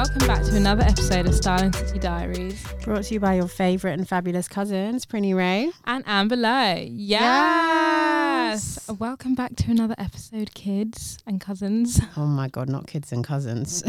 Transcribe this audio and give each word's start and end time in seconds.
Welcome 0.00 0.26
back 0.26 0.42
to 0.44 0.56
another 0.56 0.82
episode 0.82 1.26
of 1.26 1.34
Style 1.34 1.62
and 1.62 1.74
City 1.74 1.98
Diaries 1.98 2.64
Brought 2.84 3.04
to 3.04 3.12
you 3.14 3.20
by 3.20 3.34
your 3.34 3.48
favourite 3.48 3.98
and 3.98 4.08
fabulous 4.08 4.48
cousins, 4.48 5.04
Prinny 5.04 5.36
Rae. 5.36 5.70
and 5.84 6.02
Amber 6.06 6.36
Leaux. 6.36 6.86
Yes! 6.90 8.88
Welcome 8.98 9.34
back 9.34 9.56
to 9.56 9.70
another 9.70 9.94
episode, 9.98 10.54
kids 10.54 11.18
and 11.26 11.38
cousins. 11.38 12.00
Oh 12.16 12.24
my 12.24 12.48
God, 12.48 12.70
not 12.70 12.86
kids 12.86 13.12
and 13.12 13.22
cousins. 13.22 13.82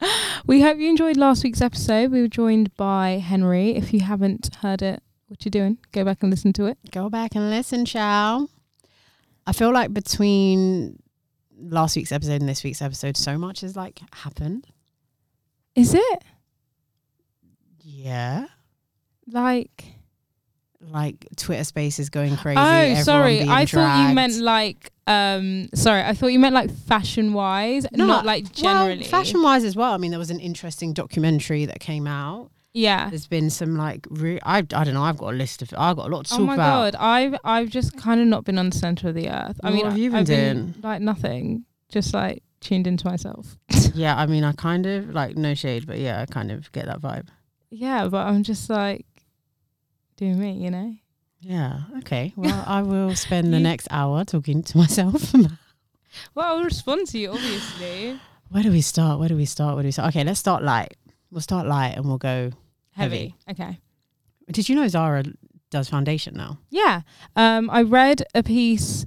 We 0.46 0.62
hope 0.62 0.78
you 0.78 0.88
enjoyed 0.88 1.18
last 1.18 1.44
week's 1.44 1.60
episode. 1.60 2.10
We 2.10 2.22
were 2.22 2.28
joined 2.28 2.74
by 2.78 3.22
Henry. 3.22 3.76
If 3.76 3.92
you 3.92 4.00
haven't 4.00 4.54
heard 4.62 4.80
it, 4.80 5.02
what 5.26 5.44
you 5.44 5.50
doing? 5.50 5.76
Go 5.92 6.02
back 6.02 6.22
and 6.22 6.30
listen 6.30 6.54
to 6.54 6.64
it. 6.64 6.78
Go 6.90 7.10
back 7.10 7.34
and 7.34 7.50
listen, 7.50 7.84
shall. 7.84 8.48
I 9.46 9.52
feel 9.52 9.70
like 9.70 9.92
between 9.92 10.98
last 11.58 11.94
week's 11.94 12.10
episode 12.10 12.40
and 12.40 12.48
this 12.48 12.64
week's 12.64 12.80
episode, 12.80 13.18
so 13.18 13.36
much 13.36 13.60
has 13.60 13.76
like 13.76 14.00
happened. 14.14 14.66
Is 15.74 15.94
it 15.94 16.22
Yeah. 17.82 18.46
like? 19.26 19.84
Like 20.82 21.26
Twitter 21.36 21.64
space 21.64 21.98
is 21.98 22.08
going 22.08 22.36
crazy. 22.38 22.58
oh, 22.58 22.94
sorry. 23.02 23.42
I 23.42 23.66
thought 23.66 24.08
you 24.08 24.14
meant 24.14 24.36
like. 24.38 24.90
Um, 25.06 25.68
sorry, 25.74 26.02
I 26.02 26.14
thought 26.14 26.28
you 26.28 26.38
meant 26.38 26.54
like 26.54 26.70
fashion 26.70 27.32
wise, 27.34 27.84
No, 27.92 28.06
not 28.06 28.24
like 28.24 28.50
generally. 28.52 28.98
Well, 29.00 29.08
fashion 29.08 29.42
wise 29.42 29.64
as 29.64 29.74
well. 29.76 29.92
I 29.92 29.96
mean, 29.98 30.10
there 30.10 30.18
was 30.20 30.30
an 30.30 30.40
interesting 30.40 30.92
documentary 30.94 31.66
that 31.66 31.80
came 31.80 32.06
out. 32.06 32.50
Yeah. 32.72 33.10
There's 33.10 33.26
been 33.26 33.50
some 33.50 33.76
like, 33.76 34.06
re- 34.10 34.38
I, 34.44 34.58
I 34.58 34.62
don't 34.62 34.94
know, 34.94 35.02
I've 35.02 35.16
got 35.18 35.34
a 35.34 35.36
list 35.36 35.60
of, 35.62 35.74
I've 35.76 35.96
got 35.96 36.06
a 36.06 36.14
lot 36.14 36.26
to 36.26 36.30
talk 36.30 36.40
about. 36.40 36.44
Oh 36.44 36.46
my 36.46 36.54
about. 36.54 36.92
god, 36.92 36.98
I've 37.00 37.34
I've 37.42 37.68
just 37.68 37.96
kind 37.98 38.20
of 38.20 38.28
not 38.28 38.44
been 38.44 38.56
on 38.56 38.70
the 38.70 38.76
center 38.78 39.08
of 39.08 39.16
the 39.16 39.28
earth. 39.28 39.58
I 39.64 39.70
What 39.70 39.74
mean, 39.74 39.84
have 39.86 39.98
you 39.98 40.10
been 40.10 40.18
I've 40.20 40.26
doing? 40.26 40.74
like 40.82 41.00
nothing, 41.02 41.64
just 41.90 42.14
like 42.14 42.44
tuned 42.60 42.86
into 42.86 43.06
myself. 43.06 43.56
Yeah, 43.92 44.16
I 44.16 44.26
mean, 44.26 44.44
I 44.44 44.52
kind 44.52 44.86
of 44.86 45.10
like 45.10 45.36
no 45.36 45.52
shade, 45.54 45.84
but 45.84 45.98
yeah, 45.98 46.20
I 46.22 46.26
kind 46.26 46.52
of 46.52 46.70
get 46.70 46.86
that 46.86 47.00
vibe. 47.00 47.26
yeah, 47.70 48.06
but 48.06 48.24
I'm 48.24 48.44
just 48.44 48.70
like 48.70 49.04
doing 50.16 50.38
me, 50.38 50.52
you 50.52 50.70
know. 50.70 50.94
Yeah. 51.40 51.80
Okay. 51.98 52.32
Well, 52.36 52.64
I 52.68 52.82
will 52.82 53.16
spend 53.16 53.52
the 53.52 53.58
next 53.58 53.88
hour 53.90 54.24
talking 54.24 54.62
to 54.62 54.78
myself. 54.78 55.34
Well, 56.34 56.56
I'll 56.58 56.64
respond 56.64 57.06
to 57.08 57.18
you, 57.18 57.30
obviously. 57.30 58.18
Where 58.50 58.64
do 58.64 58.70
we 58.72 58.80
start? 58.80 59.20
Where 59.20 59.28
do 59.28 59.36
we 59.36 59.44
start? 59.44 59.74
Where 59.74 59.82
do 59.84 59.86
we 59.88 59.92
start? 59.92 60.08
Okay, 60.08 60.24
let's 60.24 60.40
start 60.40 60.62
light. 60.64 60.96
We'll 61.30 61.40
start 61.40 61.66
light 61.68 61.94
and 61.96 62.04
we'll 62.04 62.18
go. 62.18 62.50
Heavy. 62.92 63.36
Okay. 63.48 63.78
Did 64.50 64.68
you 64.68 64.74
know 64.74 64.88
Zara 64.88 65.22
does 65.70 65.88
foundation 65.88 66.34
now? 66.34 66.58
Yeah. 66.68 67.02
Um, 67.36 67.70
I 67.70 67.82
read 67.82 68.24
a 68.34 68.42
piece, 68.42 69.04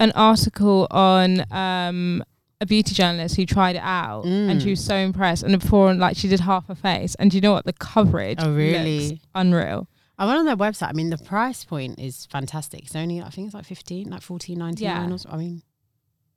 an 0.00 0.10
article 0.16 0.88
on 0.90 1.44
um 1.52 2.24
a 2.60 2.66
beauty 2.66 2.94
journalist 2.94 3.36
who 3.36 3.46
tried 3.46 3.76
it 3.76 3.82
out, 3.82 4.24
and 4.24 4.60
she 4.60 4.68
Mm. 4.68 4.70
was 4.72 4.84
so 4.84 4.96
impressed. 4.96 5.42
And 5.42 5.58
before, 5.58 5.94
like, 5.94 6.16
she 6.16 6.28
did 6.28 6.40
half 6.40 6.66
her 6.68 6.74
face, 6.74 7.14
and 7.16 7.30
do 7.30 7.36
you 7.36 7.40
know 7.40 7.52
what? 7.52 7.64
The 7.64 7.72
coverage. 7.72 8.38
Oh, 8.40 8.52
really? 8.54 9.10
looks 9.10 9.22
unreal. 9.34 9.88
I 10.18 10.26
went 10.26 10.38
on 10.38 10.44
their 10.44 10.56
website. 10.56 10.88
I 10.88 10.92
mean, 10.92 11.08
the 11.08 11.16
price 11.16 11.64
point 11.64 11.98
is 11.98 12.26
fantastic. 12.26 12.82
It's 12.82 12.94
only, 12.94 13.22
I 13.22 13.30
think 13.30 13.46
it's 13.46 13.54
like 13.54 13.64
15, 13.64 14.10
like 14.10 14.20
14, 14.20 14.58
99 14.58 15.08
Yeah. 15.08 15.14
or 15.14 15.18
so. 15.18 15.30
I 15.32 15.36
mean, 15.38 15.62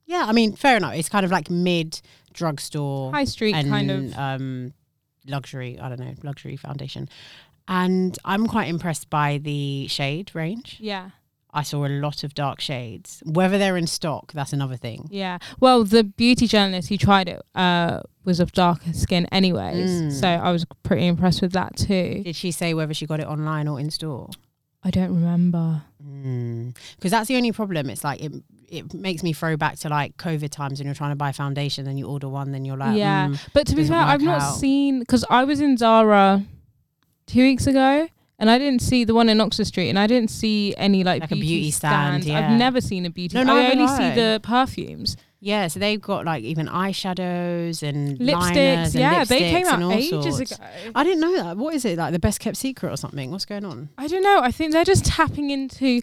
yeah, 0.06 0.24
I 0.26 0.32
mean, 0.32 0.56
fair 0.56 0.78
enough. 0.78 0.94
It's 0.96 1.10
kind 1.10 1.26
of 1.26 1.32
like 1.32 1.50
mid 1.50 2.00
drugstore. 2.32 3.12
High 3.12 3.26
street 3.26 3.54
and 3.56 3.68
kind 3.70 3.92
of. 3.92 4.18
um, 4.18 4.74
luxury. 5.28 5.78
I 5.80 5.90
don't 5.90 6.00
know, 6.00 6.14
luxury 6.24 6.56
foundation. 6.56 7.10
And 7.68 8.18
I'm 8.24 8.48
quite 8.48 8.70
impressed 8.70 9.10
by 9.10 9.38
the 9.40 9.88
shade 9.88 10.32
range. 10.34 10.78
Yeah. 10.80 11.10
I 11.54 11.62
saw 11.64 11.86
a 11.86 11.88
lot 11.90 12.24
of 12.24 12.34
dark 12.34 12.60
shades. 12.60 13.22
Whether 13.26 13.58
they're 13.58 13.78
in 13.78 13.88
stock, 13.88 14.34
that's 14.34 14.54
another 14.54 14.76
thing. 14.76 15.08
Yeah. 15.12 15.38
Well, 15.60 15.84
the 15.84 16.04
beauty 16.04 16.48
journalist 16.48 16.90
who 16.90 16.98
tried 16.98 17.30
it 17.30 17.42
uh, 17.56 18.02
was 18.26 18.40
of 18.40 18.52
darker 18.54 18.92
skin, 18.94 19.28
anyways. 19.32 19.90
Mm. 19.90 20.12
So 20.12 20.28
I 20.28 20.52
was 20.52 20.66
pretty 20.82 21.06
impressed 21.08 21.42
with 21.42 21.52
that 21.54 21.76
too. 21.78 22.22
Did 22.24 22.36
she 22.36 22.52
say 22.52 22.74
whether 22.74 22.94
she 22.94 23.06
got 23.06 23.20
it 23.20 23.28
online 23.28 23.68
or 23.68 23.80
in 23.80 23.90
store? 23.92 24.30
I 24.84 24.90
don't 24.90 25.14
remember. 25.14 25.84
Because 26.96 27.12
that's 27.12 27.28
the 27.28 27.38
only 27.38 27.52
problem. 27.52 27.90
It's 27.90 28.04
like 28.04 28.22
it, 28.22 28.32
it 28.68 28.94
makes 28.94 29.24
me 29.24 29.32
throw 29.32 29.56
back 29.56 29.78
to 29.80 29.90
like 29.90 30.18
COVID 30.18 30.50
times 30.50 30.80
when 30.80 30.88
you're 30.88 30.96
trying 30.96 31.12
to 31.12 31.16
buy 31.16 31.32
foundation, 31.32 31.86
then 31.86 31.98
you 31.98 32.08
order 32.08 32.28
one, 32.28 32.52
then 32.52 32.66
you're 32.66 32.78
like, 32.78 32.98
yeah. 32.98 33.28
mm, 33.30 33.40
But 33.54 33.68
to 33.68 33.76
be 33.76 33.86
fair, 33.86 33.98
I've 33.98 34.22
not 34.22 34.42
out. 34.42 34.56
seen 34.56 35.00
because 35.00 35.24
I 35.30 35.44
was 35.46 35.62
in 35.62 35.78
Zara 35.78 36.44
two 37.28 37.42
weeks 37.44 37.68
ago. 37.68 38.10
And 38.40 38.50
I 38.50 38.58
didn't 38.58 38.82
see 38.82 39.04
the 39.04 39.14
one 39.14 39.30
in 39.30 39.40
Oxford 39.40 39.68
Street, 39.68 39.90
and 39.90 39.98
I 40.00 40.08
didn't 40.08 40.30
see 40.32 40.74
any 40.76 41.04
like, 41.04 41.22
Like 41.22 41.32
a 41.32 41.36
beauty, 41.36 41.48
beauty 41.48 41.72
stand, 41.72 42.24
yeah. 42.26 42.40
I've 42.52 42.58
never 42.58 42.82
seen 42.82 43.06
a 43.06 43.10
beauty. 43.10 43.36
No, 43.36 43.42
I 43.42 43.46
neither 43.70 43.82
only 43.82 43.88
see 43.96 44.16
the 44.20 44.40
perfumes, 44.44 45.16
yeah. 45.40 45.68
So 45.68 45.80
they've 45.80 46.02
got 46.02 46.26
like 46.26 46.44
even 46.44 46.68
eyeshadows 46.68 47.84
and 47.84 48.18
lipsticks. 48.20 48.56
and 48.56 48.96
Yeah, 48.96 49.24
they 49.24 49.52
came 49.52 49.68
out 49.68 49.92
ages 49.94 50.36
sorts. 50.38 50.52
ago. 50.52 50.64
I 50.96 51.04
didn't 51.04 51.22
know 51.22 51.36
that. 51.44 51.58
What 51.58 51.76
is 51.76 51.86
it 51.86 51.98
like? 51.98 52.12
The 52.12 52.20
best 52.20 52.40
kept 52.40 52.58
secret 52.58 52.92
or 52.92 52.98
something? 52.98 53.30
What's 53.32 53.46
going 53.46 53.66
on? 53.66 53.90
I 53.98 54.08
don't 54.08 54.24
know. 54.24 54.40
I 54.42 54.52
think 54.52 54.72
they're 54.72 54.84
just 54.84 55.06
tapping 55.06 55.52
into 55.52 56.02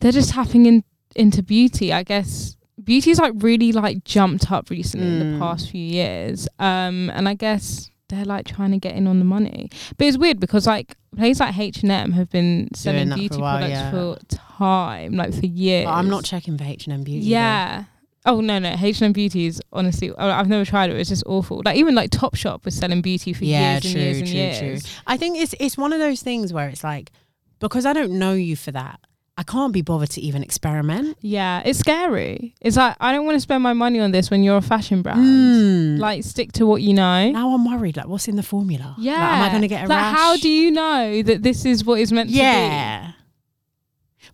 they're 0.00 0.12
just 0.12 0.30
tapping 0.30 0.66
in 0.66 0.84
into 1.16 1.42
beauty. 1.42 1.92
I 1.92 2.02
guess 2.02 2.56
beauty's 2.82 3.18
like 3.20 3.32
really 3.36 3.72
like 3.72 4.04
jumped 4.04 4.50
up 4.52 4.70
recently 4.70 5.06
in 5.06 5.20
Mm. 5.22 5.32
the 5.34 5.38
past 5.38 5.70
few 5.70 5.84
years. 5.84 6.46
Um 6.58 7.10
and 7.10 7.28
I 7.28 7.34
guess 7.34 7.88
they're 8.12 8.24
like 8.24 8.46
trying 8.46 8.70
to 8.72 8.78
get 8.78 8.94
in 8.94 9.06
on 9.06 9.18
the 9.18 9.24
money. 9.24 9.70
But 9.96 10.06
it's 10.06 10.18
weird 10.18 10.38
because 10.38 10.66
like 10.66 10.96
places 11.16 11.40
like 11.40 11.58
H 11.58 11.82
and 11.82 11.90
M 11.90 12.12
have 12.12 12.30
been 12.30 12.68
selling 12.74 13.08
that 13.08 13.14
for 13.14 13.20
beauty 13.20 13.40
while, 13.40 13.58
products 13.58 13.80
yeah. 13.80 13.90
for 13.90 14.18
time, 14.28 15.14
like 15.14 15.32
for 15.34 15.46
years. 15.46 15.86
But 15.86 15.92
I'm 15.92 16.10
not 16.10 16.24
checking 16.24 16.58
for 16.58 16.64
H 16.64 16.86
and 16.86 16.94
M 16.94 17.04
beauty. 17.04 17.20
though. 17.20 17.30
Yeah. 17.30 17.84
Oh 18.24 18.40
no 18.40 18.60
no 18.60 18.76
H 18.80 19.00
and 19.00 19.06
M 19.06 19.12
Beauty 19.12 19.46
is 19.46 19.60
honestly 19.72 20.10
oh, 20.10 20.30
I've 20.30 20.48
never 20.48 20.64
tried 20.64 20.90
it. 20.90 20.96
It's 20.96 21.08
just 21.08 21.24
awful. 21.26 21.62
Like 21.64 21.76
even 21.76 21.94
like 21.94 22.10
Topshop 22.10 22.64
was 22.64 22.76
selling 22.76 23.02
beauty 23.02 23.32
for 23.32 23.44
Yeah, 23.44 23.72
years 23.72 23.84
and 23.84 23.92
true, 23.94 24.02
years 24.02 24.18
and 24.18 24.26
true, 24.26 24.34
true. 24.34 24.66
years. 24.68 25.00
I 25.06 25.16
think 25.16 25.38
it's 25.38 25.54
it's 25.58 25.76
one 25.76 25.92
of 25.92 25.98
those 25.98 26.22
things 26.22 26.52
where 26.52 26.68
it's 26.68 26.84
like 26.84 27.10
because 27.58 27.86
I 27.86 27.92
don't 27.92 28.12
know 28.12 28.34
you 28.34 28.54
for 28.56 28.70
that, 28.72 29.00
I 29.36 29.42
can't 29.44 29.72
be 29.72 29.80
bothered 29.80 30.10
to 30.10 30.20
even 30.20 30.42
experiment. 30.42 31.16
Yeah, 31.20 31.62
it's 31.64 31.78
scary. 31.78 32.54
It's 32.60 32.76
like 32.76 32.96
I 33.00 33.12
don't 33.12 33.24
want 33.24 33.36
to 33.36 33.40
spend 33.40 33.62
my 33.62 33.72
money 33.72 33.98
on 33.98 34.10
this 34.12 34.30
when 34.30 34.42
you're 34.42 34.58
a 34.58 34.62
fashion 34.62 35.00
brand. 35.00 35.20
Mm. 35.20 35.98
Like 35.98 36.22
stick 36.22 36.52
to 36.52 36.66
what 36.66 36.82
you 36.82 36.92
know. 36.92 37.30
now 37.30 37.54
I'm 37.54 37.64
worried. 37.64 37.96
Like, 37.96 38.08
what's 38.08 38.28
in 38.28 38.36
the 38.36 38.42
formula? 38.42 38.94
yeah. 38.98 39.12
Like, 39.12 39.22
am 39.22 39.42
I 39.42 39.48
going 39.48 39.62
to 39.62 39.68
get 39.68 39.84
a 39.86 39.88
like, 39.88 39.96
rash? 39.96 40.14
How 40.16 40.36
do 40.36 40.48
you 40.50 40.70
know 40.70 41.22
that 41.22 41.42
this 41.42 41.64
is 41.64 41.84
what 41.84 42.00
is 42.00 42.12
meant 42.12 42.28
to 42.28 42.34
be? 42.34 42.40
Yeah. 42.40 43.12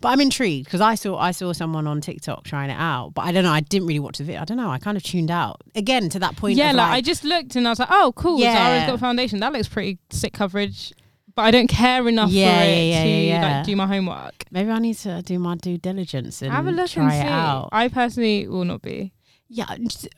But 0.01 0.11
I'm 0.11 0.21
intrigued 0.21 0.67
because 0.67 0.81
I 0.81 0.95
saw 0.95 1.17
I 1.17 1.31
saw 1.31 1.53
someone 1.53 1.87
on 1.87 2.01
TikTok 2.01 2.45
trying 2.45 2.71
it 2.71 2.77
out, 2.79 3.15
but 3.15 3.23
I 3.23 3.33
don't 3.33 3.45
know. 3.45 3.53
I 3.53 3.61
didn't 3.61 3.87
really 3.87 4.01
watch 4.01 4.19
the 4.19 4.25
video. 4.25 4.41
I 4.43 4.45
don't 4.45 4.57
know. 4.57 4.71
I 4.71 4.79
kind 4.79 4.97
of 4.97 5.03
tuned 5.03 5.31
out 5.31 5.63
again 5.75 6.09
to 6.11 6.19
that 6.21 6.37
point. 6.37 6.57
Yeah, 6.57 6.71
of 6.71 6.77
like, 6.77 6.93
I 6.93 7.01
just 7.01 7.25
looked 7.25 7.57
and 7.57 7.67
I 7.67 7.71
was 7.71 7.79
like, 7.79 7.91
oh, 7.91 8.13
cool. 8.17 8.39
Yeah. 8.39 8.55
Zara's 8.55 8.91
got 8.91 9.01
foundation. 9.01 9.41
That 9.41 9.53
looks 9.53 9.69
pretty 9.69 9.99
sick 10.11 10.33
coverage. 10.33 10.93
But 11.39 11.45
I 11.45 11.51
don't 11.53 11.69
care 11.69 12.09
enough 12.09 12.31
Yeah, 12.33 12.59
for 12.59 12.65
it 12.65 12.67
yeah, 12.69 12.83
yeah, 12.83 13.03
to 13.05 13.09
yeah, 13.11 13.57
like 13.59 13.67
do 13.67 13.77
my 13.77 13.87
homework. 13.87 14.43
maybe 14.51 14.71
I 14.73 14.81
need 14.81 14.97
to 14.97 15.23
do 15.23 15.39
my 15.39 15.55
due 15.55 15.79
diligence 15.79 16.43
and 16.43 16.51
Have 16.51 16.67
a 16.67 16.73
look 16.73 16.91
try 16.91 17.15
and 17.15 17.29
it 17.29 17.31
out. 17.31 17.69
I 17.71 17.87
personally 17.87 18.49
will 18.49 18.65
not 18.65 18.83
be. 18.83 19.13
Yeah, 19.49 19.73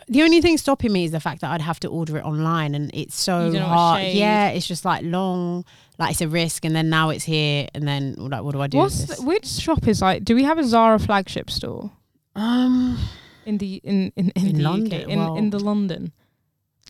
the 0.08 0.22
only 0.22 0.40
thing 0.40 0.56
stopping 0.56 0.94
me 0.94 1.04
is 1.04 1.10
the 1.10 1.20
fact 1.20 1.42
that 1.42 1.50
I'd 1.50 1.60
have 1.60 1.78
to 1.80 1.88
order 1.88 2.16
it 2.16 2.24
online, 2.24 2.74
and 2.74 2.90
it's 2.94 3.14
so 3.20 3.34
You 3.48 3.52
don't 3.52 3.60
know 3.60 3.68
what 3.68 3.76
hard. 3.76 4.02
Yeah, 4.06 4.48
it's 4.48 4.66
just 4.66 4.86
like 4.86 5.02
long, 5.04 5.66
like 5.98 6.12
it's 6.12 6.22
a 6.22 6.26
risk, 6.28 6.64
and 6.64 6.74
then 6.74 6.88
now 6.88 7.10
it's 7.10 7.24
here, 7.24 7.68
and 7.74 7.86
then 7.86 8.14
like, 8.16 8.42
what 8.42 8.52
do 8.54 8.62
I 8.62 8.66
do? 8.66 8.78
What's 8.78 9.04
the, 9.04 9.22
which 9.22 9.46
shop 9.46 9.86
is 9.86 10.00
like? 10.00 10.24
Do 10.24 10.34
we 10.34 10.44
have 10.44 10.56
a 10.56 10.64
Zara 10.64 10.98
flagship 10.98 11.50
store 11.50 11.92
um, 12.34 12.98
in 13.44 13.58
the 13.58 13.74
in 13.84 14.10
in, 14.16 14.30
in, 14.30 14.46
In 14.46 14.56
the 14.56 14.62
London, 14.62 15.00
UK, 15.02 15.08
in 15.08 15.18
well- 15.18 15.36
in 15.36 15.50
the 15.50 15.58
London? 15.60 16.12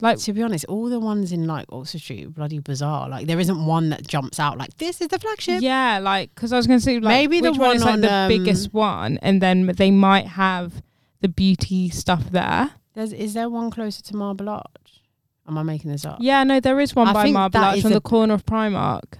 Like 0.00 0.18
to 0.20 0.32
be 0.32 0.42
honest, 0.42 0.64
all 0.66 0.88
the 0.88 1.00
ones 1.00 1.32
in 1.32 1.46
like 1.46 1.66
Oxford 1.70 2.00
Street 2.00 2.34
bloody 2.34 2.58
bizarre. 2.58 3.08
Like 3.08 3.26
there 3.26 3.38
isn't 3.40 3.66
one 3.66 3.90
that 3.90 4.06
jumps 4.06 4.40
out 4.40 4.58
like 4.58 4.76
this 4.78 5.00
is 5.00 5.08
the 5.08 5.18
flagship. 5.18 5.62
Yeah, 5.62 5.98
like 5.98 6.34
because 6.34 6.52
I 6.52 6.56
was 6.56 6.66
gonna 6.66 6.80
say 6.80 6.94
like 7.00 7.08
Maybe 7.14 7.40
the 7.40 7.50
which 7.52 7.60
one 7.60 7.76
is 7.76 7.84
one 7.84 8.00
like 8.00 8.10
the 8.10 8.14
um, 8.14 8.28
biggest 8.28 8.72
one, 8.72 9.18
and 9.22 9.40
then 9.42 9.66
they 9.76 9.90
might 9.90 10.26
have 10.26 10.82
the 11.20 11.28
beauty 11.28 11.88
stuff 11.90 12.30
there. 12.30 12.70
There's 12.94 13.12
is 13.12 13.34
there 13.34 13.48
one 13.48 13.70
closer 13.70 14.02
to 14.02 14.16
Marble 14.16 14.48
Arch? 14.48 15.02
Am 15.46 15.58
I 15.58 15.62
making 15.62 15.90
this 15.90 16.04
up? 16.04 16.18
Yeah, 16.20 16.44
no, 16.44 16.60
there 16.60 16.78
is 16.80 16.94
one 16.94 17.08
I 17.08 17.12
by 17.12 17.30
Marble 17.30 17.60
Arch 17.60 17.84
on 17.84 17.90
the- 17.90 17.96
the 17.96 18.00
corner 18.00 18.34
of 18.34 18.46
Primark. 18.46 19.18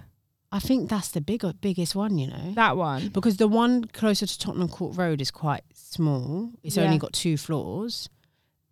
I 0.53 0.59
think 0.59 0.89
that's 0.89 1.07
the 1.09 1.21
bigger 1.21 1.53
biggest 1.53 1.95
one, 1.95 2.17
you 2.17 2.27
know. 2.27 2.51
That 2.55 2.75
one. 2.75 3.07
Because 3.09 3.37
the 3.37 3.47
one 3.47 3.85
closer 3.85 4.25
to 4.25 4.37
Tottenham 4.39 4.67
Court 4.67 4.97
Road 4.97 5.21
is 5.21 5.31
quite 5.31 5.63
small. 5.73 6.51
It's 6.63 6.75
Yeah. 6.75 6.83
only 6.83 6.97
got 6.97 7.13
two 7.13 7.37
floors. 7.37 8.09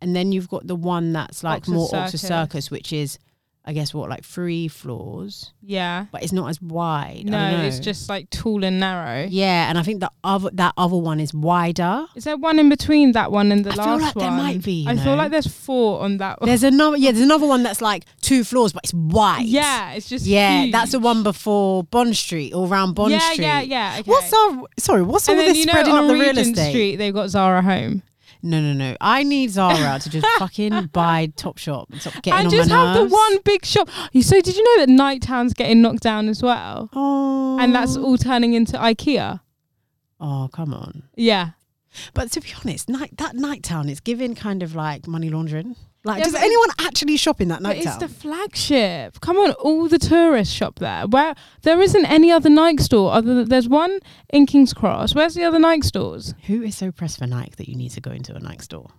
And 0.02 0.16
then 0.16 0.32
you've 0.32 0.48
got 0.48 0.66
the 0.66 0.76
one 0.76 1.12
that's 1.12 1.42
like 1.44 1.58
Oxford 1.58 1.72
more 1.74 1.84
Oxford 1.94 2.18
Circus. 2.18 2.22
Circus, 2.28 2.70
which 2.70 2.92
is, 2.92 3.18
I 3.66 3.74
guess, 3.74 3.92
what, 3.92 4.08
like 4.08 4.24
three 4.24 4.66
floors, 4.66 5.52
Yeah. 5.62 6.06
but 6.10 6.22
it's 6.22 6.32
not 6.32 6.48
as 6.48 6.60
wide. 6.62 7.24
No, 7.26 7.60
it's 7.60 7.78
just 7.78 8.08
like 8.08 8.30
tall 8.30 8.64
and 8.64 8.80
narrow. 8.80 9.26
Yeah, 9.28 9.68
and 9.68 9.76
I 9.76 9.82
think 9.82 10.00
the 10.00 10.10
other 10.24 10.48
that 10.54 10.72
other 10.78 10.96
one 10.96 11.20
is 11.20 11.34
wider. 11.34 12.06
Is 12.16 12.24
there 12.24 12.38
one 12.38 12.58
in 12.58 12.70
between 12.70 13.12
that 13.12 13.30
one 13.30 13.52
and 13.52 13.62
the 13.66 13.72
I 13.72 13.74
feel 13.74 13.84
last 13.84 14.00
like 14.02 14.16
one? 14.16 14.24
there 14.24 14.32
might 14.32 14.64
be, 14.64 14.86
I 14.88 14.94
know. 14.94 15.04
feel 15.04 15.16
like 15.16 15.30
there's 15.30 15.46
four 15.46 16.00
on 16.00 16.16
that 16.16 16.40
one. 16.40 16.48
There's 16.48 16.62
another, 16.62 16.96
yeah, 16.96 17.12
there's 17.12 17.22
another 17.24 17.46
one 17.46 17.62
that's 17.62 17.82
like 17.82 18.06
two 18.22 18.42
floors, 18.42 18.72
but 18.72 18.82
it's 18.84 18.94
wide. 18.94 19.44
Yeah, 19.44 19.92
it's 19.92 20.08
just 20.08 20.24
yeah, 20.24 20.62
huge. 20.62 20.72
that's 20.72 20.92
the 20.92 20.98
one 20.98 21.22
before 21.22 21.84
Bond 21.84 22.16
Street 22.16 22.54
or 22.54 22.66
around 22.66 22.94
Bond 22.94 23.12
yeah, 23.12 23.18
Street. 23.32 23.44
Yeah, 23.44 23.60
yeah, 23.60 23.96
okay. 24.00 24.10
What's 24.10 24.32
our 24.32 24.62
sorry? 24.78 25.02
What's 25.02 25.28
all 25.28 25.34
and 25.34 25.40
then 25.40 25.48
this 25.48 25.58
you 25.58 25.66
know 25.66 25.72
spreading 25.72 25.92
on 25.92 26.04
up 26.04 26.08
the 26.08 26.14
real 26.14 26.38
estate? 26.38 26.70
Street 26.70 26.96
they've 26.96 27.12
got 27.14 27.28
Zara 27.28 27.60
Home. 27.60 28.02
No, 28.42 28.60
no, 28.60 28.72
no. 28.72 28.96
I 29.00 29.22
need 29.22 29.50
Zara 29.50 29.98
to 29.98 30.10
just 30.10 30.26
fucking 30.38 30.86
buy 30.92 31.32
Top 31.36 31.58
Shop 31.58 31.88
and 31.90 32.00
stop 32.00 32.14
getting 32.22 32.32
and 32.32 32.46
on 32.46 32.50
just 32.50 32.70
my 32.70 32.76
have 32.76 32.96
the 32.96 33.14
one 33.14 33.38
big 33.44 33.64
shop. 33.64 33.88
You 34.12 34.22
so 34.22 34.40
did 34.40 34.56
you 34.56 34.64
know 34.64 34.86
that 34.86 34.88
Niketown's 34.92 35.52
getting 35.52 35.82
knocked 35.82 36.02
down 36.02 36.28
as 36.28 36.42
well? 36.42 36.88
Oh, 36.92 37.58
And 37.60 37.74
that's 37.74 37.96
oh. 37.96 38.04
all 38.04 38.18
turning 38.18 38.54
into 38.54 38.76
IKEA. 38.76 39.40
Oh, 40.20 40.48
come 40.52 40.72
on. 40.72 41.04
Yeah. 41.16 41.50
But 42.14 42.30
to 42.32 42.40
be 42.40 42.52
honest, 42.64 42.88
night 42.88 43.16
that 43.18 43.34
Niketown 43.34 43.90
is 43.90 44.00
giving 44.00 44.34
kind 44.34 44.62
of 44.62 44.74
like 44.74 45.06
money 45.06 45.28
laundering. 45.28 45.76
Like, 46.02 46.18
Yeah, 46.18 46.24
does 46.24 46.34
anyone 46.34 46.68
actually 46.78 47.18
shop 47.18 47.42
in 47.42 47.48
that 47.48 47.60
night 47.60 47.84
it's 47.84 47.96
the 47.98 48.08
flagship. 48.08 49.20
Come 49.20 49.36
on, 49.36 49.52
all 49.52 49.86
the 49.86 49.98
tourists 49.98 50.54
shop 50.54 50.78
there. 50.78 51.06
Where 51.06 51.34
there 51.62 51.80
isn't 51.80 52.06
any 52.06 52.32
other 52.32 52.48
Nike 52.48 52.82
store 52.82 53.12
other 53.12 53.34
than 53.34 53.48
there's 53.48 53.68
one 53.68 53.98
in 54.30 54.46
King's 54.46 54.72
Cross. 54.72 55.14
Where's 55.14 55.34
the 55.34 55.44
other 55.44 55.58
Nike 55.58 55.82
stores? 55.82 56.34
Who 56.46 56.62
is 56.62 56.74
so 56.76 56.90
pressed 56.90 57.18
for 57.18 57.26
Nike 57.26 57.52
that 57.58 57.68
you 57.68 57.76
need 57.76 57.90
to 57.90 58.00
go 58.00 58.12
into 58.12 58.34
a 58.34 58.40
Nike 58.40 58.62
store? 58.62 58.90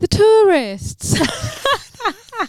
The 0.00 0.08
tourists. 0.08 1.18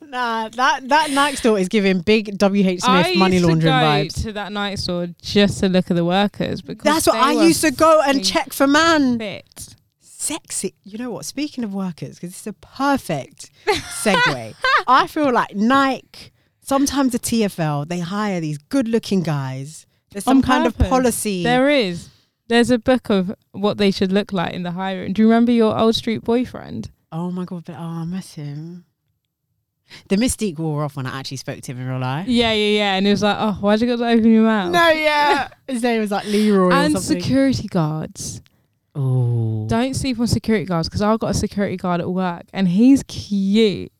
Nah, 0.00 0.48
that 0.50 0.88
that 0.88 1.10
Nike 1.10 1.36
store 1.36 1.58
is 1.58 1.68
giving 1.68 2.00
big 2.00 2.38
WH 2.38 2.38
Smith 2.40 2.82
I 2.84 3.14
money 3.16 3.40
laundering 3.40 3.72
vibes. 3.72 4.22
to 4.22 4.32
that 4.34 4.52
Nike 4.52 4.76
store 4.76 5.08
just 5.20 5.60
to 5.60 5.68
look 5.68 5.90
at 5.90 5.96
the 5.96 6.04
workers 6.04 6.62
because 6.62 6.84
That's 6.84 7.06
what 7.06 7.16
I 7.16 7.32
used 7.32 7.62
to 7.62 7.72
go 7.72 8.00
and 8.06 8.24
check 8.24 8.52
for 8.52 8.66
man. 8.66 9.18
Sexy. 10.24 10.74
You 10.84 10.98
know 10.98 11.10
what? 11.10 11.24
Speaking 11.26 11.64
of 11.64 11.74
workers, 11.74 12.14
because 12.16 12.30
it's 12.30 12.46
a 12.46 12.52
perfect 12.54 13.50
segue. 13.66 14.54
I 14.86 15.06
feel 15.06 15.30
like 15.32 15.54
Nike, 15.54 16.32
sometimes 16.62 17.12
the 17.12 17.18
TFL, 17.18 17.88
they 17.88 18.00
hire 18.00 18.40
these 18.40 18.56
good 18.58 18.88
looking 18.88 19.22
guys. 19.22 19.86
There's 20.12 20.24
some 20.24 20.38
On 20.38 20.42
kind 20.42 20.66
of 20.66 20.78
policy. 20.78 21.42
There 21.42 21.68
is. 21.68 22.08
There's 22.48 22.70
a 22.70 22.78
book 22.78 23.10
of 23.10 23.34
what 23.52 23.78
they 23.78 23.90
should 23.90 24.12
look 24.12 24.32
like 24.32 24.54
in 24.54 24.62
the 24.62 24.70
hiring. 24.72 25.12
Do 25.12 25.22
you 25.22 25.28
remember 25.28 25.52
your 25.52 25.78
old 25.78 25.94
street 25.94 26.22
boyfriend? 26.22 26.90
oh 27.12 27.30
my 27.30 27.44
God, 27.44 27.64
but 27.64 27.76
oh, 27.78 27.82
I 27.82 28.04
miss 28.04 28.34
him. 28.34 28.86
The 30.08 30.16
mystique 30.16 30.58
wore 30.58 30.82
off 30.84 30.96
when 30.96 31.06
I 31.06 31.20
actually 31.20 31.36
spoke 31.36 31.60
to 31.60 31.72
him 31.72 31.80
in 31.80 31.86
real 31.86 32.00
life. 32.00 32.26
Yeah, 32.26 32.52
yeah, 32.52 32.78
yeah. 32.78 32.94
And 32.94 33.06
it 33.06 33.10
was 33.10 33.22
like, 33.22 33.36
oh, 33.38 33.52
why'd 33.60 33.80
you 33.80 33.86
got 33.86 34.02
to 34.02 34.08
open 34.08 34.32
your 34.32 34.42
mouth? 34.42 34.72
No, 34.72 34.88
yeah. 34.88 35.48
His 35.68 35.82
name 35.82 36.00
was 36.00 36.10
like 36.10 36.24
Leroy 36.26 36.72
and 36.72 36.96
or 36.96 37.00
something. 37.00 37.20
security 37.22 37.68
guards. 37.68 38.40
Oh. 38.94 39.66
Don't 39.68 39.94
sleep 39.94 40.20
on 40.20 40.26
security 40.26 40.66
guards 40.66 40.88
because 40.88 41.02
I've 41.02 41.18
got 41.18 41.30
a 41.30 41.34
security 41.34 41.76
guard 41.76 42.00
at 42.00 42.10
work 42.10 42.44
and 42.52 42.68
he's 42.68 43.02
cute. 43.04 43.92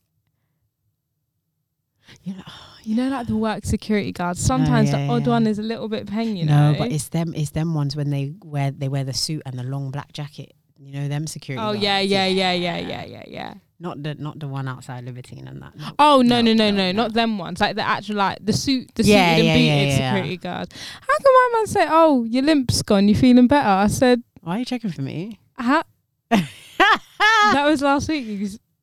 You 2.22 2.34
know, 2.34 2.42
You 2.84 2.96
know, 2.96 3.08
like 3.08 3.26
the 3.26 3.36
work 3.36 3.64
security 3.64 4.12
guards. 4.12 4.40
Sometimes 4.40 4.90
yeah, 4.90 5.06
the 5.06 5.12
odd 5.12 5.22
yeah. 5.22 5.28
one 5.30 5.46
is 5.46 5.58
a 5.58 5.62
little 5.62 5.88
bit 5.88 6.06
peng, 6.06 6.36
you 6.36 6.44
know. 6.44 6.72
no, 6.72 6.78
but 6.78 6.92
it's 6.92 7.08
them. 7.08 7.32
It's 7.34 7.50
them 7.50 7.74
ones 7.74 7.96
when 7.96 8.10
they 8.10 8.34
wear 8.44 8.70
they 8.70 8.88
wear 8.88 9.04
the 9.04 9.14
suit 9.14 9.42
and 9.46 9.58
the 9.58 9.62
long 9.62 9.90
black 9.90 10.12
jacket. 10.12 10.52
You 10.78 10.92
know 10.92 11.08
them 11.08 11.26
security. 11.26 11.60
oh 11.62 11.72
guards. 11.72 11.80
yeah, 11.82 12.00
yeah, 12.00 12.26
yeah, 12.26 12.52
yeah, 12.52 12.76
yeah, 12.78 13.04
yeah, 13.04 13.22
yeah. 13.26 13.54
Not 13.80 14.02
the 14.02 14.14
not 14.14 14.38
the 14.38 14.48
one 14.48 14.68
outside 14.68 15.04
Libertine 15.04 15.48
and 15.48 15.62
that. 15.62 15.72
Oh, 15.76 15.80
no. 15.80 15.94
Oh 15.98 16.22
no, 16.22 16.40
no, 16.42 16.52
no, 16.52 16.70
no, 16.70 16.76
no, 16.76 16.92
no. 16.92 16.92
not 16.92 17.12
them 17.14 17.38
ones. 17.38 17.60
Like 17.60 17.76
the 17.76 17.82
actual, 17.82 18.16
like 18.16 18.38
the 18.42 18.52
suit, 18.52 18.90
the 18.94 19.02
Yeah, 19.02 19.36
suited 19.36 19.46
and 19.46 19.46
yeah, 19.46 19.54
booted 19.54 19.66
yeah, 19.66 19.98
yeah. 19.98 20.10
security 20.12 20.36
guards. 20.36 20.74
How 21.00 21.14
come 21.22 21.32
my 21.34 21.50
man 21.54 21.66
say, 21.66 21.86
"Oh, 21.88 22.24
your 22.24 22.42
limp's 22.42 22.82
gone, 22.82 23.08
you 23.08 23.14
feeling 23.14 23.46
better"? 23.46 23.68
I 23.68 23.86
said, 23.88 24.22
Why 24.44 24.56
are 24.56 24.58
you 24.60 24.64
checking 24.64 24.90
for 24.90 25.02
me? 25.02 25.40
"How?" 25.54 25.82
that 26.30 27.64
was 27.64 27.82
last 27.82 28.08
week, 28.08 28.26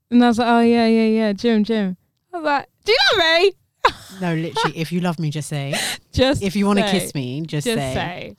and 0.10 0.24
I 0.24 0.28
was 0.28 0.40
like, 0.40 0.48
"Oh 0.48 0.60
yeah, 0.62 0.88
yeah, 0.88 1.06
yeah, 1.08 1.34
Jim, 1.34 1.64
Jim." 1.64 1.98
I 2.34 2.38
was 2.38 2.46
like, 2.46 2.70
"Do 2.84 2.92
you 2.92 2.98
love 3.20 3.44
me?" 3.44 3.54
no, 4.22 4.36
literally. 4.36 4.78
if 4.78 4.92
you 4.92 5.02
love 5.02 5.20
me, 5.20 5.30
just 5.30 5.50
say. 5.50 5.74
Just 6.12 6.44
If 6.44 6.56
you 6.56 6.66
want 6.66 6.80
to 6.80 6.86
kiss 6.92 7.16
me, 7.16 7.42
just, 7.42 7.66
just 7.66 7.78
say. 7.78 8.36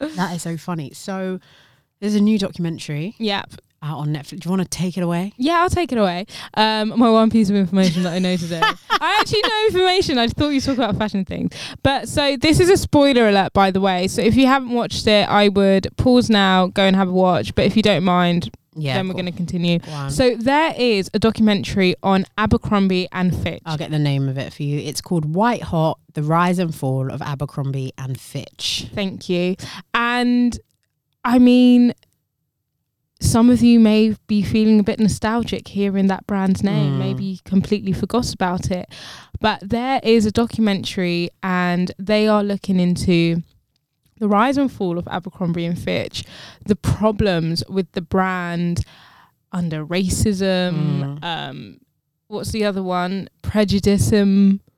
say. 0.00 0.08
That 0.14 0.34
is 0.36 0.42
so 0.42 0.56
funny. 0.56 0.92
So 0.92 1.40
there's 2.00 2.14
a 2.14 2.20
new 2.20 2.38
documentary 2.38 3.14
Yep. 3.18 3.54
Out 3.86 3.98
on 3.98 4.08
Netflix. 4.08 4.40
Do 4.40 4.48
you 4.48 4.50
want 4.50 4.62
to 4.62 4.68
take 4.68 4.96
it 4.96 5.02
away? 5.02 5.32
Yeah, 5.36 5.60
I'll 5.60 5.70
take 5.70 5.92
it 5.92 5.98
away. 5.98 6.26
Um, 6.54 6.92
my 6.98 7.10
one 7.10 7.30
piece 7.30 7.48
of 7.50 7.56
information 7.56 8.02
that 8.02 8.12
I 8.12 8.18
know 8.18 8.36
today. 8.36 8.60
I 8.90 9.18
actually 9.20 9.42
know 9.42 9.64
information. 9.66 10.18
I 10.18 10.28
thought 10.28 10.48
you 10.50 10.60
talk 10.60 10.76
about 10.76 10.96
fashion 10.96 11.24
things. 11.24 11.52
But 11.82 12.08
so 12.08 12.36
this 12.36 12.60
is 12.60 12.68
a 12.68 12.76
spoiler 12.76 13.28
alert, 13.28 13.52
by 13.52 13.70
the 13.70 13.80
way. 13.80 14.08
So 14.08 14.22
if 14.22 14.34
you 14.36 14.46
haven't 14.46 14.70
watched 14.70 15.06
it, 15.06 15.28
I 15.28 15.48
would 15.48 15.88
pause 15.96 16.28
now, 16.28 16.66
go 16.68 16.82
and 16.82 16.96
have 16.96 17.08
a 17.08 17.12
watch. 17.12 17.54
But 17.54 17.66
if 17.66 17.76
you 17.76 17.82
don't 17.82 18.04
mind, 18.04 18.50
Yeah. 18.74 18.94
then 18.94 19.06
we're 19.08 19.14
cool. 19.14 19.22
going 19.22 19.32
to 19.32 19.36
continue. 19.36 19.78
Go. 19.78 20.08
So 20.10 20.34
there 20.36 20.74
is 20.76 21.10
a 21.14 21.18
documentary 21.18 21.94
on 22.02 22.24
Abercrombie 22.36 23.08
and 23.12 23.34
Fitch. 23.42 23.62
I'll 23.64 23.78
get 23.78 23.90
the 23.90 23.98
name 23.98 24.28
of 24.28 24.36
it 24.38 24.52
for 24.52 24.62
you. 24.64 24.78
It's 24.80 25.00
called 25.00 25.34
White 25.34 25.62
Hot: 25.62 25.98
The 26.14 26.22
Rise 26.22 26.58
and 26.58 26.74
Fall 26.74 27.10
of 27.10 27.22
Abercrombie 27.22 27.92
and 27.96 28.20
Fitch. 28.20 28.86
Thank 28.94 29.28
you. 29.28 29.56
And 29.94 30.58
I 31.24 31.38
mean, 31.38 31.92
some 33.20 33.48
of 33.50 33.62
you 33.62 33.80
may 33.80 34.14
be 34.26 34.42
feeling 34.42 34.78
a 34.78 34.82
bit 34.82 35.00
nostalgic 35.00 35.68
hearing 35.68 36.06
that 36.08 36.26
brand's 36.26 36.62
name. 36.62 36.94
Mm. 36.94 36.98
Maybe 36.98 37.24
you 37.24 37.38
completely 37.44 37.92
forgot 37.92 38.32
about 38.34 38.70
it. 38.70 38.88
But 39.40 39.60
there 39.62 40.00
is 40.02 40.26
a 40.26 40.30
documentary, 40.30 41.30
and 41.42 41.92
they 41.98 42.28
are 42.28 42.42
looking 42.42 42.78
into 42.78 43.42
the 44.18 44.28
rise 44.28 44.56
and 44.56 44.70
fall 44.70 44.98
of 44.98 45.06
Abercrombie 45.08 45.64
and 45.66 45.78
Fitch, 45.78 46.24
the 46.64 46.76
problems 46.76 47.62
with 47.68 47.90
the 47.92 48.00
brand 48.02 48.84
under 49.52 49.84
racism. 49.84 51.18
Mm. 51.20 51.24
Um, 51.24 51.80
what's 52.28 52.52
the 52.52 52.64
other 52.64 52.82
one? 52.82 53.28
Prejudicism. 53.42 54.60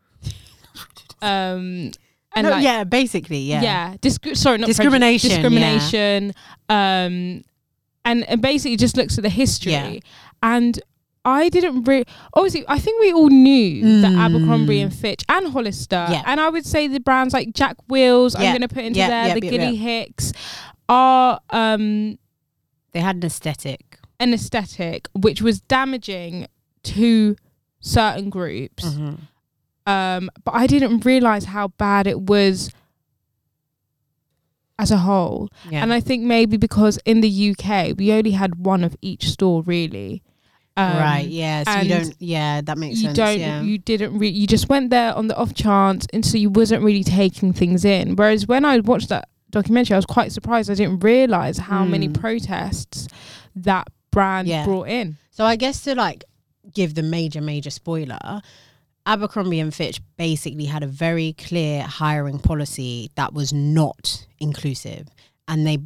Um, 1.21 1.91
and 2.37 2.45
No, 2.45 2.51
like, 2.51 2.63
yeah, 2.63 2.85
basically, 2.85 3.39
yeah. 3.41 3.61
yeah, 3.61 3.97
disc- 4.01 4.25
sorry, 4.35 4.59
not 4.59 4.67
Discrimination, 4.69 5.31
prejudice, 5.31 5.91
discrimination, 5.91 6.35
um, 6.69 7.43
and 8.09 8.29
and 8.29 8.41
basically 8.43 8.77
just 8.77 8.97
looks 8.97 9.19
at 9.19 9.23
the 9.23 9.31
history. 9.31 9.73
Yeah. 9.73 9.99
And 10.43 10.81
I 11.25 11.49
didn't 11.51 11.85
really. 11.85 12.07
Obviously, 12.35 12.65
I 12.69 12.79
think 12.79 13.01
we 13.01 13.13
all 13.13 13.29
knew 13.29 14.01
that 14.03 14.13
Mm. 14.13 14.19
Abercrombie 14.25 14.81
and 14.81 14.95
Fitch 14.95 15.23
and 15.29 15.53
Hollister, 15.53 16.07
Yeah. 16.11 16.23
and 16.27 16.41
I 16.41 16.49
would 16.49 16.65
say 16.65 16.89
the 16.89 17.01
brands 17.01 17.35
like 17.35 17.53
Jack 17.53 17.77
Wills, 17.89 18.35
I'm 18.35 18.43
going 18.57 18.63
to 18.63 18.69
put 18.69 18.85
into 18.85 18.99
yeah, 19.01 19.09
there, 19.09 19.29
yeah, 19.29 19.35
the 19.35 19.45
yeah, 19.45 19.51
Gilly 19.51 19.77
yeah. 19.77 19.83
Hicks, 20.01 20.33
are 20.89 21.41
um, 21.51 22.19
They 22.93 23.01
had 23.01 23.17
an 23.17 23.25
aesthetic. 23.25 23.99
an 24.21 24.33
aesthetic 24.33 25.09
which 25.15 25.43
was 25.43 25.61
damaging 25.61 26.47
to 26.85 27.37
certain 27.81 28.31
groups. 28.31 28.85
Mm-hmm. 28.85 29.91
um, 29.93 30.31
but 30.45 30.53
I 30.55 30.67
didn't 30.67 31.05
realize 31.05 31.45
how 31.47 31.69
bad 31.77 32.07
it 32.07 32.21
was 32.23 32.71
as 34.79 34.91
a 34.91 34.97
whole. 34.99 35.49
Yeah. 35.71 35.83
And 35.83 35.93
I 35.93 36.01
think 36.01 36.23
maybe 36.25 36.57
because 36.57 36.99
in 37.05 37.21
the 37.21 37.51
UK 37.51 37.97
we 37.99 38.13
only 38.13 38.31
had 38.33 38.65
one 38.65 38.85
of 38.85 38.97
each 39.03 39.29
store 39.29 39.63
really. 39.63 40.23
Um, 40.77 40.97
right. 40.97 41.27
Yeah. 41.29 41.65
So 41.65 41.81
you 41.81 41.89
don't. 41.89 42.15
Yeah, 42.21 42.61
that 42.61 42.79
makes 42.79 42.99
You 42.99 43.07
sense. 43.09 43.17
don't. 43.17 43.41
yeah. 43.41 43.63
You 43.63 43.79
didn't. 43.79 44.17
Re- 44.17 44.29
you 44.29 44.47
just 44.47 44.69
went 44.69 44.91
there 44.91 45.13
on 45.13 45.27
the 45.27 45.37
off 45.37 45.53
chance, 45.53 46.07
and 46.13 46.25
so 46.25 46.39
you 46.39 46.51
wasn't 46.51 46.85
really 46.85 47.03
taking 47.03 47.53
things 47.53 47.85
in. 47.85 48.15
Whereas 48.15 48.47
when 48.47 48.65
I 48.65 48.79
watched 48.79 49.09
that 49.09 49.29
documentary, 49.51 49.95
I 49.95 49.99
was 49.99 50.07
quite 50.07 50.31
surprised. 50.31 50.71
I 50.71 50.75
didn't 50.75 51.01
realize 51.01 51.59
how 51.59 51.85
many 51.85 52.09
Mm. 52.09 52.15
protests 52.21 53.09
that 53.57 53.89
brand 54.13 54.47
Yeah. 54.47 54.65
brought 54.65 54.87
in. 54.89 55.17
So 55.33 55.45
I 55.45 55.57
guess 55.57 55.83
to 55.83 55.97
like 55.97 56.23
give 56.73 56.95
the 56.95 57.03
major 57.03 57.41
major 57.41 57.71
spoiler, 57.71 58.41
Abercrombie 59.09 59.59
and 59.59 59.75
Fitch 59.75 60.01
basically 60.17 60.67
had 60.67 60.83
a 60.83 60.87
very 60.87 61.33
clear 61.33 61.83
hiring 61.83 62.39
policy 62.39 63.11
that 63.17 63.33
was 63.33 63.53
not 63.53 64.27
inclusive, 64.39 65.09
and 65.49 65.67
they 65.67 65.79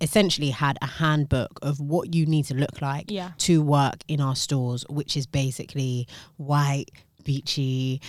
essentially 0.00 0.50
had 0.50 0.76
a 0.82 0.86
handbook 0.86 1.58
of 1.62 1.78
what 1.80 2.12
you 2.14 2.26
need 2.26 2.44
to 2.46 2.54
look 2.54 2.82
like 2.82 3.10
Yeah. 3.10 3.30
to 3.38 3.62
work 3.62 4.02
in 4.08 4.20
our 4.20 4.34
stores, 4.34 4.84
which 4.90 5.16
is 5.16 5.26
basically 5.26 6.08
white, 6.36 6.90
beachy. 7.24 8.00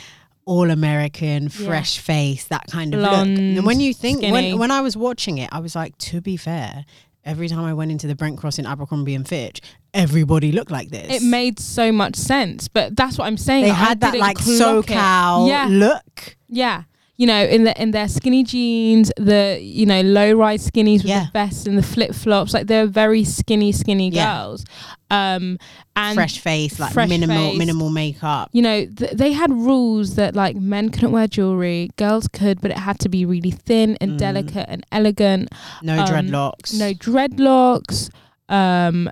All 0.46 0.72
American, 0.72 1.44
Yeah. 1.44 1.50
fresh 1.68 2.00
face, 2.00 2.46
that 2.46 2.68
kind 2.72 2.94
of 2.94 3.02
Blonde, 3.02 3.32
look. 3.32 3.58
And 3.58 3.66
when 3.66 3.82
you 3.82 3.94
think, 3.94 4.20
skinny. 4.20 4.32
when 4.32 4.58
when 4.58 4.72
I 4.72 4.80
was 4.80 4.96
watching 4.96 5.40
it, 5.40 5.50
I 5.52 5.60
was 5.60 5.76
like, 5.76 5.98
to 5.98 6.22
be 6.22 6.38
fair, 6.38 6.86
every 7.26 7.50
time 7.50 7.66
I 7.66 7.74
went 7.74 7.92
into 7.92 8.08
the 8.08 8.16
Brent 8.16 8.38
Cross 8.38 8.58
in 8.58 8.66
Abercrombie 8.66 9.14
and 9.14 9.28
Fitch, 9.28 9.60
everybody 9.98 10.52
looked 10.52 10.72
like 10.72 10.90
this. 10.90 11.22
It 11.22 11.24
made 11.26 11.60
so 11.60 11.92
much 11.92 12.16
sense, 12.16 12.68
but 12.68 12.96
that's 12.96 13.18
what 13.18 13.26
I'm 13.26 13.38
saying. 13.38 13.64
they 13.66 13.70
had 13.70 14.00
that 14.02 14.18
like. 14.18 14.38
SoCal 14.38 15.48
Yeah. 15.50 15.68
look. 15.70 16.38
Yeah. 16.48 16.84
you 17.20 17.26
know, 17.26 17.44
in 17.46 17.64
the 17.64 17.74
in 17.82 17.90
their 17.92 18.08
skinny 18.08 18.44
jeans, 18.44 19.12
the 19.18 19.58
you 19.60 19.88
know 19.88 20.02
low 20.02 20.34
rise 20.34 20.70
skinnies 20.70 20.98
with 21.02 21.06
Yeah. 21.08 21.26
the 21.26 21.32
vest 21.34 21.68
and 21.68 21.76
the 21.76 21.82
flip 21.82 22.14
flops, 22.14 22.54
like 22.54 22.68
they're 22.68 22.86
very 22.86 23.24
skinny, 23.24 23.72
skinny 23.72 24.10
Yeah. 24.10 24.36
girls. 24.44 24.64
Um, 25.10 25.58
and 25.96 26.14
fresh 26.16 26.38
face, 26.38 26.80
like 26.80 26.94
fresh 26.94 27.10
minimal 27.10 27.50
face. 27.50 27.58
minimal 27.58 27.90
makeup. 27.90 28.50
you 28.54 28.62
know, 28.62 28.86
th- 28.86 29.14
they 29.14 29.32
had 29.32 29.52
rules 29.52 30.14
that 30.14 30.36
like 30.36 30.58
men 30.58 30.90
couldn't 30.90 31.12
wear 31.12 31.26
jewelry, 31.28 31.90
girls 31.96 32.28
could, 32.28 32.62
but 32.62 32.70
it 32.70 32.78
had 32.78 33.00
to 33.00 33.10
be 33.10 33.26
really 33.26 33.50
thin 33.52 33.98
and 34.00 34.12
Mm. 34.12 34.18
delicate 34.20 34.68
and 34.70 34.86
elegant. 34.92 35.50
No 35.82 35.98
Um, 36.00 36.08
dreadlocks. 36.08 36.78
No 36.78 36.94
dreadlocks. 36.94 38.10
Um, 38.48 39.10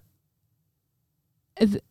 th- 1.60 1.82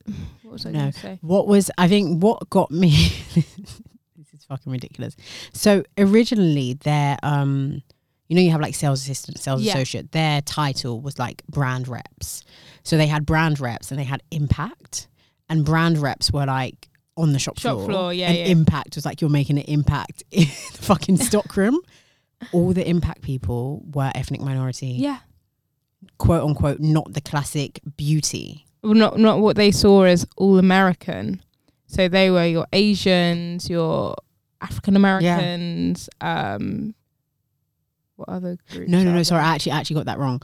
what 0.43 0.53
was 0.53 0.67
I 0.67 0.71
No. 0.73 0.79
going 0.81 0.93
to 0.93 0.99
say? 0.99 1.19
What 1.23 1.47
was 1.47 1.71
I 1.79 1.89
think 1.89 2.23
what 2.23 2.49
got 2.51 2.71
me 2.71 2.91
this 3.35 4.33
is 4.33 4.45
fucking 4.49 4.71
ridiculous. 4.73 5.17
So 5.53 5.83
originally 5.99 6.75
their 6.75 7.17
um 7.23 7.83
you 8.29 8.37
know 8.37 8.43
you 8.43 8.51
have 8.51 8.61
like 8.61 8.75
sales 8.75 9.03
assistant, 9.03 9.39
sales 9.39 9.63
Yeah. 9.63 9.73
associate, 9.75 10.13
their 10.13 10.41
title 10.43 11.01
was 11.01 11.19
like 11.19 11.43
brand 11.49 11.89
reps. 11.89 12.43
So 12.83 12.97
they 12.97 13.07
had 13.07 13.27
brand 13.27 13.61
reps 13.61 13.91
and 13.91 13.99
they 14.01 14.05
had 14.05 14.23
impact 14.31 15.09
and 15.49 15.65
brand 15.65 15.99
reps 15.99 16.33
were 16.33 16.47
like 16.47 16.89
on 17.17 17.33
the 17.33 17.39
shop, 17.39 17.59
Shop 17.59 17.77
floor. 17.77 17.87
floor, 17.87 18.13
yeah, 18.13 18.29
And 18.29 18.37
yeah. 18.39 18.45
impact 18.47 18.97
was 18.97 19.05
like 19.05 19.21
you're 19.21 19.31
making 19.31 19.59
an 19.59 19.65
impact 19.65 20.23
in 20.31 20.47
the 20.47 20.79
fucking 20.83 21.17
stockroom. 21.29 21.79
All 22.53 22.73
the 22.73 22.87
impact 22.89 23.23
people 23.23 23.83
were 23.95 24.11
ethnic 24.15 24.41
minority, 24.41 24.89
Yeah. 24.89 25.19
quote 26.19 26.43
unquote, 26.45 26.81
not 26.81 27.13
the 27.13 27.21
classic 27.21 27.81
beauty. 27.97 28.67
Well, 28.85 28.95
not 28.95 29.19
not 29.19 29.41
what 29.41 29.57
they 29.57 29.71
saw 29.71 30.03
as 30.05 30.27
all 30.37 30.59
American. 30.59 31.43
So 31.87 32.09
they 32.09 32.31
were 32.31 32.47
your 32.47 32.67
Asians, 32.73 33.69
your 33.71 34.17
African 34.61 34.97
Americans. 34.97 36.09
Um, 36.21 36.95
what 38.17 38.29
other 38.29 38.57
groups? 38.71 38.91
No, 38.91 39.03
no, 39.03 39.13
no. 39.13 39.23
Sorry. 39.23 39.43
I 39.43 39.55
actually 39.55 39.73
actually 39.73 39.95
got 39.95 40.07
that 40.07 40.19
wrong. 40.19 40.41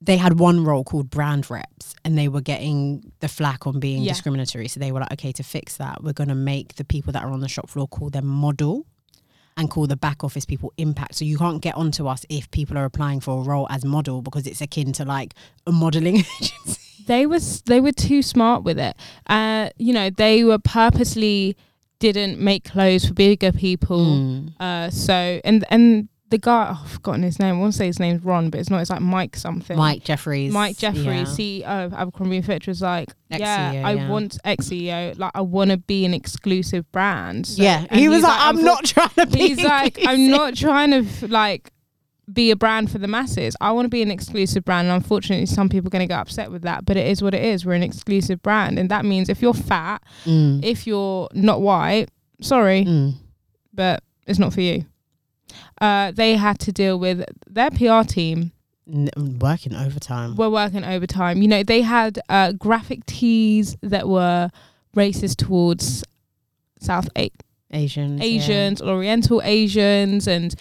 They 0.00 0.16
had 0.18 0.38
one 0.38 0.62
role 0.64 0.84
called 0.84 1.08
brand 1.08 1.50
reps, 1.50 1.94
and 2.04 2.18
they 2.18 2.28
were 2.28 2.42
getting 2.42 3.12
the 3.20 3.28
flack 3.28 3.66
on 3.66 3.80
being 3.80 4.02
Yeah. 4.02 4.12
discriminatory. 4.12 4.68
So 4.68 4.78
they 4.80 4.92
were 4.92 5.00
like, 5.00 5.12
okay, 5.12 5.32
to 5.32 5.42
fix 5.42 5.78
that, 5.78 6.02
we're 6.04 6.12
going 6.12 6.28
to 6.28 6.34
make 6.34 6.74
the 6.74 6.84
people 6.84 7.12
that 7.14 7.22
are 7.22 7.30
on 7.30 7.40
the 7.40 7.48
shop 7.48 7.70
floor 7.70 7.88
call 7.88 8.10
them 8.10 8.26
model, 8.26 8.84
and 9.56 9.70
call 9.70 9.86
the 9.86 9.96
back 9.96 10.22
office 10.24 10.44
people 10.44 10.72
impact. 10.76 11.14
So 11.14 11.24
you 11.24 11.38
can't 11.38 11.62
get 11.62 11.74
onto 11.76 12.06
us 12.06 12.26
if 12.28 12.50
people 12.50 12.76
are 12.76 12.84
applying 12.84 13.20
for 13.20 13.40
a 13.40 13.44
role 13.44 13.66
as 13.70 13.84
model 13.84 14.20
because 14.20 14.46
it's 14.46 14.60
akin 14.60 14.92
to 14.94 15.04
like 15.04 15.32
a 15.66 15.72
modeling 15.72 16.16
agency. 16.42 16.80
They 17.06 17.26
was 17.26 17.62
they 17.62 17.80
were 17.80 17.92
too 17.92 18.22
smart 18.22 18.64
with 18.64 18.78
it. 18.78 18.96
Uh, 19.28 19.70
you 19.76 19.92
know, 19.92 20.10
they 20.10 20.44
were 20.44 20.58
purposely 20.58 21.56
didn't 21.98 22.38
make 22.38 22.64
clothes 22.64 23.06
for 23.06 23.14
bigger 23.14 23.52
people. 23.52 24.04
Mm. 24.04 24.60
Uh, 24.60 24.90
so 24.90 25.40
and 25.44 25.64
and 25.70 26.08
the 26.30 26.38
guy, 26.38 26.68
oh, 26.70 26.80
I've 26.82 26.90
forgotten 26.90 27.22
his 27.22 27.38
name. 27.38 27.54
I 27.54 27.58
want 27.58 27.74
to 27.74 27.78
say 27.78 27.86
his 27.86 28.00
name's 28.00 28.24
Ron, 28.24 28.50
but 28.50 28.58
it's 28.58 28.68
not. 28.68 28.80
It's 28.80 28.90
like 28.90 29.00
Mike 29.00 29.36
something. 29.36 29.76
Mike 29.76 30.02
Jeffries. 30.02 30.52
Mike 30.52 30.76
Jeffries, 30.76 31.06
yeah. 31.38 31.62
CEO 31.64 31.86
of 31.86 31.94
Abercrombie 31.94 32.38
and 32.38 32.46
Fitch, 32.46 32.66
was 32.66 32.82
like, 32.82 33.10
"Yeah, 33.30 33.82
I 33.84 33.92
yeah. 33.92 34.08
want 34.08 34.38
ex 34.44 34.68
CEO. 34.68 35.16
Like, 35.16 35.32
I 35.34 35.42
want 35.42 35.70
to 35.70 35.76
be 35.76 36.04
an 36.04 36.12
exclusive 36.12 36.90
brand." 36.90 37.46
So- 37.46 37.62
yeah, 37.62 37.86
he 37.92 38.08
was 38.08 38.18
he's 38.18 38.24
like, 38.24 38.40
I'm 38.40 38.58
unfor- 38.58 38.64
not 38.64 38.84
trying 38.84 39.08
to 39.10 39.26
be. 39.26 39.38
He's 39.38 39.62
like, 39.62 39.98
I'm 40.06 40.28
not 40.28 40.56
trying 40.56 40.90
to 40.90 41.28
like 41.28 41.70
be 42.32 42.50
a 42.50 42.56
brand 42.56 42.90
for 42.90 42.98
the 42.98 43.06
masses. 43.08 43.54
I 43.60 43.72
want 43.72 43.84
to 43.86 43.90
be 43.90 44.02
an 44.02 44.10
exclusive 44.10 44.64
brand. 44.64 44.88
And 44.88 44.94
unfortunately, 44.96 45.46
some 45.46 45.68
people 45.68 45.88
are 45.88 45.90
going 45.90 46.06
to 46.08 46.12
get 46.12 46.18
upset 46.18 46.50
with 46.50 46.62
that, 46.62 46.84
but 46.86 46.96
it 46.96 47.06
is 47.06 47.22
what 47.22 47.34
it 47.34 47.42
is. 47.44 47.66
We're 47.66 47.74
an 47.74 47.82
exclusive 47.82 48.42
brand, 48.42 48.78
and 48.78 48.90
that 48.90 49.04
means 49.04 49.28
if 49.28 49.42
you're 49.42 49.52
fat, 49.54 50.02
Mm. 50.24 50.64
if 50.64 50.86
you're 50.86 51.28
not 51.34 51.60
white, 51.60 52.08
sorry, 52.40 52.84
Mm. 52.86 53.14
but 53.74 54.02
it's 54.26 54.38
not 54.38 54.52
for 54.54 54.62
you. 54.62 54.86
Uh, 55.80 56.12
they 56.12 56.36
had 56.36 56.58
to 56.60 56.72
deal 56.72 56.98
with 56.98 57.24
their 57.48 57.70
PR 57.70 58.02
team 58.04 58.52
N- 58.90 59.08
working 59.40 59.74
overtime. 59.74 60.34
We're 60.36 60.50
working 60.50 60.84
overtime. 60.84 61.40
You 61.42 61.48
know, 61.48 61.62
they 61.62 61.82
had 61.82 62.18
uh, 62.28 62.52
graphic 62.52 63.04
tees 63.06 63.76
that 63.82 64.08
were 64.08 64.50
racist 64.96 65.36
towards 65.36 66.04
South 66.80 67.08
A- 67.16 67.30
Asians. 67.70 68.20
yeah. 68.20 68.26
Asians, 68.26 68.82
Oriental 68.82 69.40
Asians, 69.44 70.26
and 70.26 70.54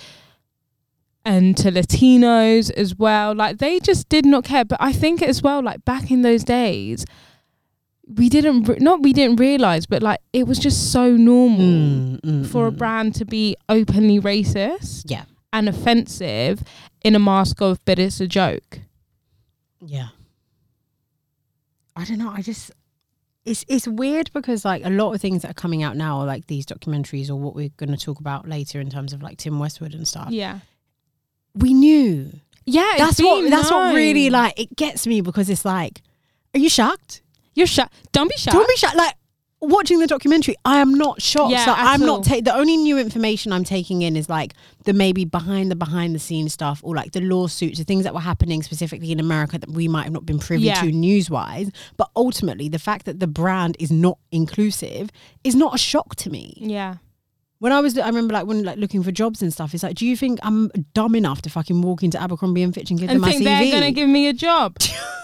and 1.26 1.56
to 1.58 1.72
Latinos 1.72 2.72
as 2.72 2.96
well. 2.96 3.34
Like 3.36 3.58
they 3.60 3.80
just 3.80 4.10
did 4.10 4.26
not 4.26 4.44
care. 4.44 4.66
But 4.66 4.78
I 4.82 4.92
think 4.94 5.22
as 5.22 5.42
well, 5.42 5.62
like 5.64 5.84
back 5.86 6.12
in 6.12 6.22
those 6.22 6.44
days, 6.44 7.06
we 8.08 8.28
didn't 8.30 8.64
re- 8.64 8.78
not 8.80 9.02
we 9.02 9.14
didn't 9.14 9.38
realize, 9.40 9.86
but 9.86 10.04
like 10.04 10.20
it 10.34 10.46
was 10.48 10.60
just 10.60 10.92
so 10.92 11.16
normal 11.16 11.60
Mm, 11.60 12.20
mm, 12.22 12.46
for 12.48 12.68
a 12.68 12.72
mm. 12.72 12.78
brand 12.78 13.16
to 13.16 13.26
be 13.26 13.56
openly 13.70 14.20
racist 14.20 15.04
Yeah. 15.08 15.24
and 15.54 15.70
offensive 15.70 16.64
in 17.04 17.16
a 17.16 17.20
mask 17.20 17.62
of, 17.62 17.80
but 17.86 18.00
it's 18.00 18.20
a 18.20 18.28
joke. 18.28 18.80
Yeah. 19.86 20.10
I 21.96 22.06
don't 22.06 22.18
know. 22.18 22.30
I 22.30 22.42
just 22.42 22.72
it's 23.46 23.66
it's 23.68 23.88
weird 23.88 24.32
because 24.34 24.64
like 24.66 24.84
a 24.86 24.90
lot 24.90 25.14
of 25.14 25.22
things 25.22 25.42
that 25.44 25.52
are 25.52 25.56
coming 25.56 25.84
out 25.84 25.96
now 25.98 26.20
are 26.20 26.26
like 26.26 26.48
these 26.48 26.66
documentaries 26.66 27.30
or 27.30 27.36
what 27.36 27.56
we're 27.56 27.70
going 27.78 27.92
to 27.92 27.98
talk 27.98 28.20
about 28.20 28.48
later 28.48 28.80
in 28.80 28.90
terms 28.90 29.14
of 29.14 29.22
like 29.22 29.38
Tim 29.38 29.60
Westwood 29.60 29.94
and 29.94 30.08
stuff. 30.08 30.30
Yeah. 30.32 30.60
We 31.56 31.74
knew. 31.74 32.32
Yeah, 32.66 32.94
That's 32.98 33.22
what 33.22 33.50
that's 33.50 33.70
what 33.70 33.94
really 33.94 34.30
like 34.30 34.58
it 34.60 34.76
gets 34.76 35.06
me 35.06 35.22
because 35.22 35.50
it's 35.50 35.66
like 35.66 36.02
are 36.56 36.60
you 36.60 36.70
shocked? 36.70 37.22
You're 37.56 37.68
shocked. 37.68 37.94
Don't 38.14 38.30
be 38.30 38.38
shocked. 38.38 38.56
Don't 38.56 38.68
be 38.68 38.76
shocked. 38.78 38.96
Like 38.96 39.16
watching 39.60 40.00
the 40.00 40.08
documentary, 40.08 40.56
I 40.66 40.80
am 40.80 40.94
not 40.94 41.22
shocked. 41.22 41.52
Yeah, 41.52 41.66
Like, 41.68 41.78
I'm 41.80 42.02
all. 42.04 42.18
not 42.18 42.26
ta- 42.26 42.42
the 42.42 42.56
only 42.56 42.78
new 42.78 42.98
information 42.98 43.52
I'm 43.52 43.64
taking 43.64 44.02
in 44.02 44.16
is 44.16 44.30
like 44.30 44.54
the 44.86 44.94
maybe 44.94 45.26
behind 45.26 45.72
the 45.72 45.76
behind 45.76 46.16
the 46.16 46.20
scenes 46.20 46.54
stuff 46.54 46.80
or 46.84 46.96
like 46.96 47.12
the 47.12 47.22
lawsuits, 47.22 47.78
the 47.80 47.84
things 47.86 48.04
that 48.06 48.14
were 48.14 48.20
happening 48.22 48.62
specifically 48.64 49.12
in 49.12 49.20
America 49.20 49.58
that 49.58 49.70
we 49.70 49.88
might 49.88 50.04
have 50.04 50.14
not 50.14 50.26
been 50.26 50.40
privy 50.40 50.64
Yeah. 50.64 50.82
to 50.82 50.92
news 50.92 51.30
wise. 51.30 51.70
But 51.98 52.10
ultimately, 52.16 52.70
the 52.70 52.80
fact 52.80 53.06
that 53.06 53.20
the 53.20 53.28
brand 53.28 53.76
is 53.80 53.92
not 53.92 54.18
inclusive 54.32 55.10
is 55.44 55.56
not 55.56 55.76
a 55.76 55.78
shock 55.78 56.16
to 56.18 56.30
me. 56.30 56.54
Yeah. 56.58 56.96
When 57.64 57.72
I 57.72 57.80
was, 57.80 57.98
I 57.98 58.08
remember 58.08 58.34
like 58.34 58.46
when 58.46 58.62
like 58.66 58.78
looking 58.78 59.04
for 59.04 59.14
jobs 59.14 59.42
and 59.42 59.54
stuff. 59.54 59.74
It's 59.74 59.84
like, 59.84 59.96
do 59.96 60.06
you 60.06 60.18
think 60.18 60.38
I'm 60.44 60.70
dumb 60.94 61.16
enough 61.16 61.42
to 61.44 61.50
fucking 61.50 61.82
walk 61.82 62.04
into 62.04 62.22
Abercrombie 62.22 62.62
and 62.62 62.74
Fitch 62.76 62.90
and 62.90 63.00
give 63.00 63.10
And 63.10 63.16
them 63.16 63.22
my 63.22 63.30
think 63.30 63.44
CV? 63.44 63.46
they're 63.46 63.72
gonna 63.72 63.92
give 63.94 64.10
me 64.10 64.28
a 64.28 64.34
job. 64.34 64.76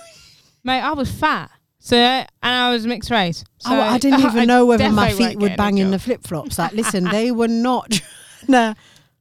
Mate, 0.63 0.79
I 0.79 0.93
was 0.93 1.11
fat. 1.11 1.51
So 1.79 1.97
and 1.97 2.25
I 2.41 2.71
was 2.71 2.87
mixed 2.87 3.11
race. 3.11 3.43
So 3.57 3.71
Oh, 3.75 3.81
I 3.81 3.97
didn't 3.97 4.21
even 4.25 4.47
know 4.47 4.65
whether 4.65 4.89
my 4.89 5.11
feet 5.11 5.37
would 5.37 5.57
bang 5.57 5.79
in 5.79 5.91
the 5.91 5.99
flip 5.99 6.25
flops. 6.25 6.57
Like, 6.57 6.71
listen, 6.81 7.03
they 7.03 7.29
were 7.29 7.49
not. 7.49 7.99
nah. 8.47 8.73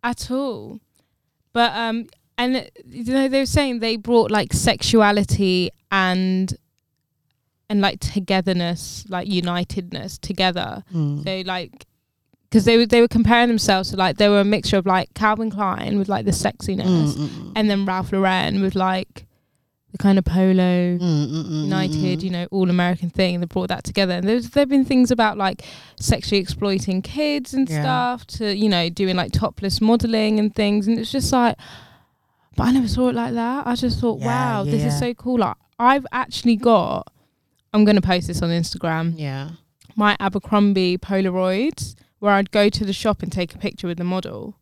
at 0.04 0.30
all. 0.30 0.78
But 1.52 1.72
um 1.74 2.06
and 2.38 2.70
you 2.86 3.12
know 3.12 3.26
they 3.26 3.40
were 3.40 3.46
saying 3.46 3.80
they 3.80 3.96
brought 3.96 4.30
like 4.30 4.52
sexuality 4.52 5.70
and 5.90 6.56
and 7.68 7.80
like 7.80 7.98
togetherness, 7.98 9.06
like 9.08 9.26
unitedness 9.26 10.20
together. 10.20 10.84
Mm. 10.94 11.24
So 11.24 11.42
like 11.48 11.87
because 12.50 12.64
they 12.64 12.76
were 12.78 12.86
they 12.86 13.00
were 13.00 13.08
comparing 13.08 13.48
themselves 13.48 13.90
to 13.90 13.96
like 13.96 14.16
they 14.16 14.28
were 14.28 14.40
a 14.40 14.44
mixture 14.44 14.76
of 14.78 14.86
like 14.86 15.12
Calvin 15.14 15.50
Klein 15.50 15.98
with 15.98 16.08
like 16.08 16.24
the 16.24 16.30
sexiness 16.32 16.86
Mm, 16.86 17.14
mm, 17.16 17.28
mm. 17.28 17.52
and 17.56 17.68
then 17.70 17.84
Ralph 17.84 18.12
Lauren 18.12 18.62
with 18.62 18.74
like 18.74 19.26
the 19.92 19.98
kind 19.98 20.18
of 20.18 20.24
polo 20.24 20.98
Mm, 20.98 21.00
mm, 21.00 21.44
mm, 21.44 21.62
United, 21.64 22.18
mm, 22.18 22.22
you 22.22 22.28
know, 22.30 22.46
all 22.50 22.68
American 22.68 23.08
thing, 23.08 23.34
and 23.36 23.42
they 23.42 23.46
brought 23.46 23.68
that 23.70 23.84
together. 23.84 24.12
And 24.14 24.28
there's 24.28 24.50
there've 24.50 24.68
been 24.68 24.84
things 24.84 25.10
about 25.10 25.38
like 25.38 25.62
sexually 25.98 26.40
exploiting 26.40 27.00
kids 27.00 27.54
and 27.54 27.68
Yeah. 27.68 27.80
stuff 27.82 28.26
to 28.38 28.54
you 28.54 28.68
know 28.68 28.90
doing 28.90 29.16
like 29.16 29.32
topless 29.32 29.80
modeling 29.80 30.38
and 30.38 30.54
things, 30.54 30.86
and 30.88 30.98
it's 30.98 31.10
just 31.10 31.32
like, 31.32 31.56
but 32.56 32.64
I 32.68 32.72
never 32.72 32.88
saw 32.88 33.08
it 33.08 33.14
like 33.14 33.32
that. 33.34 33.66
I 33.66 33.74
just 33.76 33.98
thought, 34.00 34.18
Yeah, 34.20 34.26
wow, 34.26 34.64
this 34.64 34.82
yeah. 34.82 34.88
is 34.88 34.98
so 34.98 35.14
cool. 35.14 35.38
Like 35.38 35.56
I've 35.78 36.06
actually 36.12 36.56
got, 36.56 37.10
I'm 37.72 37.84
gonna 37.86 38.02
post 38.02 38.26
this 38.26 38.42
on 38.42 38.50
Instagram. 38.50 39.14
Yeah. 39.16 39.50
My 39.96 40.16
Abercrombie 40.20 40.98
Polaroids, 40.98 41.94
where 42.18 42.32
I'd 42.32 42.50
go 42.50 42.68
to 42.68 42.84
the 42.84 42.92
shop 42.92 43.22
and 43.22 43.30
take 43.32 43.54
a 43.54 43.58
picture 43.58 43.86
with 43.86 43.98
the 43.98 44.04
model 44.04 44.56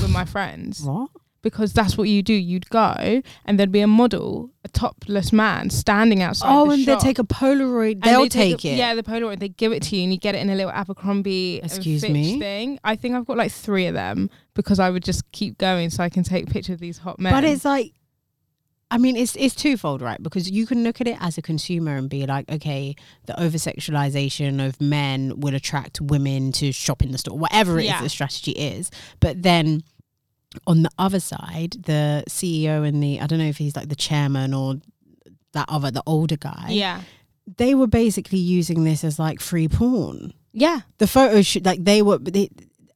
with 0.00 0.10
my 0.10 0.24
friends 0.24 0.82
What? 0.84 1.10
because 1.42 1.72
that's 1.74 1.96
what 1.98 2.08
you 2.08 2.22
do. 2.22 2.32
You'd 2.32 2.68
go 2.70 3.22
and 3.44 3.58
there'd 3.58 3.70
be 3.70 3.80
a 3.82 3.86
model, 3.86 4.50
a 4.64 4.68
topless 4.68 5.30
man 5.32 5.68
standing 5.70 6.22
outside. 6.22 6.48
Oh, 6.50 6.66
the 6.68 6.72
and 6.72 6.84
shop. 6.84 7.00
they 7.00 7.06
take 7.08 7.18
a 7.18 7.24
Polaroid. 7.24 7.92
And 7.96 8.02
They'll 8.02 8.22
they 8.22 8.28
take, 8.30 8.64
a- 8.64 8.68
it. 8.68 8.76
Yeah, 8.76 8.94
the 8.94 9.02
Polaroid. 9.02 9.40
They 9.40 9.50
give 9.50 9.70
it 9.72 9.82
to 9.84 9.96
you, 9.96 10.04
and 10.04 10.12
you 10.12 10.18
get 10.18 10.34
it 10.34 10.38
in 10.38 10.48
a 10.48 10.54
little 10.54 10.70
Abercrombie. 10.72 11.60
and 11.60 11.70
Excuse 11.70 12.00
Fitch 12.00 12.10
me? 12.12 12.38
Thing. 12.38 12.78
I 12.82 12.96
think 12.96 13.14
I've 13.14 13.26
got 13.26 13.36
like 13.36 13.52
three 13.52 13.86
of 13.86 13.94
them 13.94 14.30
because 14.54 14.78
I 14.80 14.88
would 14.88 15.04
just 15.04 15.30
keep 15.32 15.58
going 15.58 15.90
so 15.90 16.02
I 16.02 16.08
can 16.08 16.22
take 16.22 16.48
pictures 16.48 16.74
of 16.74 16.80
these 16.80 16.96
hot 16.98 17.20
men. 17.20 17.32
But 17.32 17.44
it's 17.44 17.64
like, 17.66 17.92
I 18.94 18.98
mean, 18.98 19.16
it's 19.16 19.34
it's 19.36 19.54
twofold, 19.54 20.00
right? 20.02 20.22
Because 20.22 20.48
you 20.50 20.66
can 20.66 20.84
look 20.84 21.00
at 21.00 21.08
it 21.08 21.16
as 21.20 21.36
a 21.36 21.42
consumer 21.42 21.96
and 21.96 22.08
be 22.08 22.26
like, 22.26 22.48
okay, 22.50 22.94
the 23.26 23.34
over 23.42 23.58
sexualization 23.58 24.64
of 24.64 24.80
men 24.80 25.40
will 25.40 25.54
attract 25.54 26.00
women 26.00 26.52
to 26.52 26.70
shop 26.72 27.02
in 27.02 27.10
the 27.10 27.18
store, 27.18 27.36
whatever 27.36 27.78
it 27.78 27.82
is 27.84 27.88
Yeah. 27.88 28.02
the 28.02 28.08
strategy 28.08 28.52
is. 28.52 28.90
But 29.20 29.42
then 29.42 29.82
on 30.66 30.82
the 30.84 30.90
other 30.98 31.20
side, 31.20 31.72
the 31.86 32.22
CEO 32.28 32.86
and 32.86 33.02
the 33.02 33.20
I 33.20 33.26
don't 33.26 33.40
know 33.40 33.46
if 33.46 33.58
he's 33.58 33.74
like 33.74 33.88
the 33.88 33.96
chairman 33.96 34.54
or 34.54 34.76
that 35.54 35.66
other 35.68 35.90
the 35.90 36.02
older 36.06 36.36
guy, 36.36 36.66
yeah, 36.70 37.00
they 37.56 37.74
were 37.74 37.88
basically 37.88 38.38
using 38.38 38.84
this 38.84 39.02
as 39.04 39.18
like 39.18 39.40
free 39.40 39.68
porn. 39.68 40.32
yeah, 40.52 40.80
the 40.98 41.06
photos 41.08 41.56
like 41.64 41.82
they 41.84 42.00
were 42.02 42.18
they, 42.18 42.48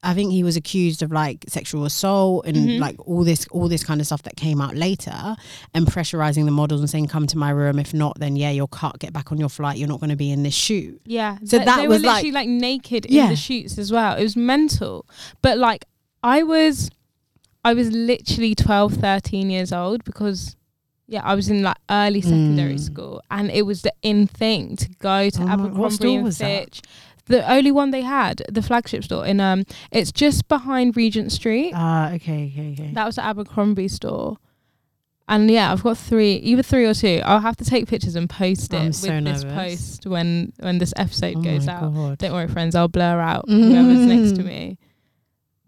I 0.02 0.14
think 0.14 0.30
he 0.30 0.44
was 0.44 0.56
accused 0.56 1.02
of 1.02 1.10
like 1.10 1.44
sexual 1.48 1.84
assault 1.84 2.46
and 2.46 2.56
Mhm. 2.56 2.78
like 2.78 2.96
all 3.06 3.24
this 3.24 3.46
all 3.50 3.68
this 3.68 3.82
kind 3.82 4.00
of 4.00 4.06
stuff 4.06 4.22
that 4.22 4.36
came 4.36 4.60
out 4.60 4.76
later 4.76 5.34
and 5.74 5.86
pressurizing 5.86 6.44
the 6.44 6.52
models 6.52 6.80
and 6.80 6.88
saying 6.88 7.08
come 7.08 7.26
to 7.26 7.36
my 7.36 7.50
room 7.50 7.80
if 7.80 7.92
not 7.92 8.16
then 8.20 8.36
yeah 8.36 8.50
you're 8.50 8.68
cut 8.68 8.98
get 9.00 9.12
back 9.12 9.32
on 9.32 9.38
your 9.38 9.48
flight 9.48 9.76
you're 9.76 9.88
not 9.88 9.98
going 9.98 10.10
to 10.10 10.16
be 10.16 10.30
in 10.30 10.44
this 10.44 10.54
shoot 10.54 11.00
Yeah. 11.04 11.38
So 11.44 11.56
Th- 11.58 11.64
that 11.64 11.76
they 11.78 11.88
was 11.88 12.02
were 12.02 12.06
like- 12.06 12.22
literally 12.22 12.32
like, 12.32 12.48
naked 12.48 13.06
Yeah. 13.10 13.24
in 13.24 13.30
the 13.30 13.36
shoots 13.36 13.76
as 13.76 13.90
well. 13.90 14.16
It 14.16 14.22
was 14.22 14.36
mental. 14.36 15.04
But 15.42 15.58
like 15.58 15.84
I 16.22 16.44
was 16.44 16.90
I 17.64 17.74
was 17.74 17.90
literally 17.90 18.54
12, 18.54 18.94
13 18.94 19.50
years 19.50 19.72
old 19.72 20.04
because 20.04 20.54
yeah, 21.08 21.22
I 21.24 21.34
was 21.34 21.48
in 21.48 21.62
like 21.62 21.76
early 21.90 22.20
secondary 22.20 22.74
Mm. 22.76 22.80
school 22.80 23.22
and 23.30 23.50
it 23.50 23.62
was 23.62 23.82
the 23.82 23.92
in 24.02 24.26
thing 24.28 24.76
to 24.76 24.88
go 25.00 25.28
to 25.30 25.42
Oh 25.42 25.48
Abercrombie 25.48 26.14
and 26.16 26.24
was 26.24 26.38
that? 26.38 26.80
The 27.28 27.50
only 27.50 27.70
one 27.70 27.90
they 27.90 28.02
had, 28.02 28.42
the 28.48 28.62
flagship 28.62 29.04
store 29.04 29.24
in 29.26 29.38
um 29.40 29.64
it's 29.92 30.10
just 30.12 30.48
behind 30.48 30.96
Regent 30.96 31.30
Street. 31.32 31.72
ah 31.74 32.12
okay 32.14 32.50
okay 32.52 32.72
okay 32.72 32.90
That 32.94 33.06
was 33.06 33.16
the 33.16 33.24
Abercrombie 33.24 33.88
store. 33.88 34.38
And 35.30 35.50
yeah, 35.50 35.70
I've 35.70 35.82
got 35.82 35.98
three, 35.98 36.36
either 36.36 36.62
three 36.62 36.86
or 36.86 36.94
two. 36.94 37.20
I'll 37.22 37.40
have 37.40 37.56
to 37.58 37.64
take 37.66 37.86
pictures 37.86 38.16
and 38.16 38.30
post 38.30 38.72
it 38.72 38.78
I'm 38.78 38.86
with 38.86 38.94
so 38.96 39.20
this 39.20 39.44
post 39.44 40.06
when 40.06 40.54
when 40.60 40.78
this 40.78 40.94
episode 40.96 41.36
Oh 41.36 41.42
goes 41.42 41.68
out. 41.68 41.92
God. 41.94 42.16
Don't 42.18 42.32
worry, 42.32 42.48
friends. 42.48 42.74
I'll 42.74 42.88
blur 42.88 43.20
out 43.20 43.44
whoever's 43.48 44.06
next 44.06 44.36
to 44.36 44.42
me. 44.42 44.78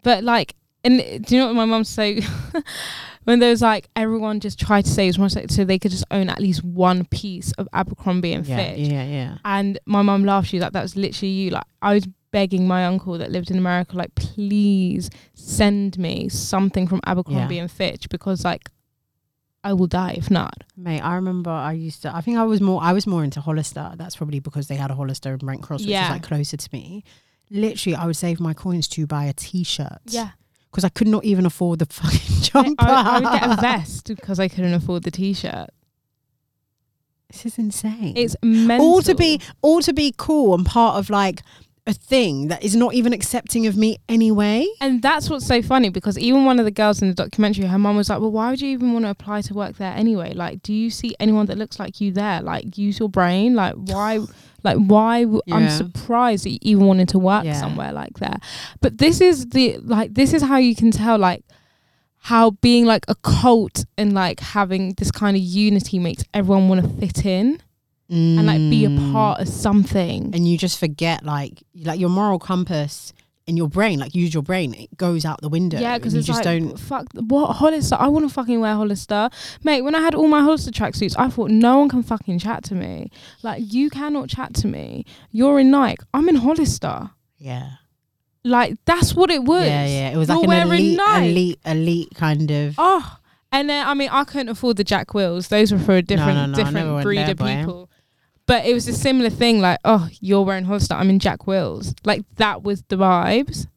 But 0.01 0.23
like, 0.23 0.55
and 0.83 0.97
do 1.23 1.35
you 1.35 1.41
know 1.41 1.45
what 1.47 1.55
my 1.55 1.65
mum 1.65 1.83
say? 1.83 2.23
when 3.31 3.39
there 3.39 3.49
was 3.49 3.61
like 3.61 3.87
everyone 3.95 4.39
just 4.39 4.59
tried 4.59 4.83
to 4.85 4.91
save 4.91 5.09
as 5.09 5.19
much 5.19 5.31
so 5.49 5.63
they 5.65 5.79
could 5.79 5.91
just 5.91 6.05
own 6.11 6.29
at 6.29 6.39
least 6.39 6.63
one 6.63 7.05
piece 7.05 7.51
of 7.53 7.67
Abercrombie 7.73 8.33
and 8.33 8.45
yeah 8.45 8.55
Fitch. 8.57 8.79
yeah 8.79 9.03
yeah 9.03 9.37
And 9.45 9.79
my 9.85 10.01
mum 10.01 10.23
laughed. 10.25 10.47
She 10.49 10.57
was 10.57 10.61
like, 10.63 10.73
"That 10.73 10.83
was 10.83 10.95
literally 10.95 11.31
you." 11.31 11.49
Like 11.51 11.63
I 11.81 11.93
was 11.95 12.07
begging 12.31 12.65
my 12.67 12.85
uncle 12.85 13.17
that 13.17 13.29
lived 13.29 13.51
in 13.51 13.57
America, 13.57 13.97
like, 13.97 14.15
please 14.15 15.09
send 15.33 15.97
me 15.97 16.29
something 16.29 16.87
from 16.87 17.01
Abercrombie 17.05 17.59
and 17.59 17.69
Fitch 17.69 18.07
because 18.09 18.45
like 18.45 18.69
I 19.63 19.73
will 19.73 19.87
die 19.87 20.15
if 20.17 20.31
not. 20.31 20.63
Mate, 20.77 21.01
I 21.01 21.15
remember 21.15 21.51
I 21.51 21.73
used 21.73 22.01
to. 22.03 22.15
I 22.15 22.21
think 22.21 22.37
I 22.37 22.43
was 22.43 22.61
more. 22.61 22.81
I 22.81 22.93
was 22.93 23.05
more 23.05 23.23
into 23.23 23.41
Hollister. 23.41 23.91
That's 23.95 24.15
probably 24.15 24.39
because 24.39 24.67
they 24.67 24.75
had 24.75 24.89
a 24.91 24.95
Hollister 24.95 25.31
in 25.33 25.37
Brent 25.37 25.61
Cross, 25.61 25.81
which 25.81 25.89
Yeah. 25.89 26.03
was 26.09 26.11
like 26.17 26.23
closer 26.23 26.57
to 26.57 26.69
me. 26.73 27.03
Literally, 27.51 27.95
I 27.95 28.05
would 28.07 28.15
save 28.15 28.39
my 28.39 28.53
coins 28.53 28.87
to 28.89 29.05
buy 29.05 29.25
a 29.25 29.33
T-shirt. 29.33 29.99
Yeah. 30.07 30.29
Because 30.71 30.85
I 30.85 30.89
could 30.89 31.07
not 31.07 31.25
even 31.25 31.45
afford 31.45 31.79
the 31.79 31.85
fucking 31.85 32.19
I, 32.37 32.41
jumper. 32.41 32.85
I 32.87 33.19
would 33.19 33.39
get 33.39 33.59
a 33.59 33.61
vest 33.61 34.07
because 34.07 34.39
I 34.39 34.47
couldn't 34.47 34.73
afford 34.73 35.03
the 35.03 35.11
t-shirt. 35.11 35.69
This 37.29 37.45
is 37.45 37.57
insane. 37.57 38.13
It's 38.15 38.35
mental. 38.41 38.85
all 38.85 39.01
to 39.03 39.15
be 39.15 39.39
all 39.61 39.81
to 39.81 39.93
be 39.93 40.13
cool 40.17 40.53
and 40.53 40.65
part 40.65 40.97
of 40.97 41.09
like 41.09 41.43
a 41.87 41.93
thing 41.93 42.47
that 42.49 42.63
is 42.63 42.75
not 42.75 42.93
even 42.93 43.11
accepting 43.11 43.65
of 43.65 43.75
me 43.75 43.97
anyway. 44.07 44.67
And 44.79 45.01
that's 45.01 45.29
what's 45.29 45.47
so 45.47 45.61
funny 45.63 45.89
because 45.89 46.17
even 46.17 46.45
one 46.45 46.59
of 46.59 46.65
the 46.65 46.71
girls 46.71 47.01
in 47.01 47.07
the 47.07 47.13
documentary, 47.15 47.65
her 47.65 47.79
mum 47.79 47.95
was 47.97 48.09
like, 48.09 48.19
"Well, 48.19 48.31
why 48.31 48.51
would 48.51 48.61
you 48.61 48.69
even 48.69 48.93
want 48.93 49.05
to 49.05 49.09
apply 49.09 49.41
to 49.41 49.53
work 49.55 49.77
there 49.77 49.91
anyway? 49.93 50.33
Like, 50.33 50.61
do 50.61 50.73
you 50.73 50.89
see 50.91 51.15
anyone 51.19 51.47
that 51.47 51.57
looks 51.57 51.79
like 51.79 51.99
you 51.99 52.11
there? 52.11 52.41
Like, 52.41 52.77
use 52.77 52.99
your 52.99 53.09
brain. 53.09 53.55
Like, 53.55 53.73
why? 53.75 54.19
Like, 54.63 54.77
why? 54.77 55.25
I'm 55.51 55.69
surprised 55.69 56.45
that 56.45 56.51
you 56.51 56.59
even 56.61 56.85
wanted 56.85 57.09
to 57.09 57.17
work 57.17 57.45
Yeah. 57.45 57.53
somewhere 57.59 57.91
like 57.91 58.19
that. 58.19 58.43
But 58.79 58.99
this 58.99 59.19
is 59.19 59.47
the 59.47 59.79
like, 59.79 60.13
this 60.13 60.33
is 60.35 60.43
how 60.43 60.57
you 60.57 60.75
can 60.75 60.91
tell 60.91 61.17
like 61.17 61.43
how 62.19 62.51
being 62.51 62.85
like 62.85 63.03
a 63.07 63.15
cult 63.15 63.85
and 63.97 64.13
like 64.13 64.39
having 64.39 64.93
this 64.99 65.09
kind 65.09 65.35
of 65.35 65.41
unity 65.41 65.97
makes 65.97 66.23
everyone 66.35 66.69
want 66.69 66.83
to 66.83 66.87
fit 66.99 67.25
in 67.25 67.59
and 68.11 68.45
like 68.45 68.59
be 68.69 68.85
a 68.85 68.89
Mm. 68.89 69.11
part 69.13 69.39
of 69.41 69.47
something. 69.47 70.31
and 70.35 70.47
you 70.47 70.57
just 70.57 70.77
forget 70.79 71.23
like 71.23 71.63
like 71.83 71.99
your 71.99 72.09
moral 72.09 72.39
compass 72.39 73.13
in 73.47 73.57
your 73.57 73.67
brain, 73.67 73.99
like 73.99 74.13
use 74.13 74.33
your 74.33 74.43
brain, 74.43 74.73
it 74.75 74.95
goes 74.97 75.25
out 75.25 75.41
the 75.41 75.49
window. 75.49 75.79
Yeah, 75.79 75.97
because 75.97 76.13
you 76.13 76.21
just 76.21 76.45
like, 76.45 76.59
don't. 76.61 76.77
fuck, 76.79 77.07
what 77.15 77.53
Hollister? 77.53 77.95
I 77.99 78.07
want 78.07 78.27
to 78.27 78.33
fucking 78.33 78.59
wear 78.61 78.75
Hollister, 78.75 79.29
mate. 79.63 79.81
When 79.81 79.95
I 79.95 79.99
had 79.99 80.13
all 80.13 80.27
my 80.27 80.41
Hollister 80.41 80.69
tracksuits, 80.71 81.15
I 81.17 81.27
thought 81.29 81.49
no 81.49 81.79
one 81.79 81.89
can 81.89 82.03
fucking 82.03 82.37
chat 82.39 82.63
to 82.65 82.75
me. 82.75 83.09
Like 83.41 83.63
you 83.73 83.89
cannot 83.89 84.29
chat 84.29 84.53
to 84.55 84.67
me. 84.67 85.05
You're 85.31 85.59
in 85.59 85.71
Nike. 85.71 86.03
I'm 86.13 86.29
in 86.29 86.35
Hollister. 86.35 87.09
Yeah, 87.39 87.71
Like 88.43 88.77
that's 88.85 89.15
what 89.15 89.31
it 89.31 89.43
was. 89.43 89.65
yeah, 89.65 89.85
yeah. 89.87 90.09
It 90.11 90.17
was 90.17 90.29
like 90.29 90.35
You're 90.43 90.53
an 90.53 90.67
wearing 90.69 90.85
elite, 90.85 90.97
Nike. 90.97 91.29
elite, 91.31 91.59
elite 91.65 92.09
kind 92.13 92.51
of. 92.51 92.75
Oh, 92.77 93.17
and 93.51 93.67
then 93.69 93.87
I 93.87 93.93
mean, 93.95 94.09
I 94.11 94.23
couldn't 94.23 94.49
afford 94.49 94.77
the 94.77 94.83
Jack 94.83 95.13
Wills. 95.15 95.47
Those 95.47 95.71
were 95.73 95.79
for 95.79 95.95
a 95.95 96.01
different, 96.03 96.35
no, 96.35 96.45
no, 96.45 96.57
never 96.57 96.63
different 96.63 97.03
breed 97.03 97.17
there, 97.17 97.31
of 97.31 97.37
boy. 97.37 97.85
But 98.47 98.65
it 98.65 98.73
was 98.73 98.87
a 98.87 98.93
similar 98.93 99.29
thing. 99.29 99.61
Like, 99.61 99.79
oh, 99.85 100.09
you're 100.19 100.43
wearing 100.43 100.65
Hollister. 100.65 100.93
I'm 100.95 101.09
in 101.09 101.19
Jack 101.19 101.47
Wills. 101.47 101.93
Like 102.03 102.23
that 102.37 102.63
was 102.63 102.83
the 102.89 102.97
vibes. 102.97 103.67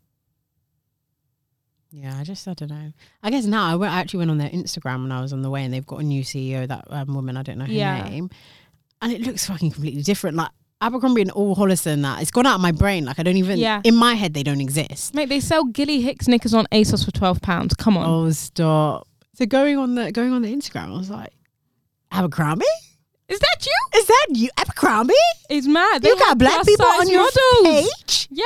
Yeah, 1.91 2.19
I 2.19 2.25
just 2.25 2.49
I 2.49 2.55
don't 2.55 2.71
know. 2.71 2.93
I 3.23 3.31
guess 3.31 3.45
now 3.45 3.71
I, 3.71 3.77
went, 3.77 3.93
I 3.93 4.01
actually 4.01 4.19
went 4.19 4.33
on 4.33 4.39
their 4.39 4.49
Instagram 4.51 5.03
when 5.03 5.13
I 5.13 5.21
was 5.21 5.33
on 5.33 5.43
the 5.43 5.51
way, 5.51 5.63
and 5.63 5.73
they've 5.73 5.87
got 5.87 6.01
a 6.01 6.03
new 6.03 6.25
CEO. 6.25 6.67
That 6.67 6.85
um, 6.91 7.15
woman, 7.15 7.37
I 7.37 7.43
don't 7.43 7.57
know 7.59 7.67
her 7.67 7.73
Yeah. 7.73 8.03
name, 8.09 8.31
and 9.01 9.13
it 9.13 9.21
looks 9.21 9.47
fucking 9.47 9.71
completely 9.71 10.03
different. 10.03 10.37
Like 10.37 10.51
Abercrombie 10.81 11.23
and 11.23 11.31
all 11.31 11.55
Hollister 11.55 11.91
and 11.91 12.05
that, 12.05 12.21
it's 12.21 12.33
gone 12.33 12.47
out 12.47 12.57
of 12.57 12.61
my 12.61 12.73
brain. 12.73 13.05
Like 13.05 13.21
I 13.21 13.23
don't 13.23 13.37
even. 13.37 13.59
Yeah. 13.61 13.81
In 13.85 13.95
my 13.95 14.15
head, 14.15 14.35
they 14.35 14.43
don't 14.43 14.61
exist. 14.61 15.15
Mate, 15.15 15.29
they 15.29 15.39
sell 15.39 15.65
Gilly 15.67 16.01
Hicks 16.01 16.27
knickers 16.27 16.53
on 16.53 16.67
ASOS 16.73 17.05
for 17.05 17.13
twelve 17.13 17.41
pounds. 17.41 17.75
Come 17.75 17.97
on. 17.97 18.07
Oh 18.11 18.31
stop! 18.33 19.07
So 19.35 19.47
going 19.47 19.79
on 19.79 19.95
the 19.95 20.11
going 20.11 20.33
on 20.33 20.43
the 20.43 20.53
Instagram, 20.53 20.93
I 20.93 20.99
was 20.99 21.11
like, 21.11 21.33
Abercrombie. 22.11 22.65
Is 23.29 23.39
that 23.39 23.57
you? 23.67 24.01
Is 24.01 24.07
that 24.07 24.27
you, 24.35 24.49
Abercrombie? 24.59 25.15
It's 25.49 25.67
mad. 25.67 26.03
They 26.03 26.11
you 26.11 26.19
got 26.19 26.39
black 26.39 26.65
people 26.67 26.85
on 26.87 27.09
your 27.09 27.21
models. 27.23 27.91
page. 28.07 28.29
Yeah. 28.31 28.45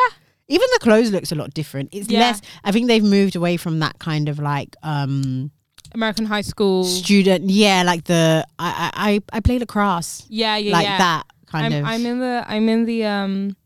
Even 0.48 0.66
the 0.72 0.78
clothes 0.80 1.10
looks 1.10 1.32
a 1.32 1.34
lot 1.34 1.52
different. 1.52 1.88
It's 1.92 2.08
Yeah. 2.08 2.20
less. 2.20 2.40
I 2.64 2.72
think 2.72 2.86
they've 2.86 3.02
moved 3.04 3.36
away 3.36 3.56
from 3.56 3.80
that 3.80 3.98
kind 3.98 4.28
of 4.28 4.38
like 4.38 4.76
um 4.82 5.50
American 5.92 6.26
high 6.26 6.42
school. 6.42 6.84
student. 6.84 7.50
Yeah, 7.50 7.82
like 7.84 8.04
the 8.04 8.46
I 8.58 8.90
I 8.94 9.36
I, 9.36 9.40
play 9.40 9.58
lacrosse. 9.58 10.24
yeah, 10.28 10.56
yeah, 10.56 10.72
like 10.72 10.84
yeah. 10.86 10.98
that 10.98 11.22
kind 11.46 11.74
I'm, 11.74 11.80
of. 11.84 11.88
I'm 11.90 12.06
in 12.06 12.18
the 12.20 12.44
I'm 12.46 12.68
in 12.68 12.84
the 12.84 13.04
um 13.04 13.56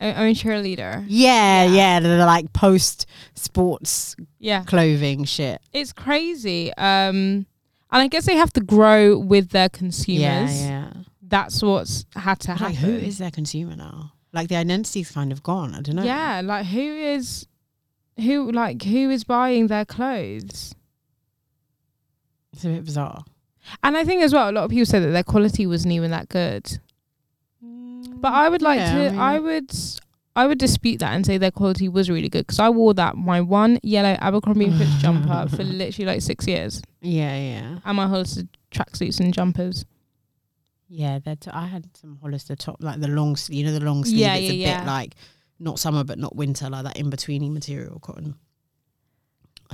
I'm 0.00 0.26
a 0.28 0.34
cheerleader. 0.34 1.04
yeah, 1.08 1.64
Yeah. 1.64 1.72
yeah, 1.74 2.00
the, 2.00 2.08
the 2.08 2.26
like 2.26 2.52
post 2.52 3.06
sports 3.34 4.14
Yeah. 4.38 4.64
clothing 4.64 5.24
shit. 5.24 5.60
It's 5.72 5.92
crazy. 5.92 6.72
Um 6.74 7.46
and 7.92 8.02
I 8.02 8.08
guess 8.08 8.26
they 8.26 8.36
have 8.36 8.52
to 8.54 8.60
grow 8.60 9.18
with 9.18 9.50
their 9.50 9.68
consumers. 9.68 10.20
Yeah, 10.20 10.68
yeah. 10.68 10.92
That's 11.22 11.62
what's 11.62 12.04
had 12.14 12.38
to 12.40 12.48
But, 12.48 12.58
happen. 12.58 12.66
like, 12.74 12.76
who 12.76 12.92
is 12.92 13.18
their 13.18 13.30
consumer 13.30 13.74
now? 13.76 14.12
Like 14.32 14.48
the 14.48 14.56
identity's 14.56 15.10
kind 15.10 15.32
of 15.32 15.42
gone. 15.42 15.74
I 15.74 15.80
don't 15.80 15.96
know. 15.96 16.02
Yeah, 16.04 16.40
like 16.44 16.66
who 16.66 16.80
is 16.80 17.46
who 18.18 18.50
like 18.52 18.82
who 18.82 19.10
is 19.10 19.24
buying 19.24 19.66
their 19.68 19.84
clothes? 19.84 20.74
it's 22.52 22.64
a 22.64 22.68
bit 22.68 22.84
bizarre. 22.84 23.24
And 23.82 23.96
I 23.96 24.04
think 24.04 24.22
as 24.22 24.32
well, 24.32 24.48
a 24.50 24.52
lot 24.52 24.64
of 24.64 24.70
people 24.70 24.86
said 24.86 25.02
that 25.02 25.08
their 25.10 25.22
quality 25.24 25.66
wasn't 25.66 25.92
even 25.92 26.10
that 26.12 26.28
good. 26.28 26.64
Mm, 27.64 28.20
but 28.20 28.32
I 28.32 28.48
would 28.48 28.62
like 28.62 28.78
Yeah, 28.78 28.92
to. 28.94 29.06
I 29.06 29.10
mean- 29.10 29.18
I 29.18 29.38
would. 29.38 29.70
I 30.36 30.46
would 30.46 30.58
dispute 30.58 30.98
that 31.00 31.14
and 31.14 31.24
say 31.24 31.38
their 31.38 31.50
quality 31.50 31.88
was 31.88 32.10
really 32.10 32.28
good 32.28 32.46
because 32.46 32.60
I 32.60 32.68
wore 32.68 32.92
that 32.94 33.16
my 33.16 33.40
one 33.40 33.78
yellow 33.82 34.18
Abercrombie 34.20 34.66
and 34.66 34.76
Fitch 34.76 34.88
jumper 35.00 35.46
for 35.48 35.64
literally 35.64 36.04
like 36.12 36.20
six 36.20 36.46
years, 36.46 36.82
Yeah, 37.06 37.36
yeah, 37.36 37.78
and 37.84 37.96
my 37.96 38.06
Hollister 38.06 38.42
tracksuits 38.72 39.20
and 39.20 39.32
jumpers. 39.32 39.84
yeah. 40.88 41.18
That 41.20 41.46
I 41.52 41.66
had 41.66 41.84
some 41.96 42.18
Hollister 42.22 42.56
top, 42.56 42.76
like 42.80 43.00
the 43.00 43.08
long, 43.08 43.36
sleeve. 43.36 43.58
you 43.58 43.64
know, 43.66 43.78
the 43.78 43.84
long 43.84 44.04
sleeve. 44.04 44.18
Yeah, 44.18 44.34
it's 44.34 44.50
a 44.50 44.54
yeah, 44.54 44.80
bit 44.80 44.86
like 44.86 45.14
not 45.58 45.78
summer 45.78 46.04
but 46.04 46.18
not 46.18 46.34
winter, 46.36 46.68
like 46.68 46.84
that 46.84 46.96
in 46.98 47.10
betweeny 47.10 47.50
material 47.50 47.98
cotton. 48.00 48.34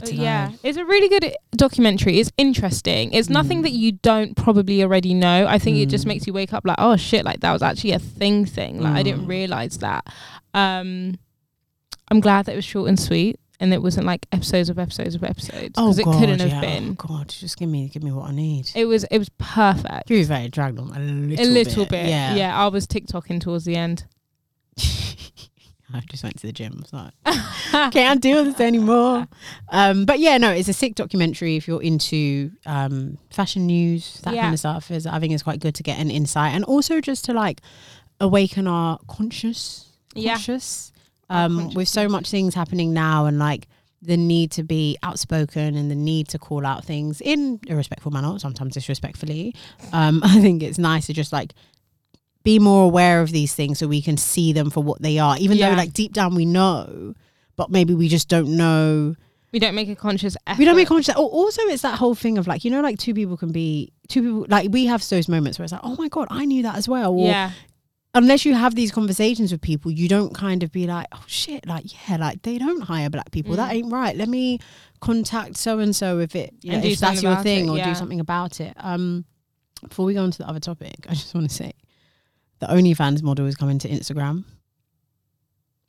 I 0.03 0.07
yeah, 0.09 0.49
know. 0.49 0.55
it's 0.63 0.79
a 0.79 0.85
really 0.87 1.09
good 1.11 1.35
documentary. 1.55 2.19
It's 2.19 2.33
interesting. 2.39 3.13
It's 3.13 3.29
nothing 3.29 3.59
Mm. 3.61 3.63
that 3.65 3.73
you 3.73 3.93
don't 3.93 4.35
probably 4.37 4.83
already 4.83 5.13
know. 5.13 5.47
I 5.47 5.59
think 5.59 5.77
it 5.77 5.91
just 5.91 6.05
Mm. 6.07 6.09
makes 6.09 6.27
you 6.27 6.33
wake 6.33 6.55
up 6.55 6.65
like, 6.67 6.77
oh 6.79 6.97
shit, 6.97 7.27
like 7.27 7.41
that 7.41 7.53
was 7.53 7.61
actually 7.63 7.93
a 7.93 7.99
thing. 7.99 8.47
Thing 8.47 8.81
like 8.81 8.95
I 8.97 9.03
didn't 9.03 9.27
Mm. 9.27 9.29
realize 9.29 9.77
that. 9.79 10.07
Um, 10.55 11.19
I'm 12.11 12.21
glad 12.21 12.47
that 12.47 12.53
it 12.53 12.57
was 12.57 12.65
short 12.65 12.89
and 12.89 12.99
sweet. 12.99 13.39
And 13.63 13.73
it 13.73 13.81
wasn't 13.81 14.07
like 14.07 14.27
episodes 14.33 14.69
of 14.69 14.79
episodes 14.79 15.15
of 15.15 15.23
episodes 15.23 15.75
Oh 15.77 15.93
it 15.93 16.05
God, 16.05 16.19
couldn't 16.19 16.41
have 16.41 16.49
yeah. 16.51 16.61
been. 16.61 16.91
Oh 17.01 17.07
God, 17.09 17.29
just 17.29 17.57
give 17.57 17.69
me, 17.69 17.89
give 17.89 18.03
me 18.03 18.11
what 18.11 18.29
I 18.29 18.33
need. 18.33 18.71
It 18.75 18.87
was 18.87 19.05
it 19.05 19.19
was 19.19 19.29
perfect. 19.39 20.11
You 20.11 20.25
very 20.27 20.49
dragged 20.49 20.79
on 20.81 20.91
a 20.95 20.99
little, 20.99 21.45
a 21.45 21.49
little 21.49 21.87
bit. 21.87 22.07
Yeah, 22.09 22.35
Yeah. 22.35 22.57
I 22.61 22.67
was 22.67 22.87
TikToking 22.89 23.41
towards 23.41 23.65
the 23.65 23.77
end. 23.77 24.05
I 25.95 26.01
just 26.11 26.23
went 26.25 26.39
to 26.39 26.47
the 26.47 26.53
gym. 26.55 26.73
I 26.73 26.81
was 26.81 27.13
like, 27.75 27.93
can't 27.93 28.21
do 28.23 28.45
this 28.45 28.59
anymore. 28.61 29.27
Um, 29.69 30.07
but 30.07 30.21
yeah, 30.21 30.39
no, 30.39 30.51
it's 30.51 30.69
a 30.69 30.73
sick 30.73 30.95
documentary 30.95 31.57
if 31.57 31.69
you're 31.69 31.83
into 31.83 32.51
um, 32.65 33.19
fashion 33.31 33.67
news, 33.67 34.19
that 34.23 34.35
Yeah. 34.35 34.43
kind 34.43 34.55
of 34.55 34.59
stuff. 34.61 34.91
Is 34.91 35.07
I 35.07 35.21
think 35.21 35.35
it's 35.35 35.43
quite 35.43 35.61
good 35.61 35.75
to 35.75 35.83
get 35.83 35.99
an 35.99 36.11
insight 36.11 36.55
and 36.55 36.65
also 36.65 37.01
just 37.03 37.27
to 37.27 37.35
like 37.35 37.61
awaken 38.21 38.67
our 38.67 38.99
conscious, 39.07 39.87
Yeah. 40.15 40.35
conscious. 40.35 40.92
Our 41.31 41.47
Um, 41.47 41.71
with 41.75 41.89
so 41.89 42.09
much 42.09 42.31
things 42.31 42.55
happening 42.55 42.93
now 42.93 43.27
and 43.27 43.39
like 43.39 43.69
the 44.03 44.17
need 44.17 44.51
to 44.53 44.63
be 44.65 44.97
outspoken 45.03 45.77
and 45.77 45.91
the 45.91 45.95
need 45.95 46.27
to 46.29 46.39
call 46.39 46.67
out 46.67 46.85
things 46.85 47.21
in 47.21 47.61
a 47.71 47.77
respectful 47.77 48.11
manner, 48.11 48.39
sometimes 48.39 48.75
disrespectfully. 48.75 49.55
Um, 49.93 50.21
I 50.25 50.41
think 50.41 50.63
it's 50.63 50.79
nice 50.79 51.07
to 51.07 51.13
just 51.13 51.33
like 51.33 51.55
be 52.43 52.59
more 52.59 52.85
aware 52.85 53.23
of 53.23 53.31
these 53.31 53.55
things 53.55 53.79
so 53.79 53.87
we 53.87 54.03
can 54.03 54.17
see 54.17 54.53
them 54.53 54.71
for 54.71 54.83
what 54.83 55.01
they 55.01 55.19
are, 55.21 55.37
even 55.39 55.57
Yeah. 55.57 55.71
though 55.71 55.77
like 55.77 55.93
deep 55.93 56.13
down 56.13 56.35
we 56.35 56.45
know. 56.45 57.15
but 57.55 57.71
maybe 57.71 57.95
we 57.95 58.09
just 58.09 58.29
don't 58.29 58.57
know. 58.57 59.15
We 59.53 59.59
don't 59.59 59.75
make 59.75 59.91
a 59.91 59.95
conscious 59.95 60.37
effort. 60.47 60.59
We 60.59 60.65
don't 60.65 60.75
make 60.75 60.89
conscious. 60.89 61.15
Oh, 61.17 61.27
also, 61.29 61.61
it's 61.65 61.83
that 61.83 61.99
whole 61.99 62.15
thing 62.15 62.39
of 62.39 62.47
like 62.49 62.65
you 62.65 62.71
know, 62.71 62.81
like 62.81 62.99
two 62.99 63.13
people 63.15 63.37
can 63.37 63.53
be 63.53 63.93
two 64.09 64.23
people. 64.23 64.47
Like 64.49 64.71
we 64.73 64.87
have 64.87 65.07
those 65.11 65.29
moments 65.29 65.59
where 65.59 65.65
it's 65.65 65.73
like, 65.73 65.83
oh 65.85 65.95
my 65.97 66.09
god, 66.09 66.29
I 66.31 66.47
knew 66.47 66.63
that 66.63 66.77
as 66.77 66.89
well. 66.89 67.13
Or 67.13 67.29
Yeah. 67.29 67.51
Unless 68.15 68.45
you 68.45 68.55
have 68.55 68.75
these 68.75 68.93
conversations 68.93 69.53
with 69.53 69.61
people, 69.61 69.91
you 69.91 70.09
don't 70.09 70.35
kind 70.35 70.63
of 70.63 70.71
be 70.73 70.87
like, 70.87 71.07
oh 71.13 71.25
shit, 71.27 71.67
like 71.67 72.09
yeah, 72.09 72.17
like 72.17 72.43
they 72.43 72.59
don't 72.59 72.83
hire 72.83 73.09
black 73.11 73.31
people. 73.31 73.57
That 73.57 73.71
Mm. 73.73 73.75
ain't 73.77 73.93
right. 73.93 74.17
Let 74.17 74.29
me 74.29 74.59
contact 75.01 75.57
so 75.57 75.79
and 75.79 75.95
so 75.97 76.19
if 76.21 76.37
it 76.37 76.55
know, 76.63 76.79
if 76.79 76.99
that's 76.99 77.23
your 77.23 77.37
thing 77.37 77.67
it, 77.67 77.71
or 77.71 77.77
do 77.85 77.95
something 77.95 78.21
about 78.21 78.61
it. 78.61 78.75
Um, 78.77 79.25
before 79.89 80.05
we 80.05 80.15
go 80.15 80.23
on 80.23 80.31
to 80.31 80.39
the 80.39 80.49
other 80.49 80.61
topic, 80.61 80.95
I 81.09 81.15
just 81.15 81.35
want 81.35 81.49
to 81.49 81.55
say 81.55 81.73
the 82.61 82.67
OnlyFans 82.67 83.23
model 83.23 83.47
is 83.47 83.57
coming 83.57 83.79
to 83.81 83.89
Instagram. 83.89 84.45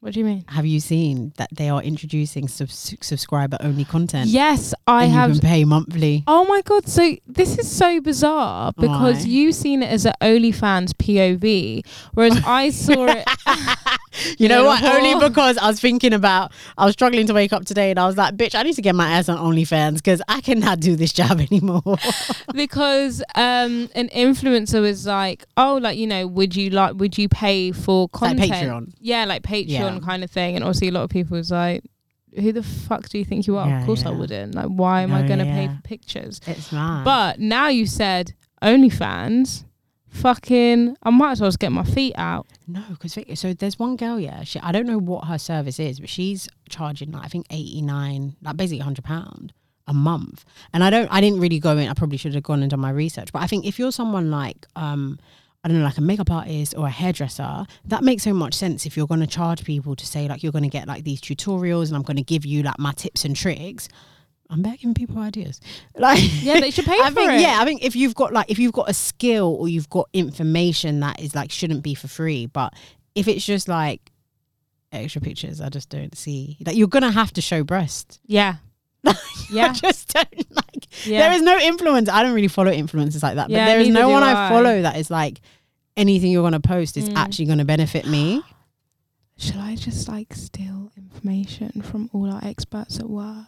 What 0.03 0.11
do 0.11 0.19
you 0.19 0.25
mean? 0.25 0.43
Have 0.49 0.65
you 0.65 0.81
seen 0.81 1.31
that 1.37 1.47
they 1.53 1.69
are 1.69 1.81
introducing 1.81 2.49
subs- 2.49 2.93
subscriber 2.99 3.55
only 3.61 3.85
content? 3.85 4.27
Yes, 4.27 4.73
I 4.85 5.05
have. 5.05 5.33
You 5.33 5.39
can 5.39 5.49
pay 5.49 5.63
monthly. 5.63 6.25
Oh 6.27 6.43
my 6.43 6.61
god! 6.65 6.89
So 6.89 7.15
this 7.25 7.57
is 7.57 7.73
so 7.73 8.01
bizarre 8.01 8.73
because 8.73 9.23
Why? 9.23 9.31
you've 9.31 9.55
seen 9.55 9.81
it 9.81 9.89
as 9.89 10.05
an 10.05 10.11
OnlyFans 10.19 10.89
POV, 10.95 11.85
whereas 12.15 12.37
I 12.45 12.69
saw 12.71 13.05
it. 13.05 13.25
You 14.37 14.47
know 14.47 14.63
what? 14.65 14.83
Only 14.83 15.27
because 15.27 15.57
I 15.57 15.67
was 15.67 15.79
thinking 15.79 16.13
about, 16.13 16.51
I 16.77 16.85
was 16.85 16.93
struggling 16.93 17.25
to 17.27 17.33
wake 17.33 17.51
up 17.53 17.65
today 17.65 17.89
and 17.91 17.99
I 17.99 18.05
was 18.05 18.17
like, 18.17 18.35
bitch, 18.35 18.53
I 18.55 18.63
need 18.63 18.73
to 18.75 18.81
get 18.81 18.95
my 18.95 19.09
ass 19.11 19.27
on 19.29 19.37
OnlyFans 19.37 19.95
because 19.95 20.21
I 20.27 20.41
cannot 20.41 20.79
do 20.79 20.95
this 20.95 21.11
job 21.13 21.39
anymore. 21.51 21.81
because 22.53 23.21
um 23.35 23.89
an 23.95 24.09
influencer 24.09 24.81
was 24.81 25.05
like 25.05 25.45
oh 25.57 25.77
like 25.81 25.97
you 25.97 26.07
know 26.07 26.27
would 26.27 26.55
you 26.55 26.69
like 26.69 26.95
would 26.95 27.17
you 27.17 27.27
pay 27.29 27.71
for 27.71 28.03
like 28.03 28.11
content 28.11 28.51
Patreon. 28.51 28.93
yeah 28.99 29.25
like 29.25 29.41
patreon 29.43 29.67
Yeah. 29.67 29.99
kind 29.99 30.23
of 30.23 30.31
thing 30.31 30.55
and 30.55 30.63
obviously 30.63 30.89
a 30.89 30.91
lot 30.91 31.03
of 31.03 31.09
people 31.09 31.37
was 31.37 31.51
like 31.51 31.83
who 32.35 32.51
the 32.51 32.63
fuck 32.63 33.09
do 33.09 33.17
you 33.17 33.25
think 33.25 33.47
you 33.47 33.57
are 33.57 33.67
Yeah, 33.67 33.79
of 33.79 33.85
course 33.85 34.05
i 34.05 34.09
wouldn't 34.11 34.55
like 34.55 34.67
why 34.67 35.01
am 35.01 35.13
i 35.13 35.21
gonna 35.27 35.45
pay 35.45 35.67
for 35.67 35.79
pictures 35.83 36.39
It's 36.47 36.71
mad. 36.71 37.03
but 37.05 37.39
now 37.39 37.67
you 37.67 37.85
said 37.85 38.33
onlyfans 38.61 39.65
fucking 40.13 40.95
i 41.03 41.09
might 41.09 41.31
as 41.31 41.41
well 41.41 41.49
just 41.49 41.59
get 41.59 41.71
my 41.71 41.83
feet 41.83 42.13
out 42.17 42.47
no, 42.67 42.83
because 42.89 43.17
so 43.39 43.53
there's 43.53 43.77
one 43.77 43.97
girl, 43.97 44.19
yeah, 44.19 44.43
she, 44.43 44.59
I 44.59 44.71
don't 44.71 44.85
know 44.85 44.97
what 44.97 45.25
her 45.25 45.37
service 45.37 45.79
is, 45.79 45.99
but 45.99 46.09
she's 46.09 46.47
charging 46.69 47.11
like, 47.11 47.25
I 47.25 47.27
think 47.27 47.45
89, 47.49 48.35
like 48.41 48.57
basically 48.57 48.83
£100 48.83 49.49
a 49.87 49.93
month. 49.93 50.45
And 50.73 50.83
I 50.83 50.89
don't, 50.89 51.09
I 51.11 51.19
didn't 51.19 51.39
really 51.39 51.59
go 51.59 51.77
in, 51.77 51.89
I 51.89 51.93
probably 51.93 52.17
should 52.17 52.33
have 52.33 52.43
gone 52.43 52.61
and 52.61 52.71
done 52.71 52.79
my 52.79 52.89
research, 52.89 53.31
but 53.33 53.41
I 53.41 53.47
think 53.47 53.65
if 53.65 53.77
you're 53.77 53.91
someone 53.91 54.31
like, 54.31 54.65
um, 54.75 55.19
I 55.63 55.67
don't 55.67 55.79
know, 55.79 55.85
like 55.85 55.97
a 55.97 56.01
makeup 56.01 56.31
artist 56.31 56.73
or 56.77 56.87
a 56.87 56.91
hairdresser, 56.91 57.65
that 57.85 58.03
makes 58.03 58.23
so 58.23 58.33
much 58.33 58.53
sense 58.53 58.85
if 58.85 58.97
you're 58.97 59.07
going 59.07 59.21
to 59.21 59.27
charge 59.27 59.63
people 59.63 59.95
to 59.95 60.05
say, 60.05 60.27
like, 60.27 60.41
you're 60.41 60.51
going 60.51 60.63
to 60.63 60.69
get 60.69 60.87
like 60.87 61.03
these 61.03 61.21
tutorials 61.21 61.87
and 61.87 61.95
I'm 61.95 62.03
going 62.03 62.17
to 62.17 62.23
give 62.23 62.45
you 62.45 62.63
like 62.63 62.79
my 62.79 62.91
tips 62.93 63.23
and 63.23 63.35
tricks. 63.35 63.87
I'm 64.53 64.61
back 64.61 64.79
giving 64.79 64.93
people 64.93 65.17
ideas. 65.19 65.59
Like, 65.97 66.19
yeah 66.43 66.59
they 66.59 66.69
should 66.71 66.85
pay 66.85 66.97
I 67.01 67.09
for 67.09 67.15
think 67.15 67.31
it 67.33 67.41
yeah, 67.41 67.57
I 67.59 67.65
think 67.65 67.83
if 67.83 67.95
you've 67.95 68.15
got 68.15 68.31
like 68.33 68.49
if 68.51 68.59
you've 68.59 68.71
got 68.73 68.89
a 68.89 68.93
skill 68.93 69.55
or 69.59 69.67
you've 69.67 69.89
got 69.89 70.07
information 70.13 70.99
that 71.01 71.19
is 71.19 71.33
like 71.35 71.51
shouldn't 71.51 71.81
be 71.83 71.95
for 71.95 72.07
free, 72.07 72.45
but 72.45 72.73
if 73.15 73.27
it's 73.27 73.45
just 73.45 73.67
like 73.67 74.11
extra 74.91 75.19
pictures, 75.21 75.59
I 75.59 75.69
just 75.69 75.89
don't 75.89 76.15
see 76.15 76.57
like 76.65 76.75
you're 76.75 76.87
gonna 76.87 77.11
have 77.11 77.33
to 77.33 77.41
show 77.41 77.63
breast. 77.63 78.19
yeah 78.25 78.55
yeah. 79.51 79.65
I 79.65 79.73
just 79.73 80.13
don't 80.13 80.55
like. 80.55 80.87
yeah 81.05 81.19
There 81.27 81.33
is 81.33 81.41
no 81.41 81.57
influence. 81.57 82.07
I 82.09 82.23
don't 82.23 82.33
really 82.33 82.47
follow 82.47 82.71
influencers 82.71 83.21
like 83.23 83.35
that, 83.35 83.49
Yeah, 83.49 83.65
but 83.65 83.65
there 83.65 83.79
is 83.81 83.89
no 83.89 84.07
one 84.09 84.23
I 84.23 84.45
I. 84.45 84.49
follow 84.49 84.81
that 84.83 84.95
is 84.97 85.09
like 85.11 85.41
anything 85.97 86.31
you're 86.31 86.43
gonna 86.43 86.59
post 86.61 86.95
is 86.95 87.09
Mm. 87.09 87.17
actually 87.17 87.45
gonna 87.45 87.65
benefit 87.65 88.07
me. 88.07 88.41
should 89.37 89.57
i 89.57 89.75
just 89.75 90.07
like 90.07 90.33
steal 90.33 90.91
information 90.95 91.81
from 91.81 92.09
all 92.13 92.31
our 92.31 92.39
experts 92.45 92.99
at 92.99 93.09
work 93.09 93.45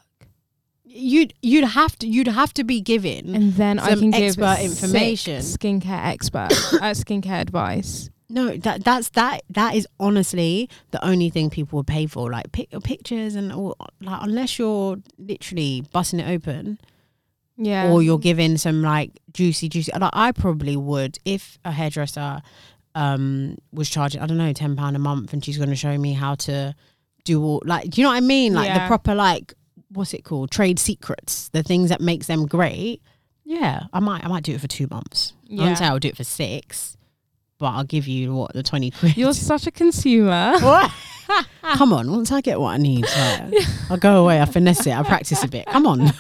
You'd 0.98 1.34
you'd 1.42 1.66
have 1.66 1.98
to 2.00 2.08
you'd 2.08 2.28
have 2.28 2.54
to 2.54 2.64
be 2.64 2.80
given. 2.80 3.36
and 3.36 3.54
then 3.54 3.80
I 3.80 3.96
can 3.96 4.12
give 4.12 4.40
expert 4.40 4.60
information. 4.64 5.42
skincare 5.42 6.06
expert, 6.06 6.48
uh, 6.74 6.94
skincare 6.96 7.42
advice. 7.42 8.10
No, 8.30 8.56
that 8.58 8.84
that's 8.84 9.10
that 9.10 9.44
that 9.50 9.76
is 9.76 9.88
honestly 10.00 10.70
the 10.92 11.04
only 11.06 11.30
thing 11.30 11.50
people 11.50 11.78
would 11.78 11.88
pay 11.88 12.06
for. 12.08 12.32
Like 12.32 12.52
pic- 12.54 12.72
pictures 12.84 13.36
and 13.36 13.52
all. 13.52 13.76
Like 14.02 14.20
unless 14.24 14.58
you're 14.58 14.98
literally 15.20 15.84
busting 15.92 16.20
it 16.22 16.30
open, 16.30 16.80
Yeah, 17.58 17.92
or 17.92 18.02
you're 18.02 18.18
giving 18.18 18.58
some 18.58 18.82
like 18.82 19.12
juicy, 19.34 19.68
juicy. 19.70 19.92
Like 19.92 20.10
I 20.14 20.32
probably 20.32 20.78
would 20.78 21.20
if 21.26 21.60
a 21.66 21.72
hairdresser 21.72 22.42
um 22.96 23.58
was 23.74 23.90
charging 23.90 24.22
I 24.22 24.26
don't 24.28 24.38
know 24.38 24.54
ten 24.54 24.76
pound 24.78 24.96
a 24.96 25.00
month, 25.00 25.34
and 25.34 25.44
she's 25.44 25.58
going 25.58 25.70
to 25.70 25.76
show 25.76 25.98
me 25.98 26.14
how 26.14 26.36
to 26.36 26.74
do 27.26 27.44
all 27.44 27.62
like. 27.66 27.90
Do 27.90 28.00
you 28.02 28.06
know 28.08 28.12
what 28.12 28.18
I 28.18 28.22
mean? 28.22 28.54
Like 28.54 28.74
the 28.74 28.88
proper 28.88 29.14
like 29.14 29.54
what's 29.90 30.14
it 30.14 30.24
called? 30.24 30.52
Trade 30.52 30.80
secrets, 30.80 31.50
the 31.50 31.64
things 31.64 31.90
that 31.90 32.02
makes 32.02 32.28
them 32.28 32.46
great. 32.46 33.02
Yeah, 33.44 33.84
I 33.94 34.00
might 34.00 34.24
I 34.26 34.28
might 34.28 34.44
do 34.44 34.54
it 34.54 34.62
for 34.62 34.68
two 34.68 34.88
months. 34.90 35.34
I 35.44 35.48
Yeah. 35.54 35.64
won't 35.66 35.78
say 35.78 35.86
I'll 35.86 36.00
do 36.00 36.08
it 36.08 36.18
for 36.18 36.24
six, 36.24 36.98
but 37.60 37.68
I'll 37.68 37.84
give 37.84 38.08
you 38.08 38.34
what 38.34 38.54
the 38.54 38.64
twenty 38.64 38.92
quid. 38.92 39.16
You're 39.18 39.34
such 39.34 39.68
a 39.68 39.72
consumer. 39.72 40.56
What? 40.62 40.92
Come 41.78 41.92
on, 41.92 42.12
once 42.12 42.32
I 42.32 42.40
get 42.42 42.60
what 42.60 42.70
I 42.76 42.78
need, 42.78 43.02
like, 43.04 43.54
I'll 43.90 43.98
go 43.98 44.24
away, 44.24 44.40
I 44.40 44.46
finesse 44.46 44.86
it, 44.86 44.92
I 44.96 45.02
practice 45.02 45.44
a 45.44 45.48
bit. 45.48 45.66
Come 45.66 45.88
on. 45.88 46.12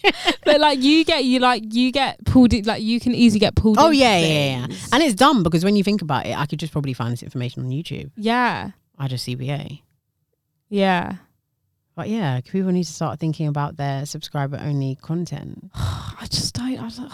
but 0.44 0.60
like 0.60 0.80
you 0.82 1.04
get 1.04 1.24
you 1.24 1.38
like 1.38 1.62
you 1.72 1.92
get 1.92 2.24
pulled 2.24 2.52
in, 2.52 2.64
like 2.64 2.82
you 2.82 2.98
can 2.98 3.14
easily 3.14 3.38
get 3.38 3.54
pulled. 3.54 3.76
Oh 3.78 3.90
yeah, 3.90 4.18
yeah, 4.18 4.26
yeah. 4.66 4.76
And 4.92 5.02
it's 5.02 5.14
dumb 5.14 5.42
because 5.44 5.64
when 5.64 5.76
you 5.76 5.84
think 5.84 6.02
about 6.02 6.26
it, 6.26 6.36
I 6.36 6.46
could 6.46 6.58
just 6.58 6.72
probably 6.72 6.92
find 6.92 7.12
this 7.12 7.22
information 7.22 7.64
on 7.64 7.70
YouTube. 7.70 8.10
yeah, 8.16 8.70
I 8.98 9.06
just 9.08 9.26
CBA. 9.26 9.82
yeah. 10.68 11.16
But 11.98 12.10
yeah, 12.10 12.40
people 12.44 12.70
need 12.70 12.84
to 12.84 12.92
start 12.92 13.18
thinking 13.18 13.48
about 13.48 13.76
their 13.76 14.06
subscriber 14.06 14.56
only 14.62 14.94
content. 15.02 15.68
I 15.74 16.28
just 16.30 16.54
don't. 16.54 16.78
I 16.78 16.88
don't 16.90 17.10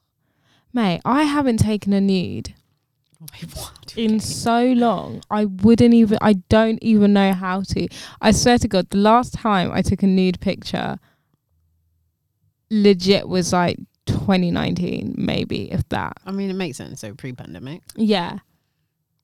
Mate, 0.72 1.02
I 1.04 1.24
haven't 1.24 1.58
taken 1.58 1.92
a 1.92 2.00
nude 2.00 2.54
in 3.94 4.18
so 4.18 4.72
long. 4.72 5.20
I 5.30 5.44
wouldn't 5.44 5.92
even. 5.92 6.16
I 6.22 6.32
don't 6.48 6.78
even 6.82 7.12
know 7.12 7.34
how 7.34 7.60
to. 7.60 7.88
I 8.22 8.30
swear 8.30 8.56
to 8.56 8.66
God, 8.66 8.88
the 8.88 8.96
last 8.96 9.34
time 9.34 9.70
I 9.70 9.82
took 9.82 10.02
a 10.02 10.06
nude 10.06 10.40
picture, 10.40 10.98
legit 12.70 13.28
was 13.28 13.52
like 13.52 13.76
2019, 14.06 15.14
maybe 15.18 15.70
if 15.70 15.86
that. 15.90 16.16
I 16.24 16.30
mean, 16.30 16.48
it 16.48 16.54
makes 16.54 16.78
sense. 16.78 17.02
So 17.02 17.12
pre-pandemic. 17.12 17.82
Yeah. 17.96 18.38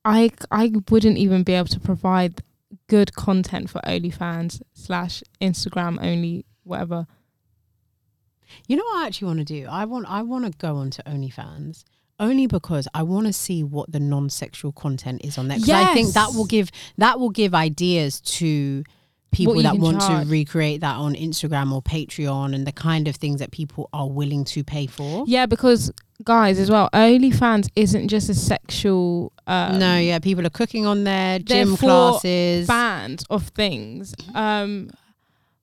I 0.05 0.29
I 0.51 0.71
wouldn't 0.91 1.17
even 1.17 1.41
be 1.41 1.53
able 1.53 1.69
to 1.69 1.79
provide 1.79 2.43
good 2.93 3.15
content 3.15 3.71
for 3.71 3.81
OnlyFans 3.87 4.61
slash 4.73 5.23
Instagram 5.41 5.97
only 5.99 6.45
whatever. 6.63 7.07
You 8.67 8.75
know 8.75 8.83
what 8.83 9.03
I 9.03 9.07
actually 9.07 9.29
want 9.29 9.39
to 9.39 9.45
do? 9.45 9.67
I 9.67 9.85
want 9.85 10.05
I 10.07 10.21
want 10.21 10.45
to 10.45 10.51
go 10.59 10.75
onto 10.75 11.01
OnlyFans 11.01 11.85
only 12.19 12.45
because 12.45 12.87
I 12.93 13.01
want 13.01 13.25
to 13.25 13.33
see 13.33 13.63
what 13.63 13.91
the 13.91 13.99
non-sexual 13.99 14.73
content 14.73 15.25
is 15.25 15.39
on 15.39 15.47
there. 15.47 15.57
Because 15.57 15.73
I 15.73 15.95
think 15.95 16.13
that 16.13 16.33
will 16.35 16.45
give 16.45 16.69
that 16.99 17.19
will 17.19 17.31
give 17.31 17.55
ideas 17.55 18.21
to 18.21 18.83
people 19.31 19.59
that 19.63 19.77
want 19.79 19.99
charge. 19.99 20.27
to 20.27 20.31
recreate 20.31 20.81
that 20.81 20.95
on 20.95 21.15
Instagram 21.15 21.73
or 21.73 21.81
Patreon 21.81 22.53
and 22.53 22.67
the 22.67 22.71
kind 22.71 23.07
of 23.07 23.15
things 23.15 23.39
that 23.39 23.49
people 23.49 23.89
are 23.91 24.07
willing 24.07 24.45
to 24.45 24.63
pay 24.63 24.85
for. 24.85 25.23
Yeah, 25.25 25.47
because 25.47 25.91
guys 26.23 26.59
as 26.59 26.69
well, 26.69 26.89
OnlyFans 26.93 27.69
isn't 27.75 28.07
just 28.07 28.29
a 28.29 28.33
sexual 28.35 29.31
um, 29.47 29.79
no, 29.79 29.97
yeah, 29.97 30.19
people 30.19 30.45
are 30.45 30.49
cooking 30.51 30.85
on 30.85 31.03
there, 31.03 31.39
gym 31.39 31.75
classes. 31.77 32.67
band 32.67 33.23
of 33.29 33.47
things. 33.49 34.13
Um 34.33 34.89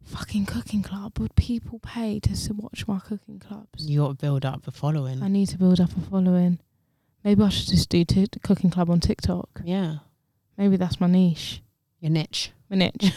fucking 0.04 0.44
cooking 0.46 0.82
club. 0.82 1.18
Would 1.20 1.34
people 1.36 1.78
pay 1.78 2.18
to 2.20 2.30
s- 2.32 2.50
watch 2.50 2.88
my 2.88 2.98
cooking 2.98 3.38
clubs? 3.38 3.86
You 3.88 4.00
got 4.00 4.08
to 4.08 4.14
build 4.14 4.44
up 4.44 4.66
a 4.66 4.72
following. 4.72 5.22
I 5.22 5.28
need 5.28 5.46
to 5.50 5.58
build 5.58 5.80
up 5.80 5.96
a 5.96 6.00
following. 6.00 6.58
Maybe 7.22 7.42
I 7.42 7.48
should 7.48 7.68
just 7.68 7.88
do 7.90 8.04
t- 8.04 8.26
cooking 8.42 8.70
club 8.70 8.90
on 8.90 8.98
TikTok. 9.00 9.60
yeah, 9.64 9.98
Maybe 10.58 10.76
that's 10.76 11.00
my 11.00 11.06
niche. 11.06 11.62
your 12.00 12.10
niche. 12.10 12.50
My 12.70 12.76
niche. 12.76 13.12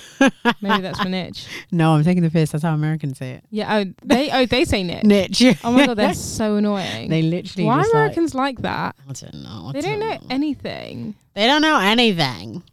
Maybe 0.62 0.82
that's 0.82 0.98
my 0.98 1.10
niche. 1.10 1.46
No, 1.72 1.94
I'm 1.94 2.04
taking 2.04 2.24
the 2.24 2.32
piss. 2.32 2.52
That's 2.52 2.64
how 2.64 2.74
Americans 2.74 3.20
say 3.20 3.34
it. 3.34 3.44
Yeah. 3.52 3.78
Oh, 3.78 3.86
they. 4.04 4.32
Oh, 4.32 4.46
they 4.48 4.66
say 4.66 4.82
niche. 4.84 5.04
Niche. 5.04 5.56
Oh 5.64 5.72
my 5.72 5.86
god, 5.86 5.98
they're 5.98 6.14
so 6.16 6.56
annoying. 6.56 7.10
they 7.10 7.22
literally. 7.22 7.66
Why 7.66 7.82
just 7.82 7.94
Americans 7.94 8.34
like, 8.34 8.62
that? 8.64 8.96
I 9.08 9.14
don't 9.14 9.44
know. 9.44 9.68
I 9.70 9.74
They 9.74 9.82
don't 9.82 10.00
know 10.00 10.18
anything. 10.32 11.14
They 11.36 11.46
don't 11.46 11.62
know 11.62 11.78
anything. 11.80 12.64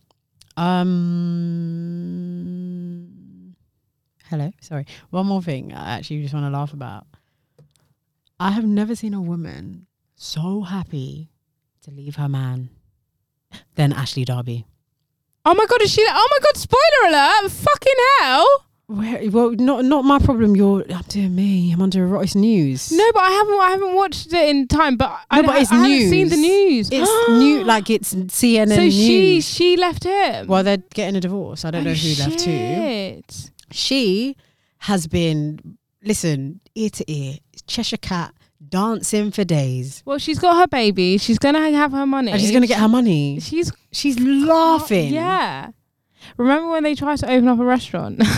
Um. 0.57 0.91
Hello. 4.31 4.51
Sorry. 4.61 4.87
One 5.11 5.27
more 5.27 5.43
thing. 5.43 5.75
I 5.75 5.97
actually 5.97 6.23
just 6.23 6.33
want 6.33 6.47
to 6.47 6.51
laugh 6.51 6.73
about. 6.73 7.07
I 8.39 8.53
have 8.53 8.65
never 8.65 8.95
seen 8.95 9.13
a 9.13 9.21
woman 9.21 9.87
so 10.15 10.63
happy 10.63 11.29
to 11.83 11.91
leave 11.91 12.17
her 12.17 12.29
man 12.29 12.71
than 13.75 13.93
Ashley 13.93 14.25
Darby. 14.25 14.65
Oh 15.45 15.55
my 15.55 15.67
god, 15.67 15.83
is 15.83 15.91
she? 15.93 16.05
Oh 16.09 16.29
my 16.31 16.39
god, 16.45 16.57
spoiler 16.57 17.09
alert! 17.09 17.51
Fucking 17.51 17.93
hell! 18.21 18.47
Where, 18.87 19.31
well, 19.31 19.51
not 19.53 19.85
not 19.85 20.05
my 20.05 20.19
problem. 20.19 20.57
You're 20.57 20.83
oh, 20.91 20.95
I'm 20.95 21.03
doing 21.03 21.35
me. 21.35 21.73
I'm 21.73 21.81
under 21.81 22.07
Royce 22.07 22.35
News. 22.35 22.91
No, 22.93 23.13
but 23.13 23.21
I 23.23 23.31
haven't. 23.31 23.61
I 23.61 23.71
haven't 23.71 23.95
watched 23.95 24.33
it 24.33 24.49
in 24.49 24.67
time. 24.67 24.97
But 24.97 25.17
I, 25.31 25.41
No, 25.41 25.47
but 25.47 25.63
it's 25.63 25.71
I 25.73 25.77
haven't 25.77 26.11
seen 26.11 26.29
the 26.29 26.37
news. 26.37 26.91
news. 26.91 27.01
it's 27.01 27.29
new. 27.31 27.65
Like 27.65 27.89
it's 27.89 28.13
CNN 28.15 28.69
so 28.75 28.81
News. 28.83 28.95
she 28.95 29.41
she 29.41 29.77
left 29.77 30.05
him. 30.05 30.47
well, 30.49 30.63
they're 30.65 30.79
getting 30.93 31.17
a 31.17 31.21
divorce. 31.21 31.65
I 31.65 31.71
don't 31.71 31.85
know 31.85 31.91
Oh, 31.91 31.95
who 31.95 32.09
left 32.23 32.41
who. 32.43 32.51
shit. 32.51 33.51
She 33.71 34.37
has 34.79 35.07
been 35.07 35.79
listen 36.03 36.61
ear 36.75 36.91
to 36.91 37.11
ear, 37.13 37.39
Cheshire 37.67 37.97
Cat 37.99 38.35
dancing 38.69 39.31
for 39.31 39.45
days, 39.45 40.03
Well, 40.05 40.19
she's 40.19 40.39
got 40.39 40.57
her 40.61 40.67
baby. 40.67 41.19
She's 41.19 41.39
gonna 41.39 41.71
have 41.71 41.93
her 41.93 42.07
money. 42.07 42.33
and 42.33 42.41
she's 42.41 42.51
gonna 42.53 42.67
get 42.67 42.79
her 42.81 42.89
money. 42.89 43.41
She's 43.41 43.73
She's 43.93 44.19
laughing. 44.21 45.13
Yeah. 45.13 45.71
Remember 46.37 46.71
when 46.71 46.83
they 46.85 46.95
tried 46.95 47.19
to 47.19 47.27
open 47.31 47.49
up 47.49 47.59
a 47.59 47.65
restaurant? 47.65 48.23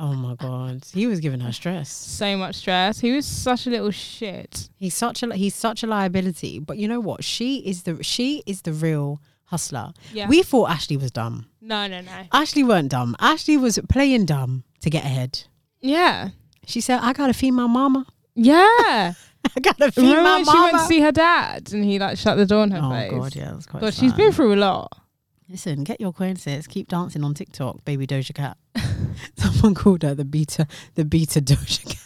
Oh 0.00 0.12
my 0.14 0.36
god, 0.36 0.84
he 0.94 1.08
was 1.08 1.18
giving 1.18 1.40
her 1.40 1.50
stress. 1.52 1.90
so 1.90 2.36
much 2.36 2.54
stress. 2.54 3.00
He 3.00 3.10
was 3.10 3.26
such 3.26 3.66
a 3.66 3.70
little 3.70 3.90
shit. 3.90 4.68
He's 4.76 4.94
such 4.94 5.24
a 5.24 5.34
he's 5.34 5.56
such 5.56 5.82
a 5.82 5.88
liability. 5.88 6.60
But 6.60 6.78
you 6.78 6.86
know 6.86 7.00
what? 7.00 7.24
She 7.24 7.56
is 7.66 7.82
the 7.82 8.00
she 8.04 8.44
is 8.46 8.62
the 8.62 8.72
real 8.72 9.20
hustler. 9.46 9.92
Yeah. 10.12 10.28
We 10.28 10.44
thought 10.44 10.70
Ashley 10.70 10.96
was 10.96 11.10
dumb. 11.10 11.46
no, 11.60 11.88
no, 11.88 12.00
no. 12.00 12.12
Ashley 12.30 12.62
weren't 12.62 12.92
dumb. 12.92 13.16
Ashley 13.18 13.56
was 13.56 13.76
playing 13.88 14.26
dumb 14.26 14.62
to 14.82 14.88
get 14.88 15.02
ahead. 15.04 15.42
Yeah. 15.80 16.28
She 16.64 16.80
said, 16.80 17.00
"I 17.02 17.12
gotta 17.12 17.32
feed 17.34 17.50
my 17.50 17.66
mama. 17.66 18.06
Yeah. 18.36 19.14
I 19.56 19.60
gotta 19.60 19.92
feed 19.92 20.02
Remember 20.02 20.22
my 20.22 20.36
when 20.36 20.44
she 20.44 20.58
went 20.60 20.72
to 20.78 20.84
see 20.86 21.00
her 21.00 21.12
dad 21.12 21.72
and 21.72 21.84
he 21.84 21.98
like 21.98 22.18
shut 22.18 22.36
the 22.36 22.46
door 22.46 22.64
in 22.64 22.70
her 22.70 22.80
face. 22.80 23.10
oh 23.12 23.22
face? 23.22 23.34
god, 23.34 23.36
yeah, 23.36 23.50
that's 23.52 23.66
quite. 23.66 23.80
God, 23.80 23.94
she's 23.94 24.12
fun. 24.12 24.18
been 24.18 24.32
through 24.32 24.54
a 24.54 24.56
lot. 24.56 25.00
Listen, 25.48 25.82
get 25.84 26.00
your 26.00 26.12
coin 26.12 26.36
sis. 26.36 26.66
Keep 26.66 26.88
dancing 26.88 27.24
on 27.24 27.32
TikTok, 27.34 27.84
baby 27.84 28.06
Doja 28.06 28.34
Cat. 28.34 28.58
Someone 29.36 29.74
called 29.74 30.02
her 30.02 30.14
the 30.14 30.24
beta, 30.24 30.66
the 30.94 31.04
beta 31.04 31.40
Doja 31.40 31.84
Cat. 31.86 32.02